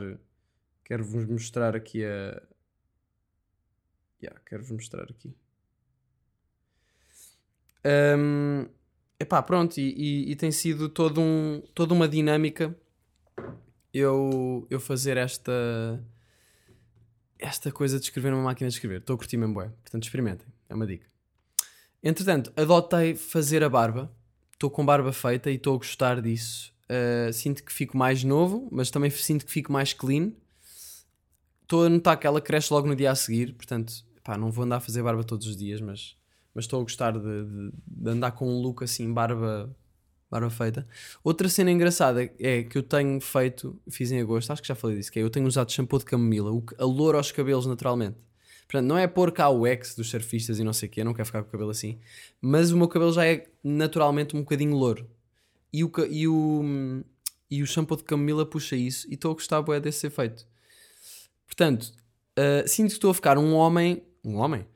Quero 0.85 1.05
vos 1.05 1.26
mostrar 1.26 1.74
aqui 1.74 2.05
a. 2.05 2.40
Yeah, 4.22 4.40
quero 4.44 4.62
vos 4.62 4.72
mostrar 4.72 5.04
aqui. 5.04 5.35
Ahm, 7.85 8.66
epá, 9.18 9.42
pronto, 9.42 9.78
e, 9.78 9.90
e- 9.96 10.30
e 10.33 10.37
tem 10.37 10.52
sido 10.52 10.88
todo 10.88 11.20
um, 11.20 11.62
toda 11.74 11.94
uma 11.94 12.06
dinâmica 12.09 12.76
eu, 13.92 14.66
eu 14.70 14.78
fazer 14.78 15.16
esta 15.16 15.52
esta 17.38 17.72
coisa 17.72 17.98
de 17.98 18.04
escrever 18.04 18.30
numa 18.30 18.42
máquina 18.42 18.68
de 18.68 18.74
escrever. 18.74 18.98
Estou 19.00 19.14
a 19.14 19.16
curtir 19.16 19.37
mesmo 19.38 19.54
bué. 19.54 19.68
Portanto, 19.83 20.02
experimentem. 20.04 20.46
É 20.68 20.74
uma 20.74 20.87
dica. 20.87 21.06
Entretanto, 22.02 22.52
adotei 22.54 23.14
fazer 23.14 23.64
a 23.64 23.68
barba. 23.68 24.14
Estou 24.52 24.70
com 24.70 24.85
barba 24.85 25.11
feita 25.11 25.50
e 25.50 25.54
estou 25.54 25.74
a 25.74 25.78
gostar 25.78 26.20
disso. 26.20 26.70
Uh, 26.85 27.33
sinto 27.33 27.64
que 27.64 27.72
fico 27.72 27.96
mais 27.96 28.22
novo, 28.22 28.68
mas 28.70 28.90
também 28.90 29.09
sinto 29.11 29.46
que 29.46 29.52
fico 29.52 29.72
mais 29.72 29.94
clean. 29.94 30.33
Estou 31.62 31.87
a 31.87 31.88
notar 31.88 32.18
que 32.18 32.26
ela 32.26 32.40
cresce 32.42 32.72
logo 32.72 32.87
no 32.87 32.94
dia 32.94 33.11
a 33.11 33.14
seguir. 33.14 33.54
Portanto, 33.54 34.04
pá, 34.22 34.37
não 34.37 34.50
vou 34.50 34.64
andar 34.64 34.76
a 34.76 34.80
fazer 34.80 35.02
barba 35.02 35.24
todos 35.24 35.46
os 35.46 35.56
dias, 35.56 35.80
mas 35.80 36.16
mas 36.52 36.64
estou 36.64 36.80
a 36.80 36.83
gostar 36.83 37.12
de, 37.12 37.20
de- 37.20 37.72
de 37.87 38.11
andar 38.11 38.33
com 38.33 38.44
um 38.48 38.61
look 38.61 38.83
assim, 38.83 39.12
barba, 39.12 39.70
barba 40.28 40.50
feita. 40.50 40.85
Outra 41.22 41.48
cena 41.48 41.70
engraçada 41.70 42.28
é 42.40 42.64
que 42.64 42.76
eu 42.76 42.83
tenho 42.83 43.20
feito, 43.20 43.80
fiz 43.88 44.11
em 44.11 44.20
agosto, 44.20 44.50
acho 44.52 44.61
que 44.61 44.66
já 44.66 44.74
falei 44.74 44.96
disso, 44.96 45.12
que 45.12 45.20
é 45.20 45.22
eu 45.22 45.30
tenho 45.30 45.46
usado 45.46 45.70
shampoo 45.70 46.00
de 46.00 46.04
camomila, 46.06 46.50
o 46.50 46.61
que 46.62 46.74
aloura 46.83 47.20
os 47.20 47.30
cabelos 47.30 47.66
naturalmente. 47.66 48.18
Portanto, 48.66 48.87
não 48.88 48.98
é 48.98 49.06
pôr 49.06 49.30
cá 49.30 49.48
o 49.48 49.64
ex 49.64 49.94
dos 49.94 50.11
surfistas 50.11 50.59
e 50.59 50.64
não 50.64 50.72
sei 50.72 50.88
o 50.88 50.92
quê, 50.92 51.04
não 51.04 51.14
quero 51.14 51.26
ficar 51.26 51.42
com 51.42 51.48
o 51.48 51.52
cabelo 51.52 51.70
assim, 51.70 52.00
mas 52.40 52.72
o 52.72 52.76
meu 52.76 52.88
cabelo 52.88 53.12
já 53.12 53.24
é 53.26 53.46
naturalmente 53.62 54.37
um 54.37 54.40
bocadinho 54.40 54.76
louro. 54.76 55.09
E 55.72 55.85
o, 55.85 55.92
e 56.11 56.26
o, 56.26 57.04
e 57.48 57.62
o 57.62 57.66
shampoo 57.66 57.96
de 57.96 58.02
camomila 58.02 58.44
puxa 58.44 58.74
isso 58.74 59.09
e 59.09 59.14
estou 59.14 59.30
a 59.30 59.35
gostar 59.35 59.62
bué 59.62 59.78
desse 59.78 60.04
efeito. 60.06 60.46
Portanto, 61.46 61.92
uh, 62.38 62.66
sinto 62.68 62.88
que 62.88 62.94
estou 62.94 63.11
a 63.11 63.14
ficar 63.14 63.38
um 63.38 63.54
homem, 63.54 64.02
um 64.24 64.37
homem, 64.37 64.66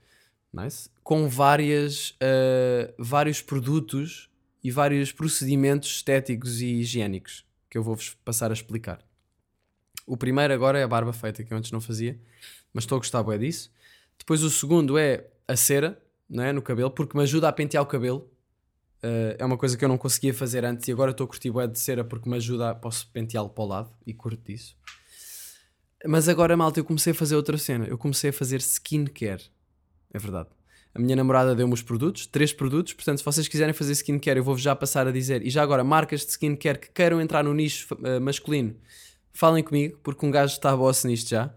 nice, 0.53 0.89
com 1.03 1.29
várias, 1.29 2.11
uh, 2.11 2.95
vários 2.99 3.43
produtos 3.43 4.31
e 4.63 4.71
vários 4.71 5.13
procedimentos 5.13 5.91
estéticos 5.91 6.61
e 6.61 6.67
higiênicos 6.67 7.45
que 7.75 7.79
eu 7.79 7.83
vou-vos 7.83 8.15
passar 8.25 8.51
a 8.51 8.55
explicar. 8.55 9.05
O 10.07 10.17
primeiro 10.17 10.55
agora 10.55 10.79
é 10.79 10.85
a 10.85 10.89
barba 10.89 11.13
feita, 11.13 11.43
que 11.43 11.53
eu 11.53 11.59
antes 11.59 11.73
não 11.73 11.81
fazia, 11.81 12.17
mas 12.73 12.85
estou 12.85 12.95
a 12.95 12.99
gostar 13.01 13.21
bué 13.23 13.37
disso. 13.37 13.73
Depois 14.17 14.45
o 14.45 14.51
segundo 14.51 14.97
é 14.97 15.27
a 15.49 15.57
cera, 15.57 16.01
não 16.29 16.45
é, 16.45 16.53
no 16.53 16.63
cabelo, 16.63 16.91
porque 16.91 17.17
me 17.17 17.25
ajuda 17.25 17.49
a 17.49 17.53
pentear 17.53 17.83
o 17.83 17.87
cabelo. 17.87 18.31
Uh, 19.03 19.35
é 19.37 19.45
uma 19.45 19.59
coisa 19.59 19.77
que 19.77 19.85
eu 19.85 19.89
não 19.89 19.99
conseguia 19.99 20.33
fazer 20.33 20.65
antes 20.65 20.87
e 20.87 20.93
agora 20.93 21.11
estou 21.11 21.25
a 21.25 21.29
curtir 21.29 21.51
bué 21.51 21.67
de 21.67 21.79
cera 21.79 22.05
porque 22.05 22.31
me 22.31 22.37
ajuda, 22.37 22.71
a, 22.71 22.75
posso 22.77 23.09
penteá-lo 23.09 23.51
para 23.51 23.65
o 23.65 23.67
lado 23.67 23.91
e 24.07 24.15
curto 24.15 24.41
disso. 24.45 24.77
Mas 26.07 26.29
agora, 26.29 26.57
malta, 26.57 26.81
eu 26.81 26.85
comecei 26.85 27.13
a 27.13 27.15
fazer 27.15 27.37
outra 27.37 27.57
cena. 27.57 27.87
Eu 27.87 27.97
comecei 27.97 28.31
a 28.31 28.33
fazer 28.33 28.61
skincare. 28.61 29.43
É 30.13 30.19
verdade. 30.19 30.49
A 30.95 31.01
minha 31.01 31.17
namorada 31.17 31.57
deu-me 31.57 31.75
os 31.75 31.83
produtos, 31.83 32.27
três 32.27 32.53
produtos. 32.53 32.93
Portanto, 32.93 33.19
se 33.19 33.25
vocês 33.25 33.49
quiserem 33.49 33.75
fazer 33.75 33.93
skincare, 33.93 34.39
eu 34.39 34.45
vou-vos 34.45 34.63
já 34.63 34.77
passar 34.77 35.09
a 35.09 35.11
dizer. 35.11 35.45
E 35.45 35.51
já 35.51 35.63
agora, 35.63 35.83
marcas 35.83 36.25
de 36.25 36.31
skincare 36.31 36.79
que 36.79 36.91
queiram 36.91 37.21
entrar 37.21 37.43
no 37.43 37.53
nicho 37.53 37.97
eh, 38.05 38.21
masculino, 38.21 38.77
falem 39.33 39.65
comigo, 39.65 39.99
porque 40.05 40.25
um 40.25 40.31
gajo 40.31 40.53
está 40.53 40.71
a 40.71 40.77
boss 40.77 41.03
nisto 41.05 41.31
já. 41.31 41.53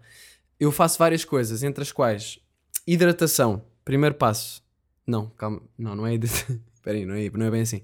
Eu 0.58 0.72
faço 0.72 0.98
várias 0.98 1.24
coisas, 1.24 1.62
entre 1.62 1.82
as 1.82 1.92
quais 1.92 2.40
hidratação, 2.84 3.62
primeiro 3.84 4.16
passo. 4.16 4.60
Não, 5.06 5.30
calma, 5.30 5.62
não, 5.78 5.94
não 5.94 6.06
é 6.06 6.14
hidratação. 6.14 6.58
Espera 6.74 6.96
aí, 6.96 7.06
não 7.06 7.14
é, 7.14 7.30
não 7.30 7.46
é 7.46 7.50
bem 7.50 7.60
assim. 7.60 7.82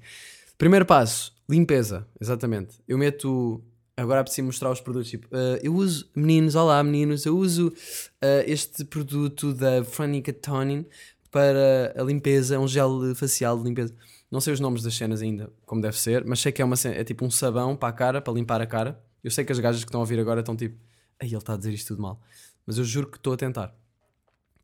Primeiro 0.59 0.85
passo, 0.85 1.33
limpeza, 1.49 2.07
exatamente. 2.21 2.81
Eu 2.89 2.99
meto. 2.99 3.63
Agora 3.97 4.25
preciso 4.25 4.47
mostrar 4.47 4.71
os 4.71 4.81
produtos. 4.81 5.11
Tipo, 5.11 5.29
eh, 5.33 5.61
eu 5.63 5.75
uso, 5.75 6.11
meninos, 6.15 6.55
olá 6.57 6.83
meninos, 6.83 7.25
eu 7.25 7.37
uso 7.37 7.73
eh, 8.21 8.45
este 8.49 8.85
produto 8.85 9.55
da 9.55 9.85
Franica 9.85 10.33
Tonin 10.33 10.85
para 11.31 11.95
a 11.97 12.03
limpeza, 12.03 12.57
é 12.57 12.59
um 12.59 12.67
gel 12.67 13.15
facial 13.15 13.57
de 13.59 13.65
limpeza. 13.65 13.95
Não 14.31 14.41
sei 14.41 14.53
os 14.53 14.61
nomes 14.61 14.83
das 14.83 14.95
cenas 14.95 15.23
ainda, 15.23 15.53
como 15.65 15.81
deve 15.81 15.97
ser, 15.97 16.25
mas 16.25 16.41
sei 16.41 16.51
que 16.51 16.61
é, 16.61 16.65
uma, 16.65 16.75
é 16.87 17.05
tipo 17.05 17.25
um 17.25 17.31
sabão 17.31 17.77
para 17.77 17.89
a 17.89 17.93
cara, 17.93 18.21
para 18.21 18.33
limpar 18.33 18.61
a 18.61 18.67
cara. 18.67 19.01
Eu 19.23 19.31
sei 19.31 19.45
que 19.45 19.53
as 19.53 19.59
gajas 19.61 19.85
que 19.85 19.89
estão 19.89 20.01
a 20.01 20.03
ouvir 20.03 20.19
agora 20.19 20.41
estão 20.41 20.57
tipo, 20.57 20.77
ai, 21.21 21.29
ele 21.29 21.37
está 21.37 21.55
a 21.55 21.57
dizer 21.57 21.73
isto 21.73 21.89
tudo 21.89 22.03
mal. 22.03 22.21
Mas 22.67 22.79
eu 22.79 22.85
juro 22.85 23.09
que 23.09 23.17
estou 23.17 23.33
a 23.33 23.37
tentar. 23.37 23.75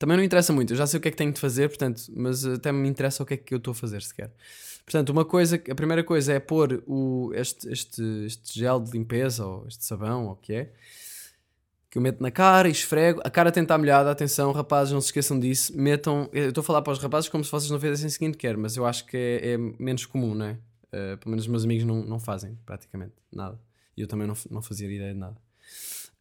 Também 0.00 0.16
não 0.16 0.24
interessa 0.24 0.50
muito, 0.50 0.72
eu 0.72 0.78
já 0.78 0.86
sei 0.86 0.96
o 0.96 1.00
que 1.02 1.08
é 1.08 1.10
que 1.10 1.16
tenho 1.18 1.30
de 1.30 1.38
fazer, 1.38 1.68
portanto, 1.68 2.04
mas 2.16 2.46
até 2.46 2.72
me 2.72 2.88
interessa 2.88 3.22
o 3.22 3.26
que 3.26 3.34
é 3.34 3.36
que 3.36 3.52
eu 3.52 3.58
estou 3.58 3.72
a 3.72 3.74
fazer 3.74 4.00
sequer. 4.00 4.32
Portanto, 4.82 5.10
uma 5.10 5.26
coisa, 5.26 5.56
a 5.56 5.74
primeira 5.74 6.02
coisa 6.02 6.32
é 6.32 6.40
pôr 6.40 6.82
o, 6.86 7.30
este, 7.34 7.70
este, 7.70 8.02
este 8.24 8.58
gel 8.58 8.80
de 8.80 8.92
limpeza, 8.92 9.44
ou 9.44 9.66
este 9.68 9.84
sabão, 9.84 10.24
ou 10.24 10.32
o 10.32 10.36
que 10.36 10.54
é. 10.54 10.72
que 11.90 11.98
eu 11.98 12.02
meto 12.02 12.22
na 12.22 12.30
cara 12.30 12.66
e 12.66 12.72
esfrego. 12.72 13.20
A 13.22 13.28
cara 13.28 13.52
tem 13.52 13.62
que 13.62 13.66
estar 13.66 13.76
molhada, 13.76 14.10
atenção, 14.10 14.52
rapazes, 14.52 14.94
não 14.94 15.02
se 15.02 15.08
esqueçam 15.08 15.38
disso. 15.38 15.78
Metam. 15.78 16.30
Eu 16.32 16.48
estou 16.48 16.62
a 16.62 16.64
falar 16.64 16.80
para 16.80 16.94
os 16.94 16.98
rapazes 16.98 17.28
como 17.28 17.44
se 17.44 17.50
vocês 17.50 17.70
não 17.70 17.78
fizessem 17.78 18.08
seguinte 18.08 18.38
quer, 18.38 18.56
mas 18.56 18.78
eu 18.78 18.86
acho 18.86 19.04
que 19.04 19.18
é, 19.18 19.52
é 19.52 19.58
menos 19.78 20.06
comum, 20.06 20.34
não 20.34 20.46
é? 20.46 20.52
Uh, 20.52 21.18
pelo 21.18 21.30
menos 21.30 21.44
os 21.44 21.48
meus 21.48 21.64
amigos 21.64 21.84
não, 21.84 22.02
não 22.02 22.18
fazem 22.18 22.58
praticamente 22.64 23.12
nada. 23.30 23.60
E 23.94 24.00
eu 24.00 24.08
também 24.08 24.26
não, 24.26 24.34
não 24.50 24.62
fazia 24.62 24.90
ideia 24.90 25.12
de 25.12 25.20
nada. 25.20 25.36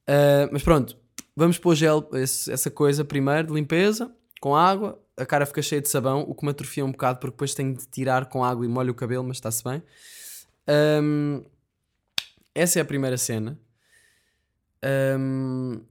Uh, 0.10 0.50
mas 0.52 0.64
pronto, 0.64 0.98
vamos 1.40 1.58
pôr 1.58 1.74
gel, 1.74 2.08
esse, 2.14 2.52
essa 2.52 2.70
coisa 2.70 3.06
primeiro 3.06 3.48
de 3.48 3.54
limpeza, 3.54 4.14
com 4.42 4.56
água. 4.56 5.02
A 5.18 5.26
cara 5.26 5.46
fica 5.46 5.62
cheia 5.62 5.82
de 5.82 5.90
sabão, 5.90 6.22
o 6.28 6.36
que 6.36 6.46
me 6.46 6.52
atrofia 6.52 6.86
um 6.86 6.92
bocado 6.92 7.20
porque 7.20 7.32
depois 7.32 7.54
tenho 7.54 7.74
de 7.74 7.86
tirar 7.88 8.26
com 8.26 8.44
água 8.44 8.66
e 8.66 8.68
molho 8.68 8.92
o 8.92 8.96
cabelo, 8.96 9.24
mas 9.24 9.38
está-se 9.38 9.64
bem. 9.64 9.82
Um, 11.02 11.44
essa 12.54 12.80
é 12.80 12.82
a 12.82 12.86
primeira 12.86 13.18
cena. 13.18 13.58
Um, 15.18 15.82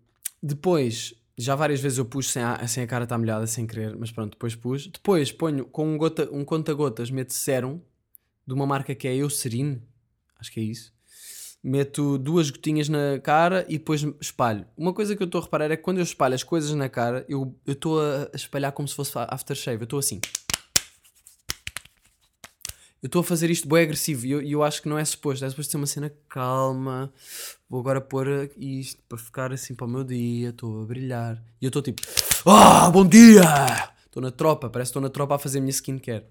depois, 0.43 1.15
já 1.37 1.55
várias 1.55 1.81
vezes 1.81 1.99
eu 1.99 2.05
pus 2.05 2.31
sem 2.31 2.43
a, 2.43 2.67
sem 2.67 2.83
a 2.83 2.87
cara 2.87 3.05
estar 3.05 3.19
molhada, 3.19 3.47
sem 3.47 3.67
querer, 3.67 3.97
mas 3.97 4.11
pronto, 4.11 4.33
depois 4.33 4.55
pus. 4.55 4.87
Depois 4.87 5.33
ponho 5.33 5.65
com 5.65 5.95
um, 5.95 5.97
gota, 5.97 6.29
um 6.31 6.45
conta-gotas, 6.45 7.11
meto 7.11 7.33
sérum 7.33 7.81
de 8.47 8.53
uma 8.55 8.67
marca 8.67 8.95
que 8.95 9.09
é 9.09 9.15
Eucerin, 9.15 9.83
acho 10.39 10.53
que 10.53 10.61
é 10.61 10.63
isso. 10.63 10.98
Meto 11.63 12.17
duas 12.19 12.51
gotinhas 12.51 12.89
na 12.89 13.19
cara 13.23 13.65
e 13.69 13.79
depois 13.79 14.07
espalho. 14.21 14.65
Uma 14.77 14.93
coisa 14.93 15.17
que 15.17 15.23
eu 15.23 15.27
estou 15.27 15.41
a 15.41 15.45
reparar 15.45 15.71
é 15.71 15.77
que 15.77 15.83
quando 15.83 15.99
eu 15.99 16.05
espalho 16.05 16.35
as 16.35 16.43
coisas 16.43 16.73
na 16.75 16.89
cara, 16.89 17.25
eu 17.29 17.55
estou 17.67 18.01
a 18.01 18.31
espalhar 18.35 18.73
como 18.73 18.87
se 18.87 18.95
fosse 18.95 19.13
aftershave. 19.17 19.81
Eu 19.81 19.85
estou 19.85 19.99
assim 19.99 20.21
eu 23.01 23.07
estou 23.07 23.21
a 23.21 23.25
fazer 23.25 23.49
isto 23.49 23.69
bem 23.69 23.85
agressivo 23.85 24.27
e 24.27 24.31
eu, 24.33 24.43
eu, 24.43 24.63
acho 24.63 24.83
que 24.83 24.89
não 24.89 24.99
é 24.99 25.05
suposto, 25.05 25.45
é 25.45 25.51
suposto 25.51 25.71
ser 25.71 25.77
uma 25.77 25.87
cena 25.87 26.13
calma. 26.29 27.13
Vou 27.71 27.79
agora 27.79 28.01
pôr 28.01 28.51
isto 28.57 29.01
para 29.09 29.19
ficar 29.19 29.53
assim 29.53 29.73
para 29.75 29.87
o 29.87 29.91
meu 29.91 30.03
dia, 30.03 30.49
estou 30.49 30.83
a 30.83 30.85
brilhar. 30.85 31.41
E 31.61 31.65
eu 31.65 31.69
estou 31.69 31.81
tipo, 31.81 32.03
ah, 32.45 32.91
bom 32.91 33.07
dia! 33.07 33.43
Estou 34.05 34.21
na 34.21 34.33
tropa, 34.33 34.69
parece 34.69 34.89
que 34.89 34.91
estou 34.91 35.03
na 35.03 35.11
tropa 35.11 35.37
a 35.37 35.39
fazer 35.39 35.59
a 35.59 35.61
minha 35.61 35.71
skincare. 35.71 36.25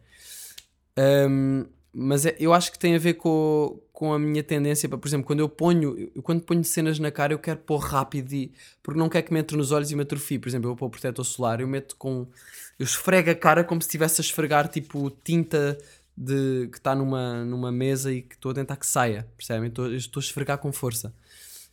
Um, 1.30 1.66
mas 1.94 2.26
é, 2.26 2.36
eu 2.38 2.54
acho 2.54 2.70
que 2.72 2.78
tem 2.78 2.96
a 2.96 3.00
ver 3.00 3.14
com, 3.14 3.80
com 3.98 4.14
a 4.14 4.20
minha 4.20 4.44
tendência, 4.44 4.88
para, 4.88 4.96
por 5.00 5.08
exemplo, 5.08 5.26
quando 5.26 5.40
eu 5.40 5.50
ponho, 5.50 6.12
quando 6.22 6.44
ponho 6.44 6.64
cenas 6.64 7.00
na 7.00 7.10
cara, 7.10 7.34
eu 7.34 7.40
quero 7.40 7.58
pôr 7.58 7.80
rápido 7.80 8.32
e, 8.32 8.52
porque 8.84 9.00
não 9.00 9.10
quero 9.10 9.26
que 9.26 9.34
me 9.34 9.40
entre 9.40 9.58
nos 9.58 9.72
olhos 9.72 9.90
e 9.90 9.96
me 9.96 10.04
atrofie. 10.04 10.38
Por 10.38 10.48
exemplo, 10.48 10.70
eu 10.70 10.76
pôr 10.76 10.88
protetor 10.88 11.26
solar, 11.26 11.62
eu 11.62 11.68
meto 11.68 11.96
com, 11.96 12.28
eu 12.78 12.84
esfrego 12.84 13.32
a 13.32 13.34
cara 13.34 13.64
como 13.64 13.82
se 13.82 13.88
estivesse 13.88 14.22
a 14.22 14.24
esfregar 14.24 14.68
tipo 14.68 15.10
tinta 15.24 15.76
de 16.16 16.68
que 16.72 16.78
está 16.78 16.94
numa, 16.94 17.44
numa 17.44 17.72
mesa 17.72 18.14
e 18.14 18.22
que 18.22 18.36
estou 18.36 18.52
a 18.52 18.54
tentar 18.54 18.76
que 18.76 18.86
saia, 18.86 19.28
percebem? 19.36 19.70
Estou, 19.70 19.92
estou 19.92 20.20
a 20.20 20.24
esfregar 20.24 20.60
com 20.60 20.72
força. 20.72 21.12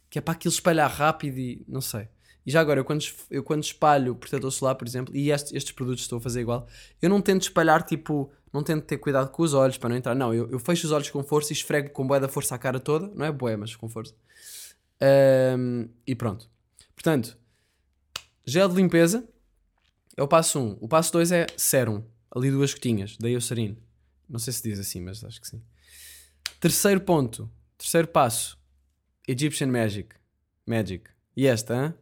Que 0.08 0.18
é 0.18 0.22
para 0.22 0.32
aquilo 0.32 0.54
espalhar 0.54 0.90
rápido 0.90 1.36
e 1.36 1.62
não 1.68 1.82
sei. 1.82 2.08
E 2.46 2.50
já 2.50 2.58
agora, 2.58 2.80
eu 2.80 2.86
quando, 2.86 3.04
eu 3.30 3.42
quando 3.42 3.62
espalho 3.62 4.14
protetor 4.14 4.50
solar, 4.50 4.76
por 4.76 4.88
exemplo, 4.88 5.14
e 5.14 5.30
estes, 5.30 5.52
estes 5.52 5.72
produtos 5.72 6.04
estou 6.04 6.16
a 6.16 6.22
fazer 6.22 6.40
igual, 6.40 6.66
eu 7.02 7.10
não 7.10 7.20
tento 7.20 7.42
espalhar 7.42 7.82
tipo, 7.82 8.32
não 8.54 8.62
tento 8.62 8.84
ter 8.84 8.98
cuidado 8.98 9.32
com 9.32 9.42
os 9.42 9.52
olhos 9.52 9.76
para 9.76 9.88
não 9.88 9.96
entrar, 9.96 10.14
não, 10.14 10.32
eu, 10.32 10.48
eu 10.48 10.60
fecho 10.60 10.86
os 10.86 10.92
olhos 10.92 11.10
com 11.10 11.24
força 11.24 11.52
e 11.52 11.56
esfrego 11.56 11.90
com 11.90 12.06
boé 12.06 12.20
da 12.20 12.28
força 12.28 12.54
a 12.54 12.58
cara 12.58 12.78
toda, 12.78 13.08
não 13.08 13.26
é 13.26 13.32
boé, 13.32 13.56
mas 13.56 13.74
com 13.74 13.88
força. 13.88 14.14
Um, 15.58 15.88
e 16.06 16.14
pronto. 16.14 16.48
Portanto, 16.94 17.36
gel 18.46 18.68
de 18.68 18.76
limpeza 18.76 19.28
é 20.16 20.22
o 20.22 20.28
passo 20.28 20.60
1. 20.60 20.62
Um. 20.62 20.78
O 20.80 20.86
passo 20.86 21.12
2 21.12 21.32
é 21.32 21.46
sérum, 21.56 22.04
ali 22.30 22.48
duas 22.48 22.72
gotinhas, 22.72 23.16
da 23.16 23.28
Eucerin. 23.28 23.76
Não 24.28 24.38
sei 24.38 24.52
se 24.52 24.62
diz 24.62 24.78
assim, 24.78 25.00
mas 25.00 25.24
acho 25.24 25.40
que 25.40 25.48
sim. 25.48 25.60
Terceiro 26.60 27.00
ponto, 27.00 27.50
terceiro 27.76 28.06
passo: 28.06 28.56
Egyptian 29.26 29.66
Magic. 29.66 30.14
Magic. 30.64 31.10
E 31.36 31.48
esta, 31.48 31.74
hein? 31.74 31.94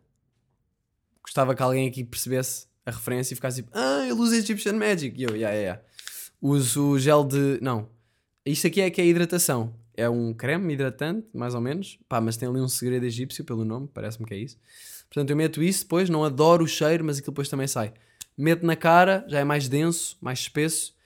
Gostava 1.23 1.55
que 1.55 1.63
alguém 1.63 1.89
aqui 1.89 2.05
percebesse 2.05 2.67
a 2.85 2.91
referência 2.91 3.33
e 3.33 3.37
ficasse 3.37 3.63
tipo: 3.63 3.71
Ah, 3.73 4.03
ele 4.03 4.13
usa 4.13 4.37
Egyptian 4.37 4.75
Magic. 4.75 5.19
E 5.19 5.23
eu, 5.23 5.31
yeah, 5.35 5.57
yeah, 5.57 5.59
yeah. 5.59 5.92
Uso 6.43 6.99
gel 6.99 7.23
de. 7.23 7.61
Não. 7.63 7.89
Isto 8.45 8.67
aqui 8.67 8.81
é 8.81 8.91
que 8.91 9.01
é 9.01 9.07
hidratação. 9.07 9.73
É 9.95 10.09
um 10.11 10.35
creme 10.35 10.75
hidratante, 10.75 11.29
mais 11.33 11.55
ou 11.55 11.61
menos. 11.61 12.01
Pá, 12.09 12.21
mas 12.21 12.37
tem 12.37 12.49
ali 12.49 12.61
um 12.61 12.67
segredo 12.67 13.07
egípcio 13.07 13.45
pelo 13.45 13.65
nome, 13.65 13.89
parece-me 13.95 14.27
que 14.27 14.35
é 14.35 14.39
isso. 14.39 14.59
Portanto, 15.09 15.31
eu 15.31 15.37
meto 15.37 15.63
isso 15.63 15.85
depois, 15.85 16.11
não 16.11 16.25
adoro 16.25 16.65
o 16.65 16.67
cheiro, 16.67 17.05
mas 17.05 17.19
aquilo 17.19 17.33
depois 17.33 17.49
também 17.49 17.69
sai. 17.69 17.95
Meto 18.37 18.67
na 18.67 18.75
cara, 18.75 19.25
já 19.29 19.39
é 19.39 19.45
mais 19.45 19.69
denso, 19.69 20.17
mais 20.21 20.41
espesso 20.41 20.97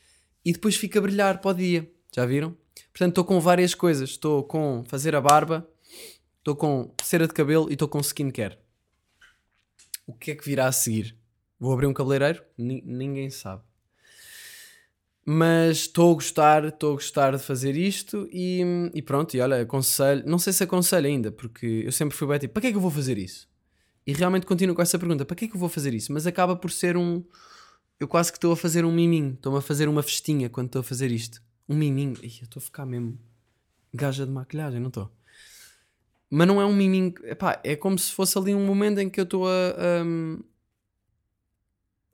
e 0.42 0.52
depois 0.52 0.76
fica 0.76 0.98
a 0.98 1.02
brilhar 1.02 1.40
para 1.40 1.50
o 1.50 1.54
dia. 1.54 1.90
Já 2.14 2.24
viram? 2.24 2.56
Portanto, 2.92 3.10
estou 3.10 3.24
com 3.24 3.38
várias 3.38 3.74
coisas. 3.74 4.10
Estou 4.10 4.42
com 4.42 4.84
fazer 4.86 5.14
a 5.14 5.20
barba, 5.20 5.68
estou 6.38 6.56
com 6.56 6.94
cera 7.02 7.26
de 7.26 7.34
cabelo 7.34 7.68
e 7.68 7.74
estou 7.74 7.88
com 7.88 8.00
skincare. 8.00 8.56
O 10.06 10.14
que 10.14 10.30
é 10.30 10.34
que 10.34 10.44
virá 10.46 10.66
a 10.66 10.72
seguir? 10.72 11.14
Vou 11.58 11.74
abrir 11.74 11.88
um 11.88 11.92
cabeleireiro? 11.92 12.42
N 12.56 12.80
ninguém 12.86 13.28
sabe. 13.28 13.62
Mas 15.28 15.78
estou 15.78 16.12
a 16.12 16.14
gostar, 16.14 16.64
estou 16.66 16.92
a 16.92 16.94
gostar 16.94 17.36
de 17.36 17.42
fazer 17.42 17.76
isto 17.76 18.28
e, 18.30 18.62
e, 18.94 19.02
pronto, 19.02 19.36
e 19.36 19.40
olha, 19.40 19.60
aconselho, 19.60 20.22
não 20.24 20.38
sei 20.38 20.52
se 20.52 20.62
aconselho 20.62 21.08
ainda, 21.08 21.32
porque 21.32 21.82
eu 21.84 21.90
sempre 21.90 22.16
fui 22.16 22.28
bem 22.28 22.38
tipo, 22.38 22.54
para 22.54 22.60
que 22.60 22.68
é 22.68 22.70
que 22.70 22.76
eu 22.76 22.80
vou 22.80 22.92
fazer 22.92 23.18
isso? 23.18 23.48
E 24.06 24.12
realmente 24.12 24.46
continuo 24.46 24.76
com 24.76 24.82
essa 24.82 24.96
pergunta, 24.96 25.24
para 25.24 25.34
que 25.34 25.46
é 25.46 25.48
que 25.48 25.56
eu 25.56 25.58
vou 25.58 25.68
fazer 25.68 25.92
isso? 25.94 26.12
Mas 26.12 26.28
acaba 26.28 26.54
por 26.54 26.70
ser 26.70 26.96
um, 26.96 27.24
eu 27.98 28.06
quase 28.06 28.30
que 28.30 28.38
estou 28.38 28.52
a 28.52 28.56
fazer 28.56 28.84
um 28.84 28.92
miminho. 28.92 29.34
Estou-me 29.34 29.58
a 29.58 29.62
fazer 29.62 29.88
uma 29.88 30.02
festinha 30.02 30.48
quando 30.50 30.66
estou 30.66 30.80
a 30.80 30.82
fazer 30.82 31.10
isto. 31.10 31.42
Um 31.68 31.74
miminho. 31.74 32.16
Ih, 32.22 32.38
eu 32.40 32.44
estou 32.44 32.60
a 32.60 32.62
ficar 32.62 32.84
mesmo 32.84 33.18
gaja 33.92 34.26
de 34.26 34.32
maquilhagem, 34.32 34.80
não 34.80 34.88
estou? 34.88 35.10
Mas 36.28 36.46
não 36.46 36.60
é 36.60 36.66
um 36.66 36.74
miminho. 36.74 37.14
Epá, 37.24 37.60
é 37.64 37.74
como 37.74 37.98
se 37.98 38.12
fosse 38.12 38.36
ali 38.36 38.54
um 38.54 38.64
momento 38.66 38.98
em 38.98 39.08
que 39.08 39.18
eu 39.18 39.24
estou 39.24 39.48
a. 39.48 40.04
Um... 40.04 40.42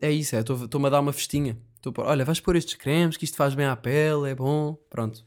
É 0.01 0.11
isso, 0.11 0.37
é. 0.37 0.41
Estou-me 0.41 0.87
a 0.87 0.91
dar 0.91 1.01
uma 1.01 1.13
festinha. 1.13 1.59
Estou 1.85 2.05
olha, 2.07 2.25
vais 2.25 2.39
pôr 2.39 2.55
estes 2.55 2.75
cremes 2.75 3.17
que 3.17 3.25
isto 3.25 3.37
faz 3.37 3.57
bem 3.57 3.67
à 3.67 3.75
pele, 3.75 4.31
é 4.31 4.35
bom. 4.37 4.77
Pronto. 4.89 5.27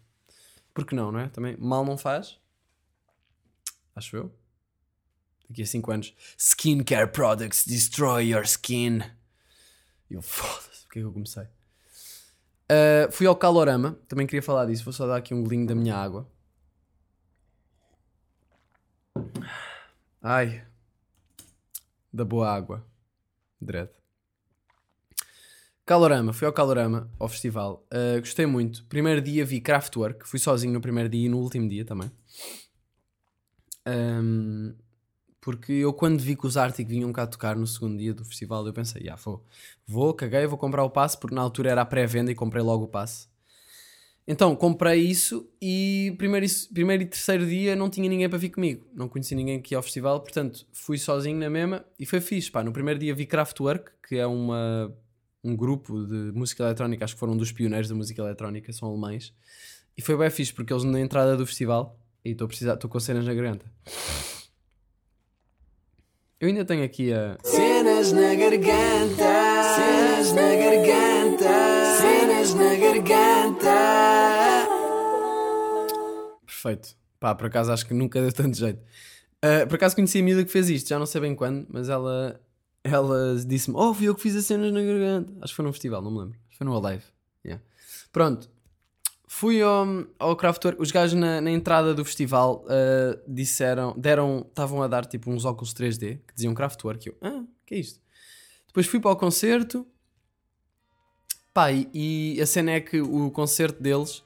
Porque 0.74 0.96
não, 0.96 1.12
não 1.12 1.20
é? 1.20 1.28
Também 1.28 1.58
mal 1.58 1.84
não 1.84 1.98
faz. 1.98 2.40
Acho 3.94 4.16
eu. 4.16 4.36
Daqui 5.50 5.64
a 5.64 5.66
5 5.66 5.92
anos. 5.92 6.16
Skincare 6.38 7.12
products 7.12 7.66
destroy 7.66 8.32
your 8.32 8.44
skin. 8.44 9.02
Eu, 10.10 10.22
foda-se, 10.24 10.84
porque 10.84 11.00
é 11.00 11.02
que 11.02 11.08
eu 11.08 11.12
comecei? 11.12 11.44
Uh, 11.44 13.12
fui 13.12 13.28
ao 13.28 13.36
Calorama, 13.36 14.00
também 14.08 14.26
queria 14.26 14.42
falar 14.42 14.66
disso, 14.66 14.86
vou 14.86 14.94
só 14.94 15.06
dar 15.06 15.18
aqui 15.18 15.34
um 15.34 15.44
golinho 15.44 15.68
da 15.68 15.76
minha 15.76 15.96
água. 15.96 16.26
Ai, 20.22 20.66
da 22.14 22.24
boa 22.24 22.50
água, 22.50 22.84
dread. 23.60 23.92
Calorama, 25.86 26.34
fui 26.34 26.48
ao 26.48 26.54
Calorama, 26.54 27.12
ao 27.20 27.30
festival, 27.30 27.86
uh, 27.94 28.20
gostei 28.20 28.48
muito. 28.48 28.84
Primeiro 28.86 29.22
dia 29.22 29.46
vi 29.46 29.62
Kraftwerk, 29.62 30.28
fui 30.28 30.40
sozinho 30.40 30.74
no 30.74 30.82
primeiro 30.82 31.08
dia 31.08 31.28
e 31.28 31.30
no 31.30 31.38
último 31.38 31.70
dia 31.70 31.86
também. 31.86 32.12
Um, 33.88 34.74
porque 35.40 35.72
eu, 35.74 35.94
quando 35.94 36.20
vi 36.20 36.36
que 36.36 36.48
os 36.48 36.58
Arctic 36.58 36.88
vinham 36.88 37.14
cá 37.14 37.28
tocar 37.28 37.56
no 37.56 37.68
segundo 37.68 38.00
dia 38.00 38.16
do 38.16 38.26
festival, 38.26 38.66
eu 38.66 38.74
pensei, 38.74 39.04
já, 39.04 39.16
vou, 39.16 39.46
vou, 39.86 40.12
caguei, 40.12 40.48
vou 40.48 40.58
comprar 40.58 40.84
o 40.84 40.90
passe, 40.90 41.20
porque 41.20 41.36
na 41.36 41.42
altura 41.44 41.70
era 41.70 41.82
a 41.82 41.86
pré-venda 41.86 42.32
e 42.32 42.36
comprei 42.36 42.64
logo 42.64 42.86
o 42.86 42.88
passe. 42.88 43.28
Então, 44.28 44.56
comprei 44.56 45.02
isso 45.02 45.48
e 45.62 46.16
primeiro, 46.18 46.48
primeiro 46.74 47.04
e 47.04 47.06
terceiro 47.06 47.46
dia 47.46 47.76
não 47.76 47.92
tinha 47.92 48.10
ninguém 48.10 48.28
para 48.28 48.40
vir 48.40 48.50
comigo. 48.50 48.88
Não 48.92 49.08
conheci 49.08 49.36
ninguém 49.36 49.60
aqui 49.60 49.76
ao 49.76 49.84
festival, 49.84 50.20
portanto, 50.20 50.66
fui 50.74 50.98
sozinho 50.98 51.38
na 51.38 51.48
mesma 51.48 51.86
e 52.00 52.08
foi 52.08 52.20
fixe, 52.20 52.50
pá. 52.50 52.64
No 52.64 52.74
primeiro 52.74 53.00
dia 53.00 53.14
vi 53.14 53.28
Kraftwerk, 53.28 53.92
que 54.08 54.16
é 54.18 54.26
uma, 54.26 54.92
um 55.46 55.56
grupo 55.56 56.06
de 56.06 56.32
música 56.34 56.64
eletrónica, 56.64 57.06
acho 57.06 57.14
que 57.14 57.20
foram 57.20 57.38
dos 57.38 57.52
pioneiros 57.52 57.88
da 57.88 57.96
música 57.96 58.22
eletrónica, 58.22 58.74
são 58.74 58.90
alemães. 58.90 59.34
E 59.98 60.02
foi 60.02 60.18
bem 60.18 60.30
fixe, 60.30 60.54
porque 60.54 60.74
eles 60.74 60.84
na 60.84 61.00
entrada 61.00 61.38
do 61.38 61.46
festival, 61.46 61.98
e 62.24 62.32
estou 62.32 62.90
com 62.90 63.00
cenas 63.00 63.26
na 63.26 63.34
garganta 63.34 63.66
eu 66.46 66.50
ainda 66.50 66.66
tenho 66.66 66.84
aqui 66.84 67.14
a. 67.14 67.38
Cenas 67.44 68.12
na 68.12 68.36
garganta, 68.36 69.24
cenas 69.76 70.34
na 70.34 70.56
garganta, 70.56 71.96
cenas 71.98 72.54
na 72.54 72.76
garganta. 72.76 73.76
Perfeito. 76.46 76.90
Pá, 77.20 77.34
por 77.34 77.48
acaso 77.48 77.72
acho 77.72 77.88
que 77.88 77.94
nunca 77.94 78.22
deu 78.22 78.32
tanto 78.32 78.58
jeito. 78.58 78.80
Uh, 79.44 79.68
por 79.68 79.76
acaso 79.76 79.96
conheci 79.96 80.20
a 80.20 80.24
miúda 80.24 80.44
que 80.44 80.52
fez 80.52 80.70
isto, 80.70 80.90
já 80.90 81.00
não 81.00 81.06
sei 81.06 81.22
bem 81.22 81.34
quando, 81.34 81.66
mas 81.70 81.90
ela, 81.90 82.40
ela 82.86 83.36
disse-me: 83.46 83.76
Oh, 83.78 83.94
fui 83.94 84.08
eu 84.08 84.16
que 84.16 84.22
fiz 84.22 84.36
as 84.36 84.46
cenas 84.46 84.72
na 84.72 84.82
garganta. 84.82 85.34
Acho 85.42 85.54
que 85.54 85.56
foi 85.56 85.66
num 85.66 85.74
festival, 85.74 86.02
não 86.02 86.12
me 86.12 86.20
lembro. 86.20 86.40
Foi 86.52 86.66
no 86.66 86.78
Alive. 86.78 87.04
Yeah. 87.44 87.64
Pronto, 88.12 88.50
Fui 89.38 89.62
ao, 89.62 89.86
ao 90.18 90.38
os 90.78 90.92
gajos 90.92 91.20
na, 91.20 91.42
na 91.42 91.52
entrada 91.52 91.94
do 91.94 92.06
festival 92.06 92.64
uh, 92.66 93.20
disseram, 93.28 93.94
deram, 93.98 94.46
estavam 94.48 94.82
a 94.82 94.88
dar 94.88 95.06
tipo 95.06 95.30
uns 95.30 95.44
óculos 95.44 95.74
3D 95.74 96.20
que 96.26 96.34
diziam 96.34 96.54
Kraftwerk. 96.54 97.08
Eu, 97.08 97.18
ah, 97.22 97.44
que 97.66 97.76
é 97.76 97.80
isto? 97.80 98.00
Depois 98.66 98.88
fui 98.88 98.98
para 98.98 99.12
o 99.12 99.16
concerto, 99.18 99.86
pá, 101.54 101.70
e, 101.70 101.90
e 101.94 102.42
a 102.42 102.46
cena 102.46 102.72
é 102.72 102.80
que 102.80 103.02
o 103.02 103.30
concerto 103.30 103.84
deles, 103.84 104.24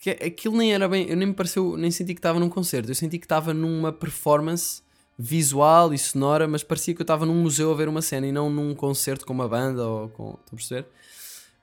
que 0.00 0.08
aquilo 0.08 0.56
nem 0.56 0.72
era 0.72 0.88
bem, 0.88 1.06
eu 1.10 1.16
nem 1.16 1.28
me 1.28 1.34
pareceu, 1.34 1.76
nem 1.76 1.90
senti 1.90 2.14
que 2.14 2.18
estava 2.20 2.40
num 2.40 2.48
concerto, 2.48 2.90
eu 2.90 2.94
senti 2.94 3.18
que 3.18 3.26
estava 3.26 3.52
numa 3.52 3.92
performance 3.92 4.82
visual 5.22 5.94
e 5.94 5.98
sonora, 5.98 6.48
mas 6.48 6.64
parecia 6.64 6.94
que 6.94 7.00
eu 7.00 7.04
estava 7.04 7.24
num 7.24 7.40
museu 7.42 7.70
a 7.70 7.74
ver 7.74 7.88
uma 7.88 8.02
cena 8.02 8.26
e 8.26 8.32
não 8.32 8.50
num 8.50 8.74
concerto 8.74 9.24
com 9.24 9.32
uma 9.32 9.48
banda 9.48 9.86
ou 9.86 10.08
com. 10.08 10.30
Estão 10.30 10.52
a 10.52 10.56
perceber? 10.56 10.86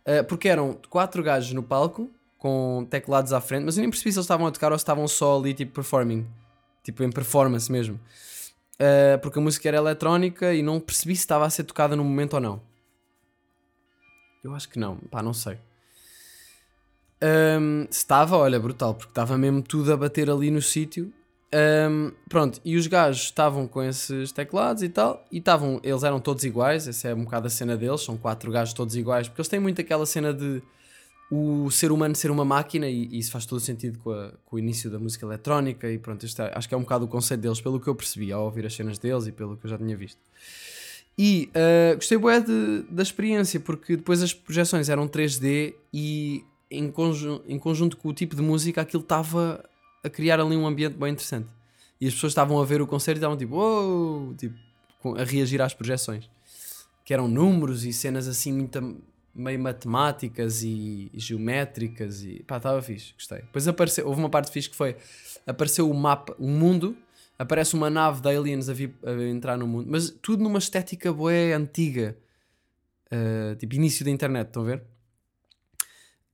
Uh, 0.07 0.24
porque 0.24 0.47
eram 0.47 0.80
quatro 0.89 1.22
gajos 1.22 1.51
no 1.51 1.62
palco 1.62 2.10
com 2.38 2.88
teclados 2.89 3.34
à 3.34 3.41
frente, 3.41 3.66
mas 3.66 3.78
eu 3.78 3.82
nem 3.82 3.89
percebi 3.89 4.14
se 4.14 4.18
eles 4.18 4.24
estavam 4.24 4.47
a 4.47 4.51
tocar 4.51 4.72
ou 4.72 4.78
se 4.78 4.84
estavam 4.84 5.05
só 5.10 5.38
ali 5.38 5.53
tipo 5.53 5.74
performing, 5.74 6.26
tipo 6.84 7.03
em 7.03 7.12
performance 7.12 7.70
mesmo. 7.70 7.99
Uh, 8.76 9.20
porque 9.22 9.38
a 9.38 9.41
música 9.41 9.68
era 9.68 9.78
eletrónica 9.78 10.53
e 10.53 10.64
não 10.64 10.80
percebi 10.80 11.14
se 11.14 11.24
estava 11.24 11.45
a 11.45 11.49
ser 11.49 11.66
tocada 11.66 11.97
no 11.97 12.03
momento 12.03 12.36
ou 12.36 12.39
não. 12.39 12.62
Eu 14.41 14.55
acho 14.55 14.70
que 14.70 14.80
não, 14.80 14.95
pá, 15.12 15.22
não 15.22 15.34
sei. 15.34 15.57
Um, 17.22 17.86
estava, 17.91 18.38
olha, 18.38 18.57
brutal, 18.57 18.93
porque 18.93 19.12
estava 19.12 19.38
mesmo 19.38 19.62
tudo 19.62 19.91
a 19.91 19.97
bater 19.97 20.30
ali 20.30 20.49
no 20.49 20.62
sítio. 20.62 21.14
Um, 21.52 22.12
pronto, 22.30 22.62
e 22.64 22.76
os 22.76 22.86
gajos 22.86 23.24
estavam 23.24 23.68
com 23.68 23.82
esses 23.82 24.32
teclados 24.32 24.84
e 24.84 24.89
tal, 24.89 25.26
e 25.32 25.39
estavam, 25.39 25.80
eles 25.84 26.04
eram 26.04 26.20
todos 26.20 26.43
iguais, 26.43 26.88
essa 26.88 27.10
é 27.10 27.16
um 27.16 27.24
bocado 27.24 27.47
a 27.47 27.50
cena 27.50 27.76
deles, 27.76 28.02
são 28.02 28.16
quatro 28.18 28.52
gajos 28.52 28.74
todos 28.74 28.95
iguais, 28.95 29.28
porque 29.28 29.41
eles 29.41 29.50
têm 29.50 29.60
muito 29.60 29.82
aquela 29.82 30.06
cena 30.06 30.32
de 30.32 30.62
o 31.32 31.70
ser 31.70 31.91
humano 31.91 32.16
ser 32.16 32.30
uma 32.30 32.45
máquina, 32.45 32.88
e, 32.88 33.06
e 33.06 33.18
isso 33.18 33.32
faz 33.32 33.47
todo 33.47 33.60
sentido 33.60 33.97
com, 34.00 34.12
a, 34.12 34.32
com, 34.45 34.56
o 34.58 34.60
início 34.60 34.91
da 34.91 35.00
música 35.00 35.26
eletrónica, 35.26 35.91
e 35.91 35.97
pronto, 35.97 36.24
é, 36.24 36.52
acho 36.56 36.68
que 36.68 36.76
é 36.76 36.78
um 36.78 36.82
bocado 36.82 37.06
o 37.06 37.08
conceito 37.08 37.41
deles, 37.41 37.60
pelo 37.60 37.80
que 37.80 37.88
eu 37.88 37.95
percebi 37.95 38.32
ao 38.32 38.45
ouvir 38.45 38.66
as 38.68 38.76
cenas 38.76 39.00
deles 39.00 39.26
e 39.26 39.32
pelo 39.32 39.58
que 39.58 39.66
eu 39.66 39.70
já 39.70 39.78
tinha 39.78 39.97
visto. 39.97 40.20
E 41.18 41.50
uh, 41.50 41.95
gostei 41.95 42.18
bué 42.18 42.39
de, 42.39 42.84
da 42.89 43.04
experiência, 43.04 43.60
porque 43.60 43.97
depois 43.97 44.22
as 44.22 44.34
projeções 44.34 44.88
eram 44.88 45.08
3D 45.08 45.74
e 45.91 46.43
em, 46.72 46.89
conju 46.91 47.41
em 47.47 47.60
conjunto 47.60 47.97
com 47.97 48.10
o 48.10 48.14
tipo 48.14 48.36
de 48.36 48.41
música 48.41 48.82
aquilo 48.82 49.04
estava 49.04 49.69
a 50.04 50.10
criar 50.10 50.39
ali 50.39 50.56
um 50.56 50.66
ambiente 50.66 50.95
bem 50.95 51.12
interessante. 51.12 51.50
E 52.00 52.08
as 52.08 52.14
pessoas 52.14 52.32
estavam 52.32 52.60
a 52.60 52.66
ver 52.66 52.82
o 52.82 52.88
concerto 52.88 53.18
e 53.18 53.20
estavam 53.20 53.38
tipo, 53.38 53.56
oh! 53.56 54.34
tipo 54.36 54.56
a 55.18 55.24
reagir 55.24 55.62
às 55.62 55.74
projeções. 55.74 56.30
Que 57.04 57.14
eram 57.14 57.28
números 57.28 57.84
e 57.84 57.91
cenas 57.91 58.28
assim 58.28 58.54
muito, 58.54 59.02
meio 59.34 59.60
matemáticas 59.60 60.64
e, 60.64 61.10
e 61.14 61.20
geométricas 61.20 62.24
e 62.24 62.43
pá, 62.43 62.58
estava 62.58 62.82
fixe, 62.82 63.14
gostei. 63.14 63.39
Depois 63.39 63.68
apareceu, 63.68 64.08
houve 64.08 64.20
uma 64.20 64.30
parte 64.30 64.52
fixe 64.52 64.70
que 64.70 64.76
foi, 64.76 64.95
apareceu 65.45 65.89
o 65.89 65.93
mapa, 65.93 66.36
o 66.38 66.47
mundo 66.47 66.95
aparece 67.38 67.74
uma 67.74 67.89
nave 67.89 68.22
de 68.22 68.30
aliens 68.36 68.68
a, 68.68 68.74
vir, 68.74 68.93
a 69.04 69.12
entrar 69.24 69.58
no 69.58 69.66
mundo, 69.66 69.88
mas 69.89 70.10
tudo 70.10 70.43
numa 70.43 70.60
estética 70.60 71.14
boé 71.14 71.54
antiga, 71.54 72.18
uh, 73.12 73.56
tipo 73.56 73.76
início 73.76 74.04
da 74.04 74.12
internet, 74.12 74.47
estão 74.47 74.64
a 74.64 74.66
ver? 74.66 74.84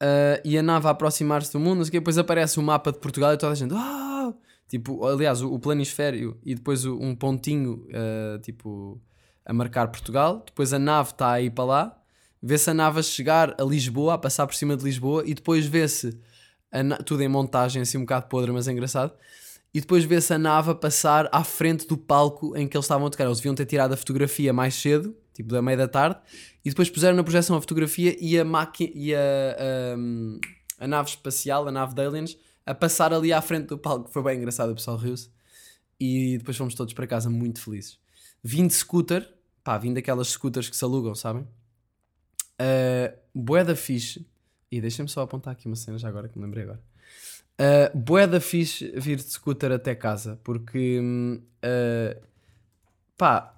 Uh, 0.02 0.42
e 0.44 0.58
a 0.58 0.64
nave 0.64 0.88
a 0.88 0.92
aproximar-se 0.92 1.52
do 1.54 1.60
mundo, 1.60 1.78
não 1.78 1.84
sei 1.86 1.90
o 1.90 1.92
quê, 1.94 2.00
depois 2.00 2.18
aparece 2.18 2.60
o 2.60 2.64
mapa 2.64 2.92
de 2.92 3.00
Portugal 3.00 3.34
e 3.34 3.38
toda 3.38 3.54
a 3.54 3.56
gente, 3.56 3.74
ah! 3.74 4.34
tipo, 4.68 5.06
aliás, 5.06 5.42
o, 5.42 5.54
o 5.54 5.60
planisfério 5.60 6.38
e 6.44 6.54
depois 6.54 6.86
o, 6.86 6.98
um 6.98 7.16
pontinho, 7.16 7.88
uh, 7.90 8.40
tipo, 8.40 9.02
a 9.46 9.54
marcar 9.54 9.88
Portugal, 9.88 10.44
depois 10.46 10.74
a 10.74 10.80
nave 10.80 11.12
está 11.12 11.32
aí 11.32 11.50
para 11.50 11.64
lá, 11.64 12.02
vê-se 12.42 12.70
a 12.70 12.74
nave 12.74 13.00
a 13.00 13.04
chegar 13.04 13.56
a 13.60 13.64
Lisboa, 13.64 14.16
a 14.16 14.18
passar 14.18 14.46
por 14.46 14.56
cima 14.56 14.76
de 14.76 14.84
Lisboa, 14.84 15.24
e 15.26 15.34
depois 15.34 15.66
vê-se 15.66 16.20
tudo 17.06 17.24
em 17.24 17.28
montagem, 17.30 17.82
assim 17.82 17.98
um 17.98 18.02
bocado 18.02 18.28
podre, 18.28 18.52
mas 18.52 18.68
é 18.68 18.72
engraçado 18.74 19.14
e 19.76 19.82
depois 19.82 20.06
vê-se 20.06 20.34
a 20.34 20.38
nave 20.38 20.72
a 20.72 20.76
passar 20.76 21.28
à 21.34 21.44
frente 21.44 21.86
do 21.86 21.98
palco 21.98 22.56
em 22.56 22.66
que 22.66 22.78
eles 22.78 22.86
estavam 22.86 23.08
a 23.08 23.10
tocar. 23.10 23.26
Eles 23.26 23.40
deviam 23.40 23.54
ter 23.54 23.66
tirado 23.66 23.94
a 23.94 23.98
fotografia 23.98 24.54
mais 24.54 24.74
cedo, 24.74 25.14
tipo 25.36 25.50
da 25.50 25.62
meia 25.62 25.78
da 25.78 25.88
tarde, 25.88 26.20
e 26.64 26.70
depois 26.70 26.90
puseram 26.90 27.16
na 27.16 27.24
projeção 27.24 27.56
a 27.56 27.62
fotografia 27.62 28.16
e 28.20 28.40
a, 28.40 28.44
maqui 28.44 28.92
e 28.96 29.14
a, 29.14 29.20
a, 30.80 30.86
a 30.86 30.88
nave 30.88 31.10
espacial, 31.10 31.68
a 31.68 31.72
nave 31.72 31.94
de 31.94 32.02
aliens, 32.02 32.38
a 32.66 32.74
passar 32.74 33.14
ali 33.14 33.32
à 33.32 33.42
frente 33.42 33.68
do 33.68 33.78
palco. 33.78 34.10
Foi 34.10 34.24
bem 34.24 34.38
engraçado, 34.38 34.72
o 34.72 34.76
pessoal 34.76 34.98
riu-se. 34.98 35.30
E 36.00 36.38
depois 36.40 36.58
fomos 36.58 36.74
todos 36.74 36.94
para 36.94 37.06
casa 37.06 37.30
muito 37.30 37.62
felizes. 37.62 38.00
Vim 38.44 38.68
de 38.68 38.74
scooter, 38.74 39.32
pá, 39.64 39.78
vim 39.78 39.94
daquelas 39.94 40.30
scooters 40.30 40.70
que 40.70 40.76
se 40.76 40.84
alugam, 40.84 41.14
sabem? 41.14 41.44
Uh, 42.60 43.16
Boeda 43.34 43.76
fixe. 43.76 44.28
E 44.72 44.82
deixem-me 44.82 45.10
só 45.10 45.22
apontar 45.22 45.54
aqui 45.54 45.68
uma 45.68 45.76
cena 45.76 45.98
já 45.98 46.10
agora 46.10 46.28
que 46.28 46.38
me 46.38 46.46
lembrei 46.46 46.64
agora. 46.64 46.82
Uh, 47.58 47.98
bué 47.98 48.28
fixe 48.42 48.92
vir 48.98 49.16
de 49.16 49.32
scooter 49.32 49.72
até 49.72 49.96
casa, 49.96 50.38
porque 50.44 51.00
uh, 51.00 52.22
pá, 53.18 53.55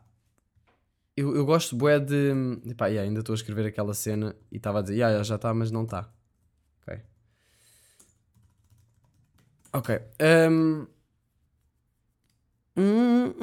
eu, 1.17 1.35
eu 1.35 1.45
gosto 1.45 1.75
bué 1.75 1.99
de. 1.99 2.31
Pá, 2.77 2.87
yeah, 2.87 3.07
ainda 3.07 3.21
estou 3.21 3.33
a 3.33 3.35
escrever 3.35 3.65
aquela 3.65 3.95
cena 3.95 4.35
e 4.51 4.57
estava 4.57 4.79
a 4.79 4.81
dizer, 4.83 4.95
yeah, 4.95 5.23
já 5.23 5.35
está, 5.35 5.51
mas 5.51 5.71
não 5.71 5.83
está. 5.83 6.07
Ok. 6.83 7.01
Ok. 9.73 9.99
Um, 10.21 10.85
um, 12.77 13.33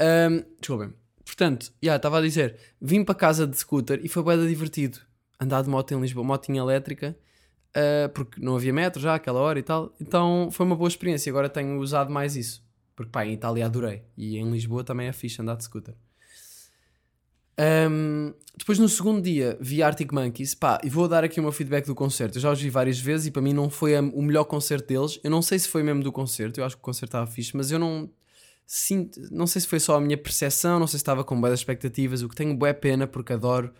um, 0.00 0.44
desculpem. 0.58 0.94
Portanto, 1.26 1.70
já 1.82 1.96
estava 1.96 2.18
a 2.18 2.22
dizer, 2.22 2.56
vim 2.80 3.04
para 3.04 3.14
casa 3.14 3.46
de 3.46 3.56
scooter 3.58 4.00
e 4.02 4.08
foi 4.08 4.22
bué 4.22 4.36
divertido 4.38 5.00
andar 5.38 5.62
de 5.62 5.68
moto 5.68 5.92
em 5.92 6.00
Lisboa, 6.00 6.24
motinha 6.24 6.60
elétrica, 6.60 7.16
uh, 7.76 8.08
porque 8.10 8.40
não 8.40 8.56
havia 8.56 8.72
metro 8.72 9.02
já 9.02 9.14
àquela 9.14 9.40
hora 9.40 9.58
e 9.58 9.62
tal. 9.62 9.94
Então 10.00 10.48
foi 10.50 10.64
uma 10.64 10.76
boa 10.76 10.88
experiência. 10.88 11.30
Agora 11.30 11.48
tenho 11.50 11.78
usado 11.78 12.10
mais 12.10 12.36
isso. 12.36 12.62
Porque 13.02 13.12
pá, 13.12 13.26
em 13.26 13.32
Itália 13.32 13.66
adorei. 13.66 14.02
E 14.16 14.36
em 14.36 14.50
Lisboa 14.50 14.84
também 14.84 15.08
é 15.08 15.12
fixe 15.12 15.40
andar 15.40 15.56
de 15.56 15.64
scooter. 15.64 15.94
Um, 17.58 18.32
depois 18.56 18.78
no 18.78 18.88
segundo 18.88 19.20
dia 19.20 19.58
vi 19.60 19.82
Arctic 19.82 20.10
Monkeys 20.10 20.54
pá, 20.54 20.80
e 20.82 20.88
vou 20.88 21.06
dar 21.06 21.22
aqui 21.22 21.38
o 21.38 21.42
meu 21.42 21.52
feedback 21.52 21.86
do 21.86 21.94
concerto. 21.94 22.38
Eu 22.38 22.42
já 22.42 22.50
os 22.50 22.60
vi 22.60 22.70
várias 22.70 22.98
vezes 22.98 23.26
e 23.26 23.30
para 23.30 23.42
mim 23.42 23.52
não 23.52 23.68
foi 23.68 23.96
a, 23.96 24.00
o 24.00 24.22
melhor 24.22 24.44
concerto 24.44 24.88
deles. 24.88 25.20
Eu 25.22 25.30
não 25.30 25.42
sei 25.42 25.58
se 25.58 25.68
foi 25.68 25.82
mesmo 25.82 26.02
do 26.02 26.10
concerto, 26.10 26.60
eu 26.60 26.64
acho 26.64 26.76
que 26.76 26.80
o 26.80 26.84
concerto 26.84 27.16
estava 27.16 27.26
fixe, 27.26 27.56
mas 27.56 27.70
eu 27.70 27.78
não 27.78 28.10
sinto, 28.66 29.20
não 29.30 29.46
sei 29.46 29.60
se 29.60 29.68
foi 29.68 29.80
só 29.80 29.96
a 29.96 30.00
minha 30.00 30.16
percepção, 30.16 30.78
não 30.78 30.86
sei 30.86 30.98
se 30.98 31.02
estava 31.02 31.22
com 31.24 31.38
boas 31.40 31.58
expectativas, 31.58 32.22
o 32.22 32.28
que 32.28 32.34
tenho 32.34 32.54
boa 32.56 32.72
pena 32.72 33.06
porque 33.06 33.32
adoro 33.32 33.72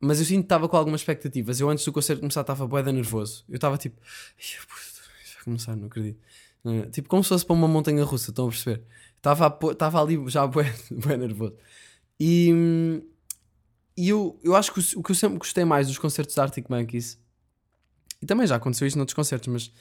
mas 0.00 0.18
eu 0.18 0.26
sinto 0.26 0.40
que 0.40 0.44
estava 0.44 0.68
com 0.68 0.76
algumas 0.76 1.00
expectativas. 1.00 1.60
Eu 1.60 1.70
antes 1.70 1.84
do 1.84 1.92
concerto 1.92 2.20
começar 2.20 2.42
estava 2.42 2.66
boeda 2.66 2.92
nervoso. 2.92 3.44
Eu 3.48 3.56
estava 3.56 3.78
tipo, 3.78 4.00
vai 4.00 5.44
começar, 5.44 5.76
não 5.76 5.86
acredito. 5.86 6.20
Tipo, 6.90 7.08
como 7.08 7.22
se 7.22 7.28
fosse 7.28 7.44
para 7.44 7.54
uma 7.54 7.68
montanha 7.68 8.04
russa, 8.04 8.30
estão 8.30 8.46
a 8.46 8.48
perceber? 8.48 8.82
Estava, 9.16 10.00
ali 10.00 10.22
já 10.28 10.46
bué, 10.48 10.72
bué 10.90 11.16
nervoso. 11.16 11.54
E, 12.18 13.02
e 13.96 14.08
eu, 14.08 14.38
eu 14.42 14.54
acho 14.54 14.72
que 14.72 14.80
o, 14.80 15.00
o, 15.00 15.02
que 15.02 15.10
eu 15.10 15.14
sempre 15.14 15.38
gostei 15.38 15.64
mais 15.64 15.86
dos 15.86 15.98
concertos 15.98 16.34
de 16.34 16.40
Arctic 16.40 16.68
Monkeys, 16.68 17.18
e 18.22 18.26
também 18.26 18.46
já 18.46 18.56
aconteceu 18.56 18.86
isto 18.86 18.96
noutros 18.96 19.14
concertos, 19.14 19.48
mas 19.48 19.72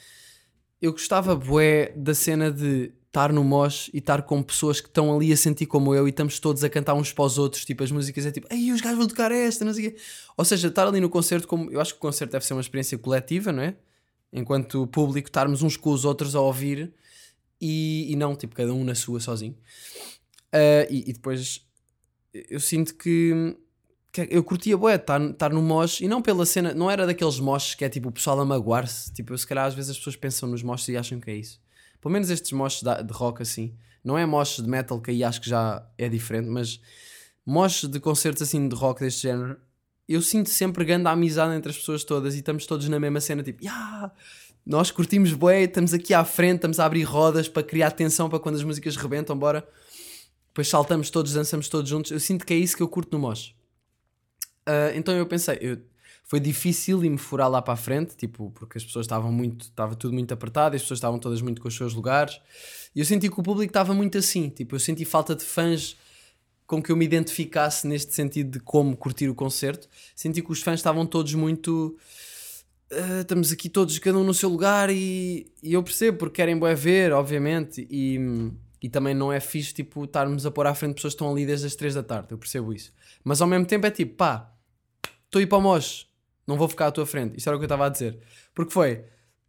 eu 0.82 0.92
gostava 0.92 1.36
bué 1.36 1.94
da 1.96 2.14
cena 2.14 2.52
de 2.52 2.94
estar 3.08 3.32
no 3.32 3.46
mosh 3.46 3.90
e 3.94 4.00
estar 4.00 4.24
com 4.24 4.44
pessoas 4.44 4.82
que 4.82 4.90
estão 4.90 5.16
ali 5.16 5.32
a 5.32 5.38
sentir 5.38 5.66
como 5.66 5.96
eu 5.96 6.06
e 6.06 6.10
estamos 6.10 6.38
todos 6.38 6.64
a 6.66 6.70
cantar 6.70 6.94
uns 6.96 7.14
para 7.14 7.24
os 7.24 7.38
outros, 7.38 7.64
tipo, 7.64 7.82
as 7.82 7.90
músicas 7.90 8.26
é 8.26 8.32
tipo, 8.32 8.46
ei, 8.52 8.74
os 8.74 8.82
gajos 8.82 8.98
vão 8.98 9.08
tocar 9.08 9.32
esta, 9.32 9.64
não 9.64 9.74
sei 9.74 9.88
o 9.88 9.92
quê. 9.92 9.98
Ou 10.36 10.44
seja, 10.44 10.68
estar 10.68 10.86
ali 10.86 11.00
no 11.00 11.10
concerto, 11.10 11.48
como 11.48 11.72
eu 11.72 11.80
acho 11.80 11.94
que 11.94 11.98
o 11.98 12.02
concerto 12.02 12.34
deve 12.34 12.46
ser 12.46 12.54
uma 12.54 12.62
experiência 12.62 12.98
coletiva, 12.98 13.54
não 13.54 13.64
é? 13.64 13.76
Enquanto 14.36 14.86
público, 14.88 15.30
estarmos 15.30 15.64
uns 15.64 15.78
com 15.78 15.92
os 15.92 16.06
outros 16.06 16.36
a 16.36 16.42
ouvir 16.42 16.94
e, 17.60 18.12
e 18.12 18.16
não, 18.16 18.36
tipo, 18.36 18.56
cada 18.56 18.74
um 18.74 18.84
na 18.84 18.94
sua 18.94 19.20
sozinho. 19.20 19.56
Uh, 20.54 20.86
e, 20.90 21.10
e, 21.10 21.14
depois 21.14 21.66
eu 22.50 22.60
sinto 22.60 22.96
que, 22.96 23.58
que 24.12 24.28
eu 24.30 24.44
curtia 24.44 24.78
bué 24.78 24.96
estar, 24.96 25.22
estar 25.22 25.52
no 25.52 25.62
mosh 25.62 26.02
e 26.02 26.08
não 26.08 26.22
pela 26.22 26.46
cena, 26.46 26.74
não 26.74 26.92
era 26.92 27.06
daqueles 27.06 27.40
moshes 27.40 27.76
que 27.76 27.86
é 27.86 27.90
tipo 27.90 28.10
o 28.10 28.12
pessoal 28.12 28.40
a 28.40 28.46
magoar-se. 28.46 29.12
Tipo, 29.14 29.34
eu, 29.34 29.38
se 29.38 29.48
calhar 29.48 29.66
às 29.66 29.74
vezes 29.74 29.92
as 29.92 29.98
pessoas 29.98 30.16
pensam 30.16 30.50
nos 30.50 30.62
moshes 30.62 30.88
e 30.90 30.98
acham 30.98 31.20
que 31.20 31.32
é 31.32 31.36
isso 31.36 31.60
pelo 32.06 32.14
menos 32.14 32.30
estes 32.30 32.52
moches 32.52 32.84
de 32.84 33.14
rock 33.14 33.42
assim, 33.42 33.76
não 34.04 34.16
é 34.16 34.28
moches 34.28 34.64
de 34.64 34.70
metal 34.70 35.02
que 35.02 35.10
aí 35.10 35.24
acho 35.24 35.42
que 35.42 35.50
já 35.50 35.84
é 35.98 36.08
diferente, 36.08 36.48
mas 36.48 36.80
moches 37.44 37.90
de 37.90 38.00
concertos 38.00 38.44
assim 38.44 38.70
de 38.70 38.76
rock 38.76 39.00
deste 39.00 39.24
género, 39.24 39.58
eu 40.08 40.22
sinto 40.22 40.49
sempre 40.49 40.86
grande 40.86 41.08
amizade 41.08 41.56
entre 41.56 41.72
as 41.72 41.78
pessoas 41.78 42.03
todas 42.03 42.36
e 42.36 42.39
estamos 42.39 42.66
todos 42.66 42.88
na 42.88 42.99
mesma 42.99 43.20
cena, 43.20 43.41
tipo, 43.41 43.64
yeah, 43.64 44.12
nós 44.66 44.91
curtimos 44.91 45.34
bué, 45.34 45.64
estamos 45.64 45.93
aqui 45.93 46.14
à 46.14 46.24
frente, 46.24 46.56
estamos 46.56 46.80
a 46.80 46.86
abrir 46.86 47.03
rodas 47.03 47.47
para 47.47 47.64
criar 47.64 47.91
tensão 47.91 48.30
para 48.30 48.39
quando 48.39 48.56
as 48.56 48.64
músicas 48.64 48.95
rebentam, 48.95 49.38
bora. 49.38 49.68
Depois 50.47 50.68
saltamos 50.68 51.10
todos, 51.10 51.34
dançamos 51.34 51.68
todos 51.68 51.89
juntos. 51.89 52.12
Eu 52.12 52.20
sinto 52.20 52.45
que 52.45 52.53
é 52.53 52.58
isso 52.58 52.76
que 52.78 52.82
eu 52.82 52.88
curto 52.88 53.12
no 53.12 53.20
mosh. 53.20 53.53
Uh, 54.68 54.95
então 54.95 55.14
eu 55.16 55.26
pensei, 55.28 55.58
eu 55.62 55.78
foi 56.24 56.39
difícil 56.39 56.99
me 56.99 57.18
furar 57.20 57.47
lá 57.47 57.62
para 57.62 57.76
a 57.76 57.78
frente, 57.78 58.16
tipo, 58.16 58.49
porque 58.56 58.80
as 58.80 58.84
pessoas 58.84 59.06
estavam 59.06 59.32
muito, 59.32 59.66
estava 59.66 59.95
tudo 59.95 60.12
muito 60.12 60.34
apertado, 60.34 60.76
as 60.76 60.82
pessoas 60.82 60.97
estavam 60.97 61.20
todas 61.20 61.39
muito 61.39 61.62
com 61.62 61.68
os 61.68 61.76
seus 61.76 61.93
lugares. 61.93 62.41
E 62.95 62.99
eu 62.99 63.06
senti 63.06 63.30
que 63.30 63.39
o 63.39 63.43
público 63.43 63.70
estava 63.70 63.93
muito 63.93 64.18
assim, 64.18 64.49
tipo, 64.49 64.76
eu 64.76 64.80
senti 64.80 65.06
falta 65.06 65.36
de 65.36 65.43
fãs 65.43 65.95
com 66.68 66.82
que 66.82 66.91
eu 66.91 66.95
me 66.95 67.05
identificasse 67.05 67.88
neste 67.88 68.13
sentido 68.13 68.51
de 68.51 68.59
como 68.59 68.95
curtir 68.97 69.30
o 69.30 69.36
concerto. 69.36 69.88
Senti 70.16 70.41
que 70.41 70.51
os 70.51 70.61
fãs 70.61 70.80
estavam 70.80 71.05
todos 71.05 71.34
muito. 71.34 71.97
Uh, 72.91 73.22
estamos 73.22 73.51
aqui 73.51 73.70
todos, 73.70 73.97
cada 73.99 74.18
um 74.18 74.24
no 74.24 74.34
seu 74.34 74.49
lugar, 74.49 74.89
e, 74.89 75.51
e 75.61 75.74
eu 75.74 75.84
percebo 75.84 76.20
porque 76.20 76.36
querem 76.36 76.57
boé 76.57 76.76
ver, 76.76 77.11
obviamente, 77.13 77.86
e, 77.89 78.20
e 78.82 78.89
também 78.89 79.16
não 79.16 79.34
é 79.34 79.39
fixe 79.39 79.74
tipo, 79.74 80.03
estarmos 80.03 80.45
a 80.45 80.51
pôr 80.51 80.68
à 80.68 80.76
frente 80.76 80.95
pessoas 80.95 81.13
que 81.13 81.16
estão 81.16 81.32
ali 81.32 81.45
desde 81.47 81.66
as 81.66 81.76
3 81.76 81.95
da 81.95 82.03
tarde, 82.03 82.28
eu 82.32 82.38
percebo 82.38 82.72
isso. 82.72 82.93
Mas 83.24 83.41
ao 83.41 83.47
mesmo 83.47 83.66
tempo 83.66 83.88
é 83.88 83.91
tipo, 83.91 84.16
pá, 84.16 84.53
estou 85.26 85.39
a 85.39 85.43
ir 85.43 85.47
para 85.47 85.57
o 85.57 85.61
Mosh, 85.61 86.07
não 86.45 86.57
vou 86.57 86.68
ficar 86.68 86.88
à 86.88 86.91
tua 86.91 87.05
frente. 87.07 87.38
Isto 87.38 87.47
era 87.47 87.57
o 87.57 87.59
que 87.59 87.63
eu 87.63 87.68
estava 87.68 87.88
a 87.88 87.89
dizer. 87.89 88.20
Porque 88.53 88.72
foi, 88.72 89.03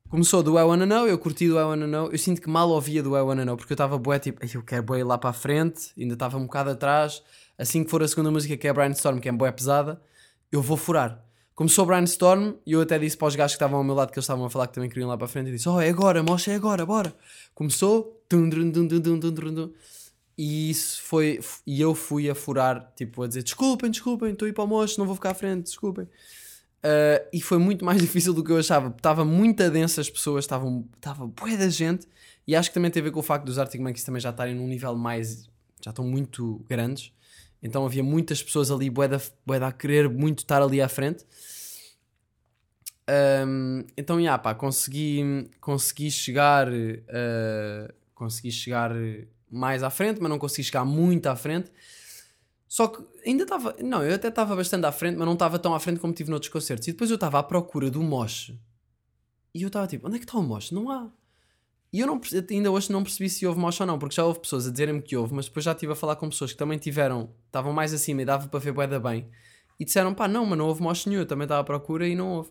começou 0.09 0.43
do 0.43 0.59
I 0.59 0.63
Wanna 0.63 0.87
Know, 0.87 1.07
eu 1.07 1.19
curti 1.19 1.49
do 1.49 1.59
I 1.59 1.63
Wanna 1.63 1.87
Know, 1.87 2.11
eu 2.11 2.19
sinto 2.19 2.41
que 2.41 2.49
mal 2.49 2.69
ouvia 2.71 3.03
do 3.03 3.17
I 3.17 3.21
Wanna 3.21 3.45
Know, 3.45 3.57
porque 3.57 3.73
eu 3.73 3.75
estava 3.75 3.99
bué 3.99 4.19
tipo, 4.19 4.39
"Ai, 4.43 4.51
eu 4.55 4.63
quero 4.63 4.83
bué 4.83 5.01
ir 5.01 5.05
lá 5.05 5.19
para 5.19 5.31
a 5.31 5.33
frente, 5.33 5.93
ainda 5.99 6.15
estava 6.15 6.37
um 6.39 6.43
bocado 6.43 6.71
atrás, 6.71 7.23
assim 7.59 7.85
que 7.85 7.91
for 7.91 8.03
a 8.03 8.09
segunda 8.09 8.31
música 8.31 8.57
que 8.57 8.69
é 8.69 8.73
Brainstorm, 8.73 9.19
que 9.19 9.29
é 9.29 9.33
bué 9.33 9.51
pesada, 9.51 10.01
eu 10.51 10.63
vou 10.63 10.77
furar. 10.77 11.23
Começou 11.55 11.87
Brainstorm 11.87 12.55
e 12.67 12.73
eu 12.73 12.83
até 12.83 12.99
disse 12.99 13.17
para 13.17 13.29
os 13.29 13.37
gajos 13.37 13.53
que 13.55 13.57
estavam 13.57 13.79
ao 13.79 13.85
meu 13.85 13.95
lado 13.95 14.13
que 14.13 14.19
eles 14.19 14.25
estavam 14.25 14.45
a 14.45 14.51
falar 14.51 14.67
que 14.67 14.75
também 14.75 14.91
queriam 14.91 15.07
ir 15.07 15.11
lá 15.11 15.17
para 15.17 15.25
a 15.25 15.29
frente 15.29 15.49
e 15.49 15.53
disse, 15.53 15.69
oh 15.69 15.81
é 15.81 15.89
agora, 15.89 16.23
mocha 16.23 16.51
é 16.53 16.55
agora, 16.55 16.85
bora. 16.85 17.15
Começou, 17.55 18.23
tum, 18.29 18.49
drum, 18.49 18.71
dum, 18.71 18.87
dum, 18.87 19.01
dum, 19.01 19.19
dum, 19.19 19.33
dum, 19.33 19.55
dum. 19.55 19.73
e 20.37 20.71
isso 20.71 21.01
foi, 21.03 21.41
e 21.67 21.81
eu 21.81 21.95
fui 21.95 22.29
a 22.29 22.35
furar, 22.35 22.93
tipo 22.95 23.23
a 23.23 23.27
dizer, 23.27 23.43
desculpem, 23.43 23.91
desculpem, 23.91 24.33
estou 24.33 24.45
a 24.47 24.49
ir 24.51 24.53
para 24.53 24.65
o 24.65 24.67
mocho, 24.67 24.99
não 24.99 25.07
vou 25.07 25.15
ficar 25.15 25.31
à 25.31 25.35
frente, 25.35 25.65
desculpem. 25.65 26.07
Uh, 26.85 27.27
e 27.33 27.41
foi 27.41 27.59
muito 27.59 27.85
mais 27.85 28.01
difícil 28.03 28.33
do 28.33 28.45
que 28.45 28.53
eu 28.53 28.59
achava. 28.59 28.89
Estava 28.89 29.25
muito 29.25 29.69
densa 29.71 30.01
as 30.01 30.11
pessoas, 30.11 30.45
estavam, 30.45 30.89
estava 30.97 31.27
bué 31.27 31.57
da 31.57 31.69
gente. 31.69 32.07
E 32.47 32.55
acho 32.55 32.71
que 32.71 32.75
também 32.75 32.91
tem 32.91 33.01
a 33.01 33.05
ver 33.05 33.11
com 33.11 33.21
o 33.21 33.23
facto 33.23 33.45
dos 33.45 33.59
Arctic 33.59 33.81
Monkeys 33.81 34.05
também 34.05 34.21
já 34.21 34.31
estarem 34.31 34.55
num 34.55 34.69
nível 34.69 34.95
mais. 34.95 35.49
já 35.85 35.91
estão 35.91 36.05
muito 36.05 36.65
grandes. 36.69 37.13
Então 37.63 37.85
havia 37.85 38.03
muitas 38.03 38.43
pessoas 38.43 38.71
ali, 38.71 38.89
bué 38.89 39.09
da, 39.09 39.21
bué 39.45 39.59
da 39.59 39.69
a 39.69 39.73
querer 39.73 40.09
muito 40.09 40.41
estar 40.41 40.63
ali 40.63 40.81
à 40.81 40.89
frente. 40.89 41.25
Um, 43.09 43.85
então, 43.97 44.23
já, 44.23 44.37
pá, 44.37 44.55
consegui, 44.55 45.49
consegui 45.61 46.11
chegar. 46.11 46.69
uh, 46.69 47.93
consegui 48.15 48.51
chegar 48.51 48.93
mais 49.51 49.83
à 49.83 49.91
frente, 49.91 50.21
mas 50.21 50.31
não 50.31 50.39
consegui 50.39 50.65
chegar 50.65 50.85
muito 50.85 51.27
à 51.27 51.37
frente. 51.37 51.71
Só 52.69 52.89
que 52.89 53.03
ainda 53.25 53.45
estava. 53.45 53.77
Não, 53.83 54.03
eu 54.03 54.15
até 54.15 54.29
estava 54.29 54.57
bastante 54.57 54.85
à 54.87 54.93
frente, 54.93 55.17
mas 55.17 55.27
não 55.27 55.35
estava 55.35 55.59
tão 55.59 55.75
à 55.75 55.81
frente 55.81 56.01
como 56.01 56.13
tive 56.13 56.31
noutros 56.31 56.51
concertos. 56.53 56.89
E 56.89 56.93
depois 56.93 57.11
eu 57.11 57.15
estava 57.15 57.39
à 57.39 57.43
procura 57.43 57.91
do 57.91 58.03
moche. 58.03 58.59
E 59.55 59.63
eu 59.63 59.69
estava 59.69 59.87
tipo, 59.87 60.07
onde 60.07 60.17
é 60.17 60.19
que 60.19 60.25
está 60.25 60.37
o 60.39 60.43
moche? 60.43 60.75
Não 60.75 60.91
há. 60.91 61.11
E 61.93 62.01
eu 62.01 62.07
não, 62.07 62.21
ainda 62.51 62.71
hoje 62.71 62.93
não 62.93 63.03
percebi 63.03 63.31
se 63.31 63.47
houve 63.47 63.59
moche 63.59 63.83
ou 63.83 63.87
não, 63.87 63.99
porque 63.99 64.15
já 64.15 64.25
houve 64.25 64.41
pessoas 64.41 64.67
a 64.67 64.71
dizerem-me 64.71 65.01
que 65.01 65.17
houve, 65.17 65.33
mas 65.33 65.47
depois 65.47 65.65
já 65.65 65.73
estive 65.73 65.93
a 65.93 65.97
falar 65.97 66.17
com 66.17 66.29
pessoas 66.29 66.53
que 66.53 66.59
também 66.59 66.79
tiveram, 66.79 67.31
estavam 67.47 67.73
mais 67.73 67.95
acima 67.95 68.23
e 68.23 68.25
dava 68.25 68.49
para 68.49 68.61
ver 68.61 68.73
bué 68.73 68.87
da 68.87 68.99
bem. 69.01 69.29
E 69.79 69.85
disseram, 69.85 70.13
pá, 70.13 70.27
não, 70.27 70.45
mas 70.45 70.59
não 70.59 70.67
houve 70.67 70.83
moche 70.83 71.09
nenhum, 71.09 71.23
eu 71.23 71.27
também 71.27 71.45
estava 71.45 71.61
à 71.61 71.65
procura 71.65 72.07
e 72.07 72.15
não 72.15 72.33
houve. 72.33 72.51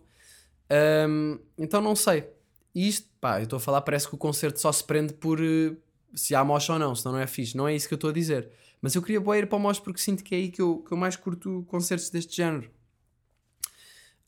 Ahm, 0.69 1.37
então 1.57 1.81
não 1.81 1.95
sei. 1.95 2.27
E 2.73 2.87
isto, 2.87 3.07
pá, 3.21 3.39
eu 3.39 3.43
estou 3.43 3.57
a 3.57 3.59
falar, 3.59 3.81
parece 3.81 4.07
que 4.07 4.15
o 4.15 4.17
concerto 4.17 4.59
só 4.59 4.71
se 4.71 4.83
prende 4.83 5.13
por 5.13 5.39
eh, 5.41 5.75
se 6.13 6.33
há 6.33 6.43
moche 6.43 6.71
ou 6.71 6.79
não, 6.79 6.95
senão 6.95 7.13
não 7.13 7.21
é 7.21 7.27
fixe. 7.27 7.55
Não 7.55 7.67
é 7.67 7.75
isso 7.75 7.87
que 7.87 7.93
eu 7.93 7.97
estou 7.97 8.09
a 8.09 8.13
dizer. 8.13 8.49
Mas 8.81 8.95
eu 8.95 9.01
queria 9.01 9.19
ir 9.37 9.47
para 9.47 9.55
o 9.57 9.59
moche 9.59 9.81
porque 9.81 9.99
sinto 9.99 10.23
que 10.23 10.35
é 10.35 10.37
aí 10.37 10.49
que 10.51 10.61
eu, 10.61 10.79
que 10.79 10.91
eu 10.91 10.97
mais 10.97 11.15
curto 11.15 11.65
concertos 11.67 12.09
deste 12.09 12.35
género. 12.35 12.69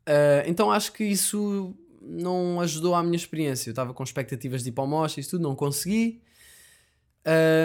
Ah, 0.06 0.44
então 0.48 0.72
acho 0.72 0.92
que 0.94 1.04
isso 1.04 1.76
não 2.02 2.62
ajudou 2.62 2.96
à 2.96 3.04
minha 3.04 3.16
experiência. 3.16 3.70
Eu 3.70 3.74
estava 3.74 3.94
com 3.94 4.04
expectativas 4.04 4.64
de 4.64 4.70
ir 4.70 4.72
para 4.72 4.84
o 4.84 4.88
moche 4.88 5.20
e 5.20 5.22
isso 5.22 5.32
tudo, 5.32 5.44
não 5.44 5.56
consegui. 5.56 6.22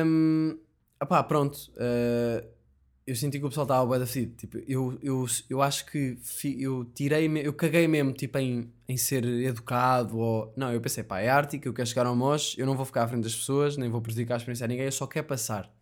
Um, 0.04 0.58
opá, 1.00 1.22
pronto. 1.22 1.72
ah, 1.76 2.44
eu 3.06 3.16
senti 3.16 3.38
que 3.40 3.44
o 3.44 3.48
pessoal 3.48 3.64
estava 3.64 3.84
bué 3.86 3.98
da. 3.98 4.06
Tipo, 4.06 4.58
eu, 4.66 4.96
eu, 5.02 5.26
eu 5.50 5.60
acho 5.62 5.86
que 5.86 6.16
fi- 6.22 6.60
eu 6.62 6.84
tirei, 6.84 7.26
eu 7.44 7.52
caguei 7.52 7.88
mesmo 7.88 8.12
tipo, 8.12 8.38
em, 8.38 8.72
em 8.88 8.96
ser 8.96 9.24
educado. 9.24 10.18
Ou... 10.18 10.52
Não, 10.56 10.72
eu 10.72 10.80
pensei, 10.80 11.02
pá, 11.04 11.20
é 11.20 11.28
arte, 11.28 11.60
eu 11.64 11.72
quero 11.74 11.88
chegar 11.88 12.06
ao 12.06 12.14
moche, 12.16 12.60
eu 12.60 12.66
não 12.66 12.76
vou 12.76 12.86
ficar 12.86 13.04
à 13.04 13.08
frente 13.08 13.24
das 13.24 13.34
pessoas, 13.34 13.76
nem 13.76 13.88
vou 13.90 14.00
prejudicar 14.00 14.34
a 14.34 14.36
experiência 14.38 14.64
a 14.64 14.68
ninguém, 14.68 14.86
eu 14.86 14.92
só 14.92 15.06
quero 15.06 15.26
passar. 15.26 15.72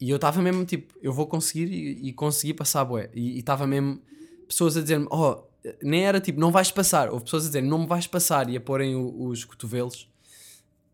E 0.00 0.10
eu 0.10 0.16
estava 0.16 0.40
mesmo 0.40 0.64
tipo, 0.64 0.94
eu 1.02 1.12
vou 1.12 1.26
conseguir 1.26 1.70
e, 1.72 2.08
e 2.08 2.12
consegui 2.12 2.54
passar, 2.54 2.84
bué. 2.84 3.10
E 3.14 3.38
estava 3.38 3.66
mesmo 3.66 4.00
pessoas 4.48 4.76
a 4.76 4.80
dizer-me, 4.82 5.06
oh, 5.10 5.42
nem 5.82 6.06
era 6.06 6.20
tipo, 6.20 6.40
não 6.40 6.50
vais 6.50 6.70
passar. 6.70 7.10
Houve 7.10 7.24
pessoas 7.24 7.44
a 7.44 7.46
dizer, 7.48 7.62
não 7.62 7.80
me 7.80 7.86
vais 7.86 8.06
passar 8.06 8.48
e 8.48 8.56
a 8.56 8.60
porem 8.60 8.96
o- 8.96 9.26
os 9.28 9.44
cotovelos, 9.44 10.08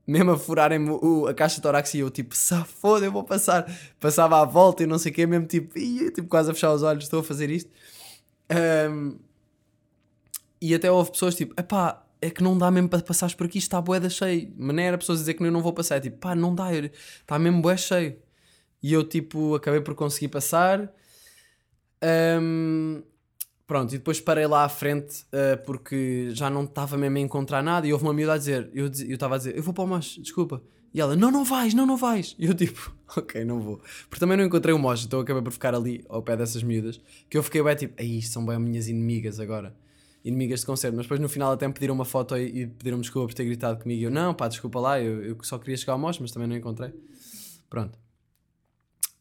mesmo 0.07 0.32
a 0.32 0.38
furarem-me 0.38 0.90
a 1.28 1.34
caixa 1.34 1.61
tórax 1.61 1.94
e 1.94 2.00
eu 2.00 2.11
tipo, 2.11 2.34
safoda, 2.36 3.07
eu 3.07 3.12
vou 3.12 3.24
passar. 3.24 3.66
Passava 4.00 4.40
à 4.40 4.44
volta 4.44 4.82
e 4.84 4.86
não 4.86 4.98
sei 4.98 5.12
o 5.12 5.14
quê, 5.14 5.26
mesmo 5.26 5.46
tipo, 5.46 5.78
"Ih", 5.78 6.11
tipo, 6.12 6.28
quase 6.28 6.50
a 6.50 6.54
fechar 6.54 6.72
os 6.72 6.82
olhos, 6.82 7.04
estou 7.04 7.20
a 7.20 7.24
fazer 7.24 7.50
isto. 7.50 7.70
Ahm, 8.50 9.16
e 10.61 10.74
até 10.74 10.90
houve 10.90 11.11
pessoas 11.12 11.34
tipo, 11.34 11.54
epá, 11.59 12.02
é 12.20 12.30
que 12.30 12.42
não 12.42 12.57
dá 12.57 12.70
mesmo 12.70 12.88
para 12.88 13.02
passares 13.02 13.34
por 13.34 13.46
aqui, 13.46 13.59
está 13.59 13.80
boeda 13.80 14.09
cheio. 14.09 14.52
Mas 14.57 14.74
nem 14.76 14.86
era 14.86 14.98
pessoas 14.98 15.18
a 15.18 15.22
dizer 15.22 15.34
que 15.34 15.42
eu 15.44 15.52
não 15.52 15.62
vou 15.62 15.72
passar, 15.72 15.96
é 15.96 16.00
tipo, 16.00 16.16
pá, 16.18 16.34
não 16.34 16.54
dá, 16.54 16.72
está 16.74 17.38
mesmo 17.38 17.61
bué 17.61 17.76
cheio. 17.76 18.16
E 18.87 18.93
eu 18.93 19.03
tipo, 19.03 19.57
acabei 19.57 19.80
por 19.80 19.97
conseguir 19.97 20.28
passar. 20.28 20.95
Ahm, 22.01 23.03
pronto, 23.66 23.93
e 23.93 23.99
depois 23.99 24.20
parei 24.20 24.47
lá 24.47 24.62
à 24.64 24.68
frente 24.68 25.26
ah, 25.32 25.57
porque 25.66 26.28
já 26.30 26.49
não 26.49 26.62
estava 26.62 26.97
mesmo 26.97 27.16
a 27.16 27.20
encontrar 27.20 27.64
nada 27.64 27.84
e 27.84 27.93
houve 27.93 28.05
uma 28.05 28.14
miúda 28.14 28.34
a 28.34 28.39
dizer, 28.39 28.70
eu 28.72 28.87
estava 28.87 29.34
a 29.34 29.39
dizer, 29.39 29.57
eu 29.57 29.62
vou 29.64 29.74
para 29.74 29.82
o 29.82 29.89
moche, 29.89 30.20
desculpa. 30.20 30.62
E 30.95 31.01
ela, 31.01 31.16
não, 31.16 31.32
não 31.32 31.45
vais, 31.45 31.74
não, 31.74 31.84
não 31.84 31.97
vais. 31.97 32.37
E 32.39 32.47
eu 32.47 32.55
tipo, 32.55 32.95
ok, 33.16 33.45
não 33.45 33.61
vou. 33.61 33.80
Porque 34.09 34.20
também 34.20 34.37
não 34.37 34.45
encontrei 34.45 34.72
o 34.72 34.78
moche, 34.78 35.07
então 35.07 35.18
acabei 35.18 35.43
por 35.43 35.53
ficar 35.53 35.74
ali 35.74 36.05
ao 36.09 36.22
pé 36.22 36.37
dessas 36.37 36.62
miúdas, 36.62 37.01
que 37.28 37.37
eu 37.37 37.43
fiquei 37.43 37.64
bem 37.64 37.74
tipo, 37.74 38.01
aí 38.01 38.22
são 38.22 38.47
bem 38.47 38.57
minhas 38.61 38.87
inimigas 38.87 39.41
agora. 39.41 39.74
Inimigas 40.24 40.61
de 40.61 40.66
concerto, 40.66 40.97
mas 40.97 41.07
depois 41.07 41.18
no 41.18 41.28
final 41.28 41.51
até 41.51 41.66
me 41.66 41.74
pediram 41.74 41.95
uma 41.97 42.05
foto 42.05 42.37
e, 42.37 42.62
e 42.62 42.66
pediram-me 42.68 43.03
desculpa 43.03 43.26
por 43.26 43.34
ter 43.34 43.45
gritado 43.47 43.82
comigo. 43.82 44.01
E 44.01 44.05
eu, 44.05 44.12
não, 44.12 44.32
pá, 44.32 44.47
desculpa 44.47 44.78
lá, 44.78 45.01
eu, 45.01 45.24
eu 45.24 45.37
só 45.43 45.59
queria 45.59 45.76
chegar 45.76 45.95
ao 45.95 45.99
moche, 45.99 46.22
mas 46.22 46.30
também 46.30 46.49
não 46.49 46.57
encontrei. 46.57 46.93
Pronto. 47.68 48.05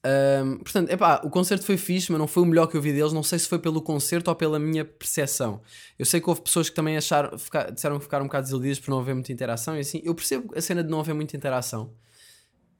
Ahm, 0.07 0.57
portanto, 0.59 0.91
epá, 0.91 1.19
o 1.23 1.31
concerto 1.31 1.65
foi 1.65 1.77
fixe, 1.77 2.11
mas 2.11 2.19
não 2.19 2.27
foi 2.27 2.43
o 2.43 2.45
melhor 2.45 2.67
que 2.67 2.77
eu 2.77 2.81
vi 2.81 2.93
deles. 2.93 3.11
Não 3.11 3.23
sei 3.23 3.39
se 3.39 3.47
foi 3.49 3.57
pelo 3.57 3.81
concerto 3.81 4.29
ou 4.29 4.35
pela 4.35 4.59
minha 4.59 4.85
percepção. 4.85 5.61
Eu 5.97 6.05
sei 6.05 6.21
que 6.21 6.29
houve 6.29 6.41
pessoas 6.41 6.69
que 6.69 6.75
também 6.75 6.95
acharam, 6.95 7.35
fica- 7.39 7.71
disseram 7.71 7.97
que 7.97 8.03
ficaram 8.03 8.25
um 8.25 8.27
bocado 8.27 8.43
desiludidas 8.43 8.79
por 8.79 8.91
não 8.91 8.99
haver 8.99 9.15
muita 9.15 9.31
interação. 9.33 9.75
E 9.75 9.79
assim, 9.79 10.01
eu 10.03 10.13
percebo 10.13 10.53
a 10.55 10.61
cena 10.61 10.83
de 10.83 10.89
não 10.91 10.99
haver 10.99 11.15
muita 11.15 11.35
interação 11.35 11.91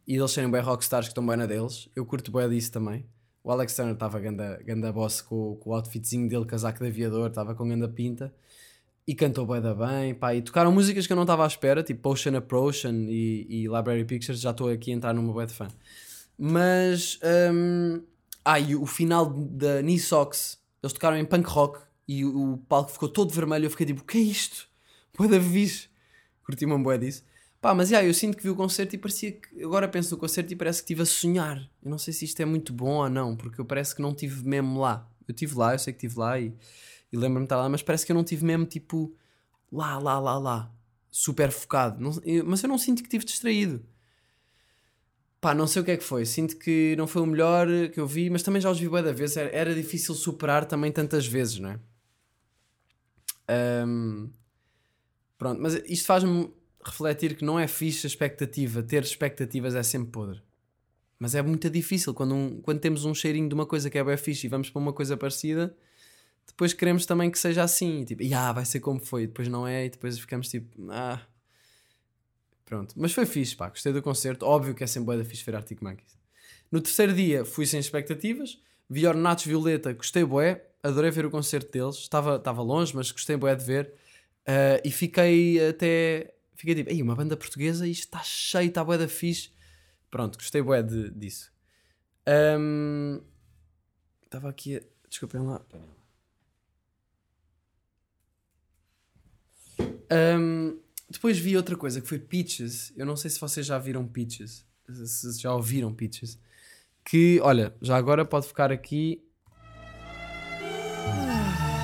e 0.08 0.16
deles 0.18 0.30
serem 0.32 0.52
bem 0.52 0.62
rockstars 0.62 1.08
que 1.08 1.12
estão 1.12 1.26
bem 1.26 1.36
na 1.36 1.48
deles. 1.48 1.90
Eu 1.96 2.06
curto 2.06 2.32
bem 2.32 2.48
disso 2.48 2.72
também. 2.72 3.04
O 3.44 3.52
Alex 3.52 3.76
Turner 3.76 3.94
estava 3.96 4.20
ganda, 4.20 4.62
ganda 4.64 4.92
boss 4.94 5.22
com, 5.22 5.56
com 5.56 5.72
o 5.72 5.74
outfitzinho 5.74 6.28
dele, 6.30 6.46
casaco 6.46 6.80
de 6.80 6.88
aviador, 6.90 7.28
estava 7.30 7.56
com 7.56 7.68
ganda 7.68 7.88
pinta 7.88 8.32
e 9.08 9.14
cantou 9.16 9.46
bem 9.48 9.62
da 9.62 9.74
bem. 9.74 10.14
Pá, 10.14 10.36
e 10.36 10.42
tocaram 10.44 10.72
músicas 10.72 11.06
que 11.08 11.14
eu 11.14 11.16
não 11.16 11.24
estava 11.24 11.44
à 11.44 11.48
espera, 11.48 11.82
tipo 11.84 12.08
Ocean 12.10 12.38
Approach 12.38 12.88
e, 12.88 13.48
e 13.50 13.62
Library 13.64 14.06
Pictures. 14.06 14.42
Já 14.42 14.52
estou 14.52 14.70
aqui 14.70 14.92
a 14.92 14.96
entrar 14.96 15.14
numa 15.14 15.32
bué 15.34 15.46
de 15.48 15.54
fã. 15.54 15.68
Mas. 16.38 17.20
hum, 17.54 18.02
ah, 18.44 18.60
e 18.60 18.76
o 18.76 18.86
final 18.86 19.26
da 19.26 19.82
Socks, 20.00 20.60
eles 20.84 20.94
tocaram 20.94 21.18
em 21.18 21.26
punk 21.26 21.48
rock 21.50 21.80
e 22.08 22.24
o, 22.24 22.54
o 22.54 22.58
palco 22.60 22.92
ficou 22.92 23.10
todo 23.10 23.34
vermelho. 23.34 23.66
Eu 23.66 23.72
fiquei 23.72 23.88
tipo, 23.88 24.02
o 24.02 24.06
que 24.06 24.18
é 24.18 24.22
isto? 24.22 24.68
Boa 25.18 25.30
da 25.30 25.42
fixe. 25.42 25.88
Curti 26.46 26.66
uma 26.66 26.78
boa 26.78 26.98
disso. 26.98 27.24
Pá, 27.60 27.74
mas 27.74 27.90
yeah, 27.90 28.08
eu 28.08 28.14
sinto 28.14 28.38
que 28.38 28.44
vi 28.44 28.50
o 28.52 28.56
concerto 28.56 28.94
e 28.96 28.98
parecia 29.00 29.32
que. 29.32 29.64
Agora 29.64 29.88
penso 29.88 30.12
no 30.14 30.20
concerto 30.20 30.54
e 30.54 30.56
parece 30.56 30.80
que 30.82 30.84
estive 30.94 31.02
a 31.02 31.06
sonhar. 31.06 31.58
Eu 31.84 31.90
não 31.90 31.98
sei 31.98 32.14
se 32.14 32.26
isto 32.26 32.40
é 32.42 32.46
muito 32.46 32.72
bom 32.72 32.98
ou 33.04 33.10
não, 33.10 33.36
porque 33.36 33.60
eu 33.60 33.66
parece 33.66 33.96
que 33.96 34.02
não 34.02 34.12
estive 34.12 34.48
mesmo 34.48 34.80
lá. 34.80 35.10
Eu 35.28 35.32
estive 35.32 35.56
lá, 35.56 35.74
eu 35.74 35.80
sei 35.80 35.92
que 35.92 36.06
estive 36.06 36.20
lá 36.20 36.40
e, 36.40 36.54
e 37.12 37.18
lembro-me 37.18 37.40
de 37.40 37.46
estar 37.46 37.58
lá, 37.58 37.68
mas 37.68 37.82
parece 37.82 38.06
que 38.06 38.12
eu 38.12 38.14
não 38.14 38.22
estive 38.22 38.46
mesmo 38.46 38.66
tipo 38.68 39.16
lá, 39.72 39.98
lá, 39.98 40.20
lá, 40.20 40.38
lá. 40.38 40.72
Super 41.10 41.52
focado. 41.52 42.00
Não- 42.00 42.22
eu- 42.24 42.46
mas 42.46 42.62
eu 42.62 42.70
não 42.70 42.78
sinto 42.78 43.00
que 43.02 43.08
estive 43.08 43.26
distraído. 43.26 43.84
Pá, 45.46 45.54
não 45.54 45.68
sei 45.68 45.84
o 45.84 45.86
que 45.86 45.92
é 45.92 45.98
que 45.98 46.04
foi. 46.04 46.26
Sinto 46.26 46.58
que 46.58 46.96
não 46.98 47.06
foi 47.06 47.22
o 47.22 47.26
melhor 47.28 47.68
que 47.94 48.00
eu 48.00 48.08
vi, 48.08 48.32
mas 48.32 48.42
também 48.42 48.60
já 48.60 48.72
os 48.72 48.80
vi 48.80 48.90
bué 48.90 49.04
da 49.04 49.12
vez. 49.12 49.38
Era, 49.38 49.56
era 49.56 49.76
difícil 49.76 50.16
superar 50.16 50.66
também 50.66 50.92
tantas 50.92 51.28
vezes, 51.28 51.60
não 51.60 51.70
é? 51.70 51.80
Ahm, 53.48 54.32
pronto, 55.38 55.62
mas 55.62 55.76
isto 55.86 56.08
faz-me 56.08 56.52
refletir 56.84 57.38
que 57.38 57.46
não 57.46 57.60
é 57.60 57.68
fixe 57.68 58.08
a 58.08 58.10
expectativa. 58.10 58.82
Ter 58.82 59.04
expectativas 59.04 59.76
é 59.76 59.84
sempre 59.84 60.10
podre. 60.10 60.42
Mas 61.20 61.36
é 61.36 61.44
muito 61.44 61.70
difícil 61.70 62.12
quando, 62.16 62.34
um- 62.34 62.60
quando 62.62 62.80
temos 62.80 63.06
um 63.06 63.14
cheirinho 63.14 63.48
de 63.48 63.54
uma 63.54 63.68
coisa 63.68 63.88
que 63.88 64.00
é 64.00 64.04
bem 64.04 64.18
fixe 64.18 64.48
e 64.48 64.50
vamos 64.50 64.72
para 64.72 64.82
uma 64.82 64.94
coisa 64.94 65.16
parecida. 65.16 65.78
Depois 66.48 66.74
queremos 66.74 67.06
também 67.06 67.30
que 67.30 67.38
seja 67.38 67.62
assim, 67.62 68.04
tipo, 68.04 68.24
ah, 68.34 68.52
vai 68.52 68.66
ser 68.66 68.80
como 68.80 69.00
foi, 69.00 69.28
depois 69.28 69.48
não 69.48 69.68
é, 69.68 69.86
e 69.86 69.90
depois 69.92 70.18
ficamos 70.18 70.50
tipo, 70.50 70.76
ah, 70.90 71.22
Pronto, 72.66 72.96
mas 72.98 73.14
foi 73.14 73.26
fixe, 73.26 73.56
pá, 73.56 73.70
gostei 73.70 73.94
do 73.94 74.02
concerto. 74.02 74.46
Óbvio 74.46 74.74
que 74.74 74.84
é 74.84 74.88
sempre 74.88 75.06
bué 75.06 75.18
da 75.18 75.24
fixe 75.26 75.44
ver 75.46 75.56
Arctic 75.56 75.82
Monkeys. 75.82 76.18
No 76.72 76.82
terceiro 76.82 77.14
dia 77.14 77.46
fui 77.46 77.66
sem 77.66 77.80
expectativas, 77.80 78.60
vi 78.90 79.06
Ornatos 79.06 79.46
Violeta, 79.46 79.94
gostei 79.94 80.24
bué, 80.24 80.66
adorei 80.82 81.12
ver 81.12 81.26
o 81.26 81.32
concerto 81.32 81.72
deles. 81.72 81.98
Estava, 81.98 82.38
estava 82.38 82.62
longe, 82.62 82.96
mas 82.96 83.12
gostei 83.12 83.38
bué 83.38 83.56
de 83.56 83.64
ver. 83.64 83.94
Ah, 84.48 84.82
e 84.84 84.92
fiquei 84.92 85.70
até, 85.70 86.34
fiquei 86.56 86.76
tipo, 86.76 86.90
ei, 86.90 87.02
uma 87.02 87.16
banda 87.16 87.38
portuguesa, 87.38 87.88
isto 87.88 88.06
está 88.06 88.22
cheio, 88.24 88.70
está 88.70 88.84
bué 88.84 88.98
da 88.98 89.08
fixe. 89.08 89.52
Pronto, 90.10 90.38
gostei 90.38 90.62
bué 90.62 90.82
de, 90.82 91.12
disso. 91.12 91.52
Ahm, 92.26 93.20
Estava 94.36 94.50
aqui 94.50 94.76
a... 94.76 94.82
Desculpem 95.08 95.42
lá. 95.42 95.62
Ahm, 100.10 100.78
depois 101.10 101.38
vi 101.38 101.56
outra 101.56 101.76
coisa 101.76 102.02
que 102.02 102.08
foi 102.08 102.20
Peaches. 102.20 102.94
Eu 102.96 103.06
não 103.06 103.16
sei 103.16 103.30
se 103.30 103.40
vocês 103.40 103.66
já 103.66 103.78
viram 103.78 104.08
Peaches. 104.08 104.66
Se 105.06 105.40
já 105.40 105.54
ouviram 105.54 105.94
Peaches. 105.94 106.40
Que, 107.04 107.40
olha, 107.42 107.76
já 107.82 107.96
agora 107.96 108.26
pode 108.26 108.48
ficar 108.48 108.72
aqui. 108.72 109.22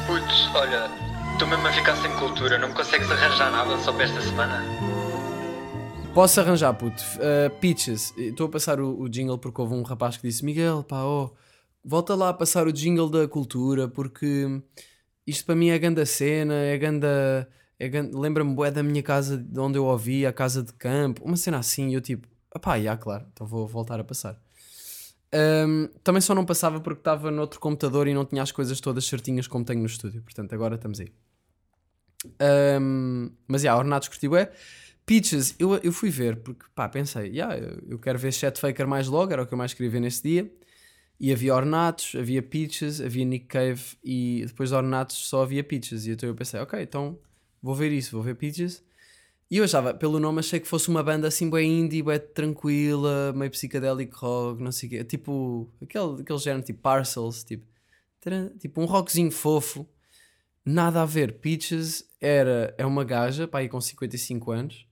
Putz, 0.08 0.56
olha, 0.56 0.90
Estou 1.42 1.50
mesmo 1.50 1.68
a 1.68 1.74
ficar 1.74 1.96
sem 1.96 2.12
cultura, 2.18 2.60
não 2.60 2.68
me 2.68 2.76
consegues 2.76 3.10
arranjar 3.10 3.52
nada 3.52 3.76
só 3.80 3.92
para 3.92 4.04
esta 4.04 4.22
semana? 4.22 4.64
Posso 6.14 6.40
arranjar, 6.40 6.72
puto. 6.76 7.02
Uh, 7.16 7.50
Peaches, 7.60 8.14
estou 8.16 8.46
a 8.46 8.50
passar 8.50 8.80
o, 8.80 9.02
o 9.02 9.10
jingle 9.10 9.40
porque 9.40 9.60
houve 9.60 9.74
um 9.74 9.82
rapaz 9.82 10.18
que 10.18 10.28
disse: 10.28 10.46
Miguel, 10.46 10.84
pá, 10.84 11.04
oh, 11.04 11.32
volta 11.84 12.14
lá 12.14 12.30
a 12.30 12.34
passar 12.34 12.68
o 12.68 12.72
jingle 12.72 13.10
da 13.10 13.28
cultura 13.28 13.88
porque 13.88 14.62
isto 15.26 15.44
para 15.44 15.56
mim 15.56 15.70
é 15.70 15.80
ganda 15.80 16.06
cena, 16.06 16.54
é. 16.54 16.76
É 16.76 16.78
ganda 16.78 17.50
Lembra-me 18.14 18.54
bué 18.54 18.70
da 18.72 18.84
minha 18.84 19.02
casa 19.02 19.38
de 19.38 19.60
onde 19.60 19.78
eu 19.78 19.86
ouvi, 19.86 20.26
a 20.26 20.34
casa 20.34 20.62
de 20.62 20.74
campo, 20.74 21.24
uma 21.24 21.38
cena 21.38 21.58
assim. 21.58 21.90
E 21.90 21.94
eu 21.94 22.02
tipo, 22.02 22.28
pá, 22.62 22.80
já, 22.80 22.96
claro, 22.98 23.26
então 23.32 23.48
vou 23.48 23.68
voltar 23.68 24.00
a 24.00 24.04
passar. 24.04 24.40
Um, 25.34 25.88
também 26.04 26.22
só 26.22 26.36
não 26.36 26.46
passava 26.46 26.82
porque 26.82 27.00
estava 27.00 27.32
noutro 27.32 27.60
computador 27.60 28.08
e 28.08 28.14
não 28.14 28.26
tinha 28.26 28.44
as 28.44 28.52
coisas 28.52 28.82
todas 28.82 29.06
certinhas 29.06 29.48
como 29.48 29.64
tenho 29.64 29.80
no 29.80 29.86
estúdio. 29.86 30.22
Portanto, 30.22 30.54
agora 30.54 30.76
estamos 30.76 31.00
aí. 31.00 31.12
Um, 32.80 33.32
mas, 33.48 33.62
já, 33.62 33.70
yeah, 33.70 33.80
Ornatos 33.80 34.10
curti 34.10 34.28
é. 34.36 34.52
Peaches, 35.06 35.56
eu, 35.58 35.76
eu 35.78 35.92
fui 35.92 36.10
ver 36.10 36.38
porque, 36.38 36.66
pá, 36.76 36.88
pensei, 36.88 37.30
yeah, 37.30 37.58
eu, 37.58 37.82
eu 37.90 38.00
quero 38.00 38.20
ver 38.20 38.32
Chet 38.32 38.60
Faker 38.60 38.88
mais 38.88 39.08
logo, 39.08 39.34
era 39.34 39.42
o 39.42 39.48
que 39.48 39.54
eu 39.54 39.58
mais 39.58 39.74
queria 39.74 39.90
ver 39.90 40.00
nesse 40.00 40.22
dia. 40.22 40.52
E 41.20 41.32
havia 41.32 41.56
Ornatos, 41.56 42.16
havia 42.16 42.42
Peaches, 42.42 43.00
havia 43.00 43.24
Nick 43.24 43.46
Cave 43.46 43.82
e 44.04 44.44
depois 44.48 44.70
de 44.70 44.76
Ornatos 44.76 45.18
só 45.18 45.44
havia 45.44 45.64
Peaches. 45.64 46.06
E 46.06 46.12
então 46.12 46.28
eu 46.28 46.36
pensei, 46.36 46.60
ok, 46.60 46.82
então 46.82 47.18
vou 47.62 47.76
ver 47.76 47.92
isso, 47.92 48.12
vou 48.12 48.24
ver 48.24 48.36
Peaches. 48.36 48.84
E 49.50 49.58
eu 49.58 49.66
achava, 49.66 49.94
pelo 49.94 50.18
nome, 50.18 50.40
achei 50.40 50.62
que 50.62 50.68
fosse 50.68 50.88
uma 50.88 51.04
banda 51.04 51.28
assim 51.28 51.50
bem 51.50 51.82
indie, 51.82 52.02
bem 52.02 52.18
tranquila, 52.20 53.34
meio 53.34 53.52
psicadélico 53.52 54.18
rock, 54.18 54.64
não 54.64 54.72
sei 54.72 54.88
o 54.88 54.90
quê. 54.90 55.04
Tipo, 55.04 55.70
aquele, 55.82 56.22
aquele 56.22 56.40
género 56.40 56.64
tipo 56.64 56.80
Parcels, 56.80 57.44
tipo, 57.44 57.66
tipo 58.60 58.82
um 58.82 58.86
rockzinho 58.86 59.30
fofo. 59.30 59.86
Nada 60.64 61.02
a 61.02 61.06
ver. 61.06 61.40
Peaches 61.40 62.08
era, 62.22 62.74
é 62.78 62.86
uma 62.86 63.04
gaja, 63.04 63.46
pá, 63.48 63.60
aí 63.60 63.68
com 63.68 63.82
55 63.82 64.52
anos. 64.52 64.88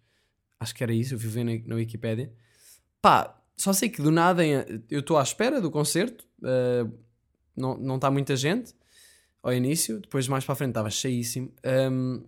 Acho 0.60 0.76
que 0.76 0.84
era 0.84 0.94
isso, 0.94 1.14
eu 1.14 1.18
vivi 1.18 1.42
na, 1.44 1.52
na 1.66 1.76
Wikipédia. 1.76 2.30
Pá, 3.02 3.42
só 3.56 3.72
sei 3.72 3.88
que 3.88 4.02
do 4.02 4.12
nada 4.12 4.46
eu 4.90 5.00
estou 5.00 5.18
à 5.18 5.24
espera 5.24 5.62
do 5.62 5.72
concerto, 5.72 6.26
uh, 6.40 6.92
não 7.56 7.96
está 7.96 8.12
muita 8.12 8.36
gente 8.36 8.74
ao 9.42 9.54
início, 9.54 10.00
depois 10.00 10.28
mais 10.28 10.44
para 10.44 10.54
a 10.54 10.56
frente 10.56 10.72
estava 10.72 10.90
cheíssimo. 10.90 11.54
Um, 11.92 12.24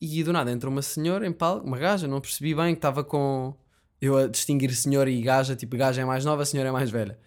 e 0.00 0.22
do 0.22 0.32
nada 0.32 0.50
entra 0.50 0.68
uma 0.68 0.82
senhora 0.82 1.26
em 1.26 1.32
palco, 1.32 1.66
uma 1.66 1.78
gaja, 1.78 2.06
não 2.06 2.20
percebi 2.20 2.54
bem 2.54 2.74
que 2.74 2.78
estava 2.78 3.02
com. 3.02 3.54
Eu 4.00 4.16
a 4.16 4.26
distinguir 4.26 4.74
senhora 4.74 5.10
e 5.10 5.22
gaja, 5.22 5.56
tipo, 5.56 5.76
gaja 5.76 6.02
é 6.02 6.04
mais 6.04 6.24
nova, 6.24 6.44
senhora 6.44 6.68
é 6.68 6.72
mais 6.72 6.90
velha. 6.90 7.18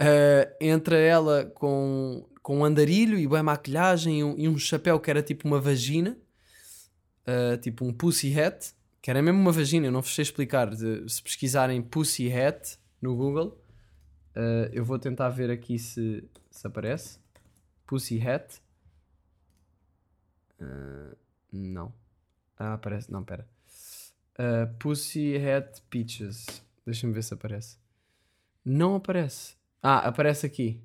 Uh, 0.00 0.54
entra 0.60 0.96
ela 0.96 1.44
com, 1.54 2.24
com 2.42 2.58
um 2.60 2.64
andarilho 2.64 3.18
e 3.18 3.26
boa 3.26 3.42
maquilhagem 3.42 4.20
e 4.20 4.24
um, 4.24 4.34
e 4.38 4.48
um, 4.48 4.56
chapéu 4.56 4.98
que 5.00 5.10
era 5.10 5.22
tipo 5.22 5.46
uma 5.46 5.60
vagina, 5.60 6.16
uh, 7.26 7.56
tipo 7.58 7.84
um 7.84 7.92
pussy 7.92 8.38
hat, 8.38 8.72
que 9.00 9.10
era 9.10 9.20
mesmo 9.20 9.40
uma 9.40 9.52
vagina, 9.52 9.86
eu 9.86 9.92
não 9.92 10.00
vos 10.00 10.14
sei 10.14 10.22
explicar. 10.22 10.70
De, 10.70 11.08
se 11.08 11.22
pesquisarem 11.22 11.82
pussy 11.82 12.32
hat, 12.32 12.78
no 13.00 13.16
Google. 13.16 13.58
Uh, 14.36 14.70
eu 14.72 14.84
vou 14.84 14.98
tentar 14.98 15.28
ver 15.28 15.50
aqui 15.50 15.78
se, 15.78 16.24
se 16.50 16.66
aparece. 16.66 17.18
Pussy 17.84 18.26
Hat. 18.26 18.62
Não. 21.52 21.92
Ah, 22.62 22.74
aparece. 22.74 23.10
Não, 23.10 23.24
pera. 23.24 23.44
Uh, 24.38 24.72
Pussy 24.78 25.34
Hat 25.36 25.82
Peaches. 25.90 26.62
Deixa-me 26.86 27.12
ver 27.12 27.24
se 27.24 27.34
aparece. 27.34 27.76
Não 28.64 28.94
aparece. 28.94 29.56
Ah, 29.82 29.98
aparece 29.98 30.46
aqui. 30.46 30.80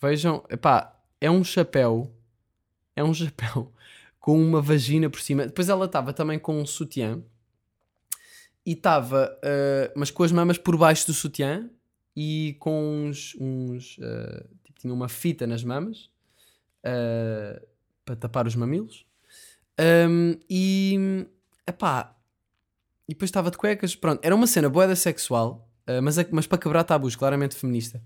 Vejam. 0.00 0.42
Epá, 0.48 0.98
é 1.20 1.30
um 1.30 1.44
chapéu. 1.44 2.10
É 2.96 3.04
um 3.04 3.12
chapéu 3.12 3.70
com 4.18 4.42
uma 4.42 4.62
vagina 4.62 5.10
por 5.10 5.20
cima. 5.20 5.44
Depois 5.46 5.68
ela 5.68 5.84
estava 5.84 6.14
também 6.14 6.38
com 6.38 6.58
um 6.58 6.64
sutiã 6.64 7.22
e 8.64 8.72
estava, 8.72 9.30
uh, 9.44 9.92
mas 9.94 10.10
com 10.10 10.22
as 10.22 10.32
mamas 10.32 10.56
por 10.56 10.78
baixo 10.78 11.06
do 11.06 11.12
sutiã 11.12 11.68
e 12.16 12.56
com 12.58 13.08
uns. 13.08 13.36
uns 13.38 13.98
uh, 13.98 14.48
tipo, 14.64 14.80
tinha 14.80 14.94
uma 14.94 15.08
fita 15.08 15.46
nas 15.46 15.62
mamas 15.62 16.10
uh, 16.78 17.66
para 18.06 18.16
tapar 18.16 18.46
os 18.46 18.56
mamilos. 18.56 19.04
Um, 20.08 20.36
e. 20.48 21.26
Epá. 21.66 22.16
E 23.08 23.14
depois 23.14 23.28
estava 23.28 23.50
de 23.50 23.56
cuecas. 23.56 23.94
Pronto, 23.96 24.20
era 24.22 24.34
uma 24.34 24.46
cena 24.46 24.68
boeda 24.68 24.94
sexual, 24.94 25.68
mas, 26.02 26.16
é, 26.16 26.26
mas 26.30 26.46
para 26.46 26.56
quebrar 26.56 26.84
tabus, 26.84 27.16
claramente 27.16 27.56
feminista. 27.56 28.00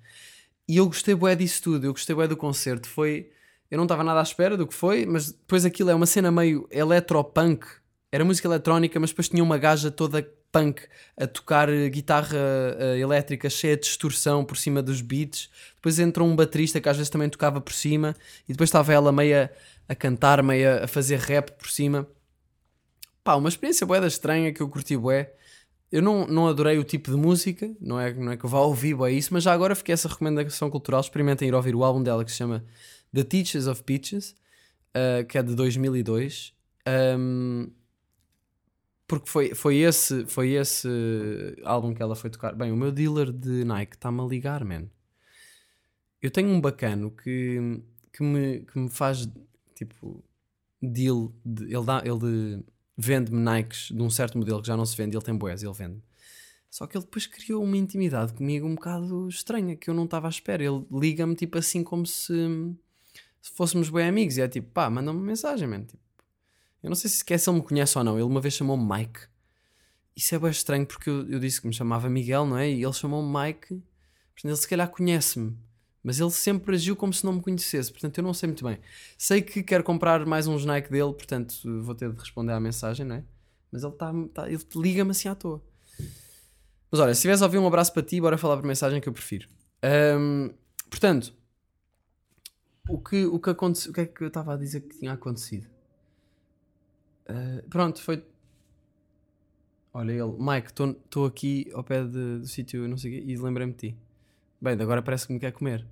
E 0.69 0.79
eu 0.79 0.87
gostei 0.87 1.15
bué 1.15 1.37
disso 1.37 1.63
tudo, 1.63 1.87
eu 1.87 1.93
gostei 1.93 2.15
bué 2.15 2.27
do 2.27 2.37
concerto. 2.37 2.89
Foi. 2.89 3.31
Eu 3.71 3.77
não 3.77 3.85
estava 3.85 4.03
nada 4.03 4.21
à 4.21 4.23
espera 4.23 4.57
do 4.57 4.67
que 4.67 4.75
foi, 4.75 5.05
mas 5.05 5.33
depois 5.33 5.65
aquilo 5.65 5.91
é 5.91 5.95
uma 5.95 6.07
cena 6.07 6.31
meio 6.31 6.67
eletropunk. 6.71 7.67
Era 8.11 8.25
música 8.25 8.49
eletrónica, 8.49 8.99
mas 8.99 9.11
depois 9.11 9.29
tinha 9.29 9.43
uma 9.43 9.59
gaja 9.59 9.91
toda 9.91 10.23
punk 10.57 10.83
a 11.19 11.27
tocar 11.27 11.69
eh, 11.69 11.89
guitarra 11.89 12.39
uh, 12.39 12.97
elétrica 12.97 13.51
cheia 13.51 13.77
de 13.77 13.83
distorção 13.83 14.45
por 14.45 14.57
cima 14.57 14.83
dos 14.83 15.03
beats. 15.03 15.51
Depois 15.75 15.99
entrou 15.99 16.27
um 16.27 16.35
baterista 16.35 16.81
que 16.81 16.89
às 16.89 16.97
vezes 16.97 17.11
também 17.11 17.29
tocava 17.29 17.61
por 17.61 17.73
cima. 17.73 18.15
E 18.49 18.53
depois 18.53 18.69
estava 18.69 18.93
ela 18.93 19.13
meia 19.13 19.53
a 19.89 19.95
cantar, 19.95 20.43
meia 20.43 20.85
a 20.85 20.89
fazer 20.89 21.19
rap 21.19 21.53
por 21.53 21.69
cima. 21.69 22.07
Pá, 23.23 23.35
uma 23.35 23.49
experiência 23.49 23.87
bué 23.87 24.05
estranha 24.07 24.53
que 24.53 24.61
eu 24.61 24.69
curti 24.69 24.97
bué. 24.97 25.35
Eu 25.91 26.03
não, 26.03 26.27
não 26.27 26.49
adorei 26.49 26.79
o 26.79 26.85
tipo 26.85 27.11
de 27.11 27.17
música, 27.17 27.73
não 27.81 27.99
é, 27.99 28.13
não 28.13 28.33
é 28.33 28.37
que 28.37 28.45
eu 28.45 28.51
vá 28.51 28.61
ouvir 28.61 28.95
bué 28.95 29.13
isso, 29.13 29.33
mas 29.33 29.45
já 29.45 29.53
agora 29.53 29.75
fiquei 29.75 29.93
essa 29.93 30.09
recomendação 30.09 30.69
cultural. 30.71 31.01
Experimentem 31.01 31.49
ir 31.49 31.55
ouvir 31.55 31.75
o 31.75 31.85
álbum 31.85 32.03
dela 32.03 32.25
que 32.25 32.31
se 32.31 32.37
chama 32.37 32.65
The 33.15 33.25
Teachers 33.25 33.67
of 33.67 33.83
Peaches, 33.85 34.35
uh, 34.97 35.25
que 35.27 35.39
é 35.39 35.43
de 35.43 35.55
2002. 35.55 36.53
Um, 37.19 37.71
porque 39.07 39.29
foi, 39.29 39.55
foi, 39.55 39.77
esse, 39.77 40.27
foi 40.27 40.53
esse 40.53 40.89
álbum 41.65 41.95
que 41.95 42.03
ela 42.03 42.17
foi 42.17 42.31
tocar. 42.31 42.55
Bem, 42.55 42.73
o 42.73 42.77
meu 42.77 42.91
dealer 42.91 43.33
de 43.33 43.65
Nike 43.65 43.95
está-me 43.95 44.21
a 44.21 44.25
ligar, 44.25 44.65
man. 44.65 44.89
Eu 46.21 46.31
tenho 46.31 46.49
um 46.49 46.61
bacano 46.61 47.11
que, 47.11 47.81
que, 48.13 48.23
me, 48.23 48.61
que 48.61 48.79
me 48.79 48.89
faz 48.89 49.29
tipo 49.77 50.25
deal. 50.83 51.33
De, 51.45 51.65
ele 51.65 51.85
dá, 51.85 52.03
ele 52.05 52.65
vende-me 52.97 53.39
Nikes 53.39 53.89
de 53.89 54.03
um 54.03 54.11
certo 54.11 54.39
modelo 54.39 54.61
que 54.61 54.67
já 54.67 54.77
não 54.77 54.87
se 54.87 54.97
vende. 54.97 55.17
Ele 55.17 55.25
tem 55.25 55.37
boés, 55.37 55.63
ele 55.63 55.73
vende. 55.73 56.03
Só 56.69 56.87
que 56.87 56.97
ele 56.97 57.05
depois 57.05 57.27
criou 57.27 57.63
uma 57.63 57.77
intimidade 57.77 58.35
comigo 58.35 58.67
um 58.67 58.75
bocado 58.75 59.29
estranha 59.29 59.77
que 59.77 59.89
eu 59.89 59.95
não 59.95 60.05
estava 60.05 60.27
à 60.27 60.31
espera. 60.31 60.65
Ele 60.65 60.85
liga-me 60.91 61.35
tipo 61.35 61.59
assim 61.59 61.85
como 61.85 62.05
se, 62.05 62.35
se 63.41 63.51
fôssemos 63.53 63.89
bem 63.89 64.09
amigos. 64.09 64.37
E 64.37 64.43
é 64.43 64.49
tipo, 64.49 64.71
pá, 64.71 64.91
manda-me 64.91 65.19
uma 65.19 65.27
mensagem, 65.27 65.69
man. 65.69 65.85
Tipo, 65.85 66.03
eu 66.83 66.89
não 66.91 66.97
sei 66.97 67.11
se 67.11 67.19
sequer 67.19 67.39
se 67.39 67.49
ele 67.49 67.59
me 67.59 67.65
conhece 67.65 67.97
ou 67.97 68.05
não. 68.05 68.15
Ele 68.15 68.25
uma 68.25 68.41
vez 68.41 68.55
chamou-me 68.55 68.85
Mike. 68.85 69.21
Isso 70.15 70.35
é 70.35 70.39
bem 70.39 70.51
estranho 70.51 70.87
porque 70.87 71.11
eu, 71.11 71.29
eu, 71.29 71.39
disse 71.39 71.61
que 71.61 71.67
me 71.67 71.75
chamava 71.75 72.09
Miguel, 72.09 72.47
não 72.47 72.57
é? 72.57 72.71
E 72.71 72.83
ele 72.83 72.93
chamou-me 72.93 73.29
Mike. 73.29 73.69
Portanto, 73.69 74.45
ele 74.45 74.57
se 74.57 74.69
calhar 74.69 74.89
conhece-me. 74.89 75.57
Mas 76.07 76.21
ele 76.21 76.31
sempre 76.31 76.77
agiu 76.77 76.95
como 76.95 77.13
se 77.13 77.25
não 77.25 77.33
me 77.33 77.41
conhecesse. 77.41 77.91
Portanto, 77.91 78.17
eu 78.17 78.23
não 78.23 78.33
sei 78.33 78.47
muito 78.47 78.65
bem. 78.65 78.79
Sei 79.19 79.43
que 79.43 79.61
quero 79.61 79.83
comprar 79.83 80.25
mais 80.25 80.47
uns 80.47 80.65
Nike 80.65 80.89
dele. 80.89 81.13
Portanto, 81.13 81.53
vou 81.83 81.97
ter 81.97 82.13
de 82.13 82.17
responder 82.21 82.53
à 82.53 82.61
mensagem, 82.61 83.05
não 83.05 83.17
é? 83.17 83.25
Mas 83.73 83.83
ele, 83.83 83.93
tá, 83.93 84.13
tá 84.33 84.49
ele 84.49 84.65
liga-me 84.77 85.11
assim 85.11 85.29
à 85.29 85.35
toa. 85.35 85.61
Mas 86.93 87.01
olha, 87.01 87.13
se 87.13 87.23
tiveres 87.23 87.43
a 87.43 87.47
ouvir 87.47 87.59
um 87.59 87.67
abraço 87.67 87.93
para 87.93 88.05
ti, 88.05 88.21
bora 88.21 88.39
falar 88.39 88.57
por 88.57 88.65
mensagem 88.65 89.01
que 89.01 89.09
eu 89.09 89.13
prefiro. 89.13 89.49
Um, 90.17 90.55
portanto, 90.89 91.35
o 92.89 93.01
que, 93.01 93.27
o 93.27 93.41
que 93.41 93.51
aconteceu. 93.51 93.91
O 93.91 93.95
que 93.95 94.03
é 94.03 94.07
que 94.07 94.23
eu 94.23 94.29
estava 94.29 94.55
a 94.55 94.57
dizer 94.57 94.83
que 94.83 94.97
tinha 94.97 95.13
acontecido? 95.13 95.67
Uh, 97.29 97.69
pronto, 97.69 98.01
foi. 98.01 98.25
Olha 99.93 100.13
ele, 100.13 100.37
Mike, 100.39 100.69
estou 100.69 101.27
aqui 101.27 101.69
ao 101.75 101.83
pé 101.83 102.05
do 102.05 102.47
sítio, 102.47 102.87
não 102.87 102.97
sei 102.97 103.25
e 103.27 103.37
lembrei-me 103.37 103.73
de 103.73 103.91
ti. 103.91 103.99
Bem, 104.61 104.75
agora 104.75 105.03
parece 105.03 105.27
que 105.27 105.33
me 105.33 105.41
quer 105.41 105.51
comer. 105.51 105.85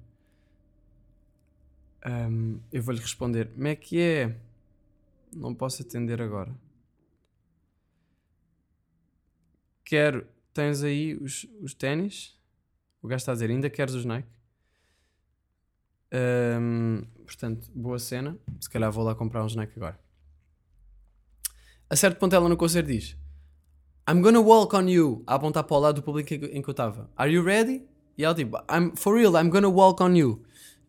Um, 2.07 2.61
eu 2.73 2.83
vou-lhe 2.83 3.01
responder: 3.01 3.49
Como 3.49 3.67
é 3.67 3.77
que 3.77 4.01
é? 4.01 4.37
Não 5.33 5.55
posso 5.55 5.83
atender 5.83 6.21
agora. 6.21 6.55
Quero. 9.85 10.27
Tens 10.53 10.83
aí 10.83 11.15
os, 11.17 11.47
os 11.61 11.75
ténis? 11.75 12.39
O 13.03 13.09
gajo 13.09 13.19
está 13.19 13.33
a 13.33 13.35
dizer: 13.35 13.51
Ainda 13.51 13.69
queres 13.69 13.95
os 13.95 14.05
Nike? 14.05 14.29
Um, 16.13 17.03
portanto, 17.25 17.71
boa 17.75 17.99
cena. 17.99 18.39
Se 18.61 18.71
calhar 18.71 18.91
vou 18.93 19.05
lá 19.05 19.15
comprar 19.15 19.45
uns 19.45 19.57
Nike 19.57 19.73
agora 19.77 20.05
a 21.95 21.97
certo 21.97 22.19
ponto 22.19 22.35
ela 22.35 22.49
no 22.49 22.57
concerto 22.57 22.89
diz 22.89 23.17
I'm 24.09 24.21
gonna 24.21 24.41
walk 24.41 24.75
on 24.75 24.89
you 24.89 25.23
a 25.27 25.37
apontar 25.37 25.65
para 25.65 25.77
o 25.77 25.81
lado 25.81 25.97
do 25.97 26.03
público 26.03 26.35
em 26.35 26.61
que 26.61 26.69
eu 26.69 26.73
estava 26.73 27.09
Are 27.17 27.33
you 27.33 27.43
ready? 27.43 27.83
E 28.19 28.25
ela 28.25 28.35
tipo 28.35 28.57
I'm, 28.71 28.97
For 28.97 29.15
real, 29.15 29.33
I'm 29.37 29.49
gonna 29.49 29.69
walk 29.69 30.03
on 30.03 30.15
you 30.15 30.43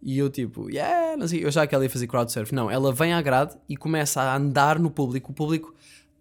e 0.06 0.20
eu 0.20 0.30
tipo, 0.30 0.70
yeah, 0.70 1.18
não 1.18 1.28
sei, 1.28 1.44
eu 1.44 1.50
já 1.50 1.66
que 1.66 1.74
ela 1.74 1.84
ia 1.84 1.90
fazer 1.90 2.06
crowd 2.06 2.32
surf. 2.32 2.54
Não, 2.54 2.70
ela 2.70 2.94
vem 2.94 3.12
à 3.12 3.20
grade 3.24 3.58
e 3.68 3.76
começa 3.76 4.22
a 4.22 4.36
andar 4.36 4.78
no 4.78 4.92
público, 4.92 5.32
o 5.32 5.34
público 5.34 5.74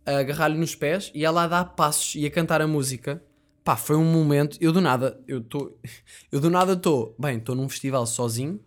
a 0.07 0.21
agarrar-lhe 0.21 0.57
nos 0.57 0.75
pés 0.75 1.13
e 1.15 1.23
ela 1.23 1.45
a 1.45 1.47
dar 1.47 1.65
passos 1.67 2.15
e 2.15 2.25
a 2.25 2.31
cantar 2.31 2.63
a 2.63 2.67
música. 2.67 3.23
Pá, 3.63 3.77
foi 3.77 3.97
um 3.97 4.05
momento, 4.05 4.57
eu 4.59 4.73
do 4.73 4.81
nada, 4.81 5.21
eu 5.29 5.41
estou, 5.41 5.79
eu 6.33 6.41
do 6.41 6.49
nada 6.49 6.73
estou, 6.73 7.15
bem, 7.19 7.37
estou 7.37 7.55
num 7.55 7.69
festival 7.69 8.07
sozinho, 8.07 8.59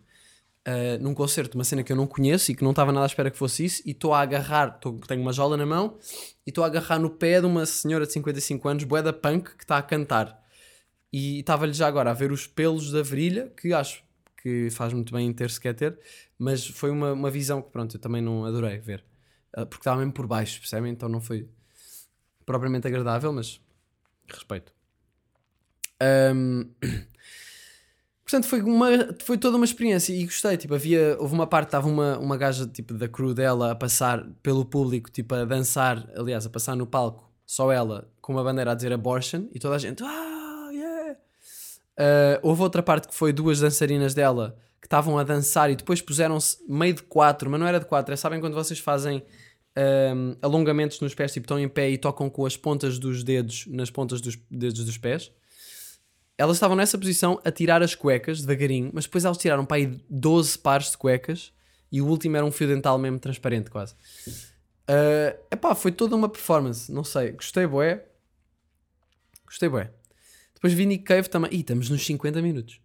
uh, 0.68 1.02
num 1.02 1.12
concerto, 1.14 1.58
uma 1.58 1.64
cena 1.64 1.82
que 1.82 1.90
eu 1.90 1.96
não 1.96 2.06
conheço 2.06 2.52
e 2.52 2.54
que 2.54 2.62
não 2.62 2.70
estava 2.70 2.92
nada 2.92 3.04
à 3.04 3.08
espera 3.08 3.28
que 3.28 3.36
fosse 3.36 3.64
isso, 3.64 3.82
e 3.84 3.90
estou 3.90 4.14
a 4.14 4.20
agarrar, 4.20 4.78
tô, 4.78 4.92
tenho 5.08 5.20
uma 5.20 5.32
jola 5.32 5.56
na 5.56 5.66
mão, 5.66 5.98
e 6.46 6.50
estou 6.50 6.62
a 6.62 6.68
agarrar 6.68 7.00
no 7.00 7.10
pé 7.10 7.40
de 7.40 7.46
uma 7.46 7.66
senhora 7.66 8.06
de 8.06 8.12
55 8.12 8.68
anos, 8.68 8.84
boeda 8.84 9.12
punk, 9.12 9.56
que 9.56 9.64
está 9.64 9.78
a 9.78 9.82
cantar. 9.82 10.40
E 11.12 11.40
estava-lhe 11.40 11.72
já 11.72 11.88
agora 11.88 12.10
a 12.10 12.14
ver 12.14 12.30
os 12.30 12.46
pelos 12.46 12.92
da 12.92 13.02
virilha, 13.02 13.52
que 13.56 13.72
acho 13.72 14.07
que 14.42 14.70
faz 14.70 14.92
muito 14.92 15.12
bem 15.12 15.32
ter 15.32 15.50
se 15.50 15.60
quer 15.60 15.74
ter, 15.74 15.98
mas 16.38 16.66
foi 16.66 16.90
uma, 16.90 17.12
uma 17.12 17.30
visão 17.30 17.60
que 17.60 17.70
pronto, 17.70 17.96
eu 17.96 18.00
também 18.00 18.22
não 18.22 18.44
adorei 18.44 18.78
ver. 18.78 19.04
Uh, 19.56 19.66
porque 19.66 19.82
estava 19.82 19.98
mesmo 19.98 20.12
por 20.12 20.26
baixo, 20.26 20.60
percebem? 20.60 20.92
Então 20.92 21.08
não 21.08 21.20
foi 21.20 21.48
propriamente 22.46 22.86
agradável, 22.86 23.32
mas 23.32 23.60
respeito. 24.28 24.72
Um, 26.34 26.70
Portanto, 28.22 28.46
foi, 28.46 28.60
uma, 28.60 28.88
foi 29.24 29.38
toda 29.38 29.56
uma 29.56 29.64
experiência 29.64 30.12
e 30.12 30.26
gostei. 30.26 30.58
Tipo, 30.58 30.74
havia, 30.74 31.16
houve 31.18 31.32
uma 31.32 31.46
parte, 31.46 31.68
estava 31.68 31.88
uma, 31.88 32.18
uma 32.18 32.36
gaja 32.36 32.66
tipo, 32.66 32.92
da 32.92 33.08
crew 33.08 33.32
dela 33.32 33.72
a 33.72 33.74
passar 33.74 34.22
pelo 34.42 34.66
público, 34.66 35.10
tipo, 35.10 35.34
a 35.34 35.46
dançar, 35.46 36.06
aliás, 36.14 36.44
a 36.44 36.50
passar 36.50 36.76
no 36.76 36.86
palco, 36.86 37.32
só 37.46 37.72
ela, 37.72 38.12
com 38.20 38.34
uma 38.34 38.44
bandeira 38.44 38.72
a 38.72 38.74
dizer 38.74 38.92
abortion, 38.92 39.48
e 39.54 39.58
toda 39.58 39.76
a 39.76 39.78
gente, 39.78 40.02
ah. 40.04 40.37
Uh, 41.98 42.38
houve 42.42 42.62
outra 42.62 42.82
parte 42.82 43.08
que 43.08 43.14
foi 43.14 43.32
duas 43.32 43.60
dançarinas 43.60 44.14
dela 44.14 44.56
que 44.80 44.86
estavam 44.86 45.18
a 45.18 45.24
dançar 45.24 45.70
e 45.70 45.76
depois 45.76 46.00
puseram-se 46.00 46.58
meio 46.68 46.94
de 46.94 47.02
quatro, 47.02 47.50
mas 47.50 47.58
não 47.58 47.66
era 47.66 47.80
de 47.80 47.86
quatro, 47.86 48.14
é 48.14 48.16
sabem 48.16 48.40
quando 48.40 48.54
vocês 48.54 48.78
fazem 48.78 49.24
alongamentos 50.42 50.98
nos 51.00 51.14
pés, 51.14 51.32
tipo, 51.32 51.44
estão 51.44 51.56
em 51.56 51.68
pé 51.68 51.88
e 51.88 51.96
tocam 51.96 52.28
com 52.28 52.44
as 52.44 52.56
pontas 52.56 52.98
dos 52.98 53.22
dedos 53.22 53.64
nas 53.68 53.88
pontas 53.88 54.20
dos 54.20 54.36
dedos 54.50 54.84
dos 54.84 54.98
pés? 54.98 55.30
elas 56.38 56.56
estavam 56.56 56.76
nessa 56.76 56.96
posição 56.96 57.40
a 57.44 57.50
tirar 57.50 57.82
as 57.82 57.96
cuecas 57.96 58.40
devagarinho, 58.40 58.90
mas 58.94 59.04
depois 59.04 59.24
elas 59.24 59.36
tiraram 59.36 59.66
para 59.66 59.78
aí 59.78 60.00
12 60.08 60.56
pares 60.58 60.92
de 60.92 60.96
cuecas 60.96 61.52
e 61.90 62.00
o 62.00 62.06
último 62.06 62.36
era 62.36 62.46
um 62.46 62.52
fio 62.52 62.68
dental 62.68 62.96
mesmo 62.96 63.18
transparente, 63.18 63.68
quase. 63.68 63.94
Uh, 64.88 65.36
epá, 65.50 65.74
foi 65.74 65.90
toda 65.90 66.14
uma 66.14 66.28
performance, 66.28 66.92
não 66.92 67.02
sei, 67.02 67.32
gostei 67.32 67.66
bué. 67.66 68.04
Gostei 69.44 69.68
bué. 69.68 69.90
Depois 70.58 70.72
vi 70.72 70.86
Nick 70.86 71.04
Cave 71.04 71.28
também. 71.28 71.50
Ih, 71.52 71.60
estamos 71.60 71.88
nos 71.88 72.04
50 72.04 72.42
minutos. 72.42 72.80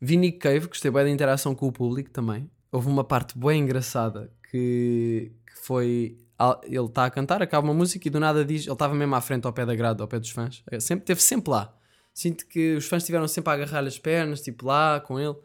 Vi 0.00 0.16
Nick 0.16 0.38
Cave, 0.38 0.66
gostei 0.68 0.90
bué 0.90 1.04
da 1.04 1.10
interação 1.10 1.54
com 1.54 1.68
o 1.68 1.72
público 1.72 2.08
também. 2.08 2.50
Houve 2.72 2.88
uma 2.88 3.04
parte 3.04 3.36
bué 3.36 3.56
engraçada 3.56 4.32
que, 4.50 5.30
que 5.46 5.58
foi. 5.62 6.16
Ele 6.64 6.86
está 6.86 7.04
a 7.04 7.10
cantar, 7.10 7.42
acaba 7.42 7.68
uma 7.68 7.74
música 7.74 8.08
e 8.08 8.10
do 8.10 8.18
nada 8.18 8.42
diz. 8.42 8.64
Ele 8.64 8.72
estava 8.72 8.94
mesmo 8.94 9.14
à 9.14 9.20
frente 9.20 9.46
ao 9.46 9.52
pé 9.52 9.66
da 9.66 9.74
grade, 9.74 10.00
ao 10.00 10.08
pé 10.08 10.18
dos 10.18 10.30
fãs. 10.30 10.64
Sempre, 10.78 11.04
teve 11.04 11.20
sempre 11.20 11.50
lá. 11.50 11.76
Sinto 12.14 12.46
que 12.46 12.76
os 12.76 12.86
fãs 12.86 13.02
estiveram 13.02 13.28
sempre 13.28 13.50
a 13.50 13.54
agarrar 13.54 13.84
as 13.84 13.98
pernas, 13.98 14.40
tipo 14.40 14.64
lá 14.66 14.98
com 15.00 15.20
ele. 15.20 15.36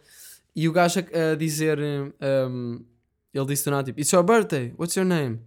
E 0.55 0.69
o 0.69 0.71
gajo 0.71 1.01
a, 1.01 1.34
a 1.34 1.36
dizer, 1.36 1.78
um, 1.78 2.86
ele 3.34 3.45
disse 3.47 3.65
do 3.65 3.71
nada, 3.71 3.84
tipo, 3.84 3.99
It's 3.99 4.11
your 4.13 4.23
birthday, 4.23 4.73
what's 4.78 4.95
your 4.95 5.05
name? 5.05 5.41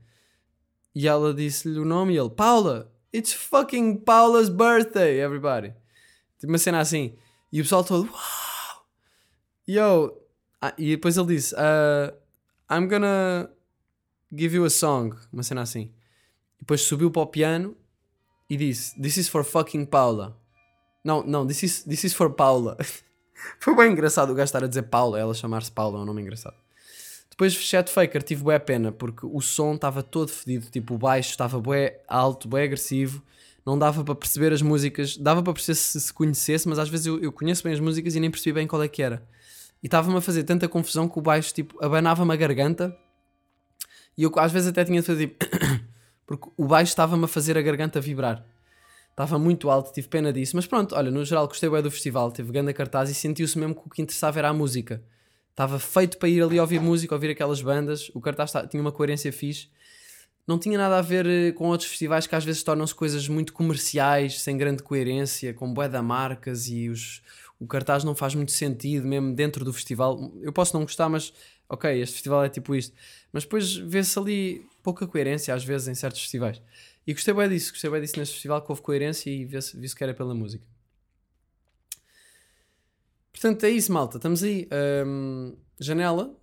E 0.95 1.09
ela 1.09 1.33
disse-lhe 1.33 1.79
o 1.79 1.85
nome 1.87 2.13
e 2.13 2.19
ele, 2.19 2.29
Paula, 2.29 2.93
it's 3.15 3.33
fucking 3.33 4.01
Paula's 4.01 4.51
birthday, 4.51 5.21
everybody. 5.21 5.73
Tipo 6.39 6.53
uma 6.53 6.59
cena 6.59 6.81
assim. 6.81 7.15
E 7.53 7.61
o 7.61 7.65
pessoal 7.65 7.85
todo, 7.85 8.09
wow! 8.09 8.83
Yo! 9.67 10.23
Ah, 10.61 10.75
e 10.77 10.91
depois 10.91 11.17
ele 11.17 11.29
disse, 11.29 11.55
uh, 11.55 12.13
I'm 12.71 12.89
gonna 12.89 13.51
give 14.33 14.55
you 14.55 14.65
a 14.65 14.71
song, 14.71 15.17
uma 15.33 15.43
cena 15.43 15.63
assim. 15.63 15.93
E 16.57 16.61
depois 16.61 16.81
subiu 16.83 17.11
para 17.11 17.23
o 17.23 17.27
piano 17.27 17.77
e 18.51 18.57
disse, 18.57 19.01
This 19.01 19.17
is 19.17 19.29
for 19.29 19.45
fucking 19.45 19.87
Paula. 19.87 20.37
Não, 21.05 21.23
não, 21.23 21.47
this 21.47 21.63
is, 21.63 21.85
this 21.85 22.05
is 22.05 22.15
for 22.15 22.31
Paula. 22.31 22.77
Foi 23.61 23.75
bem 23.77 23.93
engraçado 23.93 24.31
o 24.31 24.35
gajo 24.35 24.47
estar 24.47 24.65
a 24.65 24.67
dizer 24.67 24.83
Paula, 24.83 25.19
ela 25.19 25.33
chamar-se 25.33 25.71
Paula, 25.71 25.99
é 25.99 26.03
um 26.03 26.05
nome 26.05 26.23
engraçado. 26.23 26.57
Depois, 27.31 27.55
Chat 27.55 27.89
Faker, 27.89 28.21
tive 28.21 28.43
bué 28.43 28.59
pena, 28.59 28.91
porque 28.91 29.25
o 29.25 29.41
som 29.41 29.77
estava 29.77 30.03
todo 30.03 30.29
fedido, 30.29 30.69
tipo, 30.71 30.95
o 30.95 30.99
baixo 30.99 31.31
estava 31.31 31.61
bué 31.61 32.03
alto, 32.09 32.49
bué 32.49 32.65
agressivo, 32.65 33.23
não 33.69 33.79
dava 33.79 34.03
para 34.03 34.15
perceber 34.15 34.51
as 34.51 34.63
músicas, 34.63 35.19
dava 35.19 35.43
para 35.43 35.53
perceber 35.53 35.75
se 35.75 36.01
se 36.01 36.11
conhecesse, 36.11 36.67
mas 36.67 36.79
às 36.79 36.89
vezes 36.89 37.05
eu, 37.05 37.23
eu 37.23 37.31
conheço 37.31 37.63
bem 37.63 37.75
as 37.75 37.81
músicas 37.81 38.15
e 38.15 38.21
nem 38.21 38.31
percebi 38.31 38.55
bem 38.55 38.67
qual 38.67 38.83
é 38.83 38.89
que 38.89 39.03
era. 39.03 39.23
E 39.83 39.87
estava-me 39.87 40.17
a 40.17 40.23
fazer 40.23 40.45
tanta 40.45 40.67
confusão 40.67 41.07
que 41.07 41.19
o 41.19 41.21
baixo, 41.21 41.53
tipo, 41.53 41.77
abanava-me 41.85 42.33
a 42.33 42.37
garganta, 42.37 42.97
e 44.17 44.23
eu 44.23 44.33
às 44.37 44.51
vezes 44.53 44.71
até 44.71 44.87
tinha 44.87 45.03
de 45.03 45.07
fazer, 45.07 45.27
tipo, 45.27 45.45
porque 46.27 46.49
o 46.57 46.65
baixo 46.65 46.93
estava-me 46.93 47.27
a 47.27 47.29
fazer 47.29 47.59
a 47.59 47.63
garganta 47.63 48.01
vibrar. 48.01 48.43
Estava 49.11 49.39
muito 49.39 49.69
alto, 49.69 49.93
tive 49.93 50.09
pena 50.09 50.33
disso. 50.33 50.57
Mas 50.57 50.67
pronto, 50.67 50.95
olha, 50.95 51.11
no 51.11 51.23
geral 51.23 51.47
gostei 51.47 51.69
bem 51.69 51.83
do 51.83 51.91
festival. 51.91 52.31
Teve 52.33 52.51
grande 52.51 52.73
cartaz 52.73 53.11
e 53.11 53.15
sentiu-se 53.15 53.59
mesmo 53.59 53.75
que 53.75 53.83
o 53.85 53.91
que 53.91 54.01
interessava 54.01 54.39
era 54.39 54.49
a 54.49 54.53
música. 54.55 55.03
Estava 55.51 55.79
feito 55.79 56.17
para 56.17 56.29
ir 56.29 56.41
ali 56.43 56.59
ouvir 56.59 56.81
música, 56.81 57.15
ouvir 57.15 57.31
aquelas 57.31 57.61
bandas. 57.61 58.11
O 58.15 58.21
cartaz 58.21 58.53
tinha 58.71 58.81
uma 58.81 58.93
coerência 58.93 59.31
fixe. 59.31 59.69
Não 60.49 60.59
tinha 60.59 60.79
nada 60.79 60.97
a 60.97 61.03
ver 61.03 61.27
eh, 61.27 61.53
com 61.53 61.69
outros 61.69 61.91
festivais 61.91 62.27
que 62.27 62.35
às 62.35 62.43
vezes 62.43 62.63
tornam-se 62.63 62.95
coisas 62.95 63.29
muito 63.29 63.53
comerciais, 63.53 64.41
sem 64.41 64.57
grande 64.57 64.83
coerência, 64.83 65.53
com 65.53 65.71
bué 65.75 65.91
da 65.91 66.03
marcas 66.03 66.69
e 66.69 66.89
os, 66.89 67.23
o 67.61 67.67
cartaz 67.67 68.03
não 68.03 68.15
faz 68.15 68.35
muito 68.35 68.51
sentido 68.51 69.07
mesmo 69.07 69.35
dentro 69.35 69.63
do 69.63 69.75
festival. 69.75 70.33
Eu 70.41 70.51
posso 70.51 70.75
não 70.75 70.85
gostar, 70.85 71.07
mas 71.11 71.35
ok, 71.69 72.01
este 72.01 72.15
festival 72.15 72.45
é 72.45 72.49
tipo 72.49 72.75
isto. 72.75 72.97
Mas 73.31 73.43
depois 73.45 73.77
vê-se 73.77 74.19
ali 74.19 74.67
pouca 74.83 75.07
coerência 75.07 75.53
às 75.55 75.63
vezes 75.63 75.87
em 75.87 75.95
certos 75.95 76.23
festivais. 76.23 76.63
E 77.07 77.13
gostei 77.13 77.35
bem 77.35 77.49
disso, 77.51 77.73
gostei 77.73 77.91
bem 77.91 78.01
disso 78.01 78.19
neste 78.19 78.33
festival 78.33 78.63
que 78.63 78.73
houve 78.73 78.81
coerência 78.81 79.29
e 79.29 79.45
vi-se 79.45 79.77
vi 79.77 79.95
que 79.95 80.03
era 80.03 80.15
pela 80.15 80.35
música. 80.35 80.65
Portanto, 83.31 83.65
é 83.65 83.71
isso, 83.71 83.93
malta. 83.93 84.17
Estamos 84.17 84.43
aí. 84.43 84.67
Um, 85.07 85.55
janela, 85.79 86.35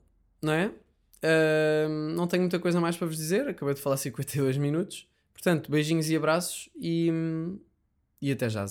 não 0.41 0.53
é? 0.53 0.71
Não 2.15 2.27
tenho 2.27 2.43
muita 2.43 2.59
coisa 2.59 2.79
mais 2.79 2.95
para 2.97 3.07
vos 3.07 3.17
dizer, 3.17 3.47
acabei 3.47 3.73
de 3.73 3.81
falar 3.81 3.97
52 3.97 4.57
minutos. 4.57 5.07
Portanto, 5.33 5.69
beijinhos 5.69 6.09
e 6.09 6.15
abraços 6.15 6.69
e, 6.75 7.11
e 8.21 8.31
até 8.31 8.49
já 8.49 8.65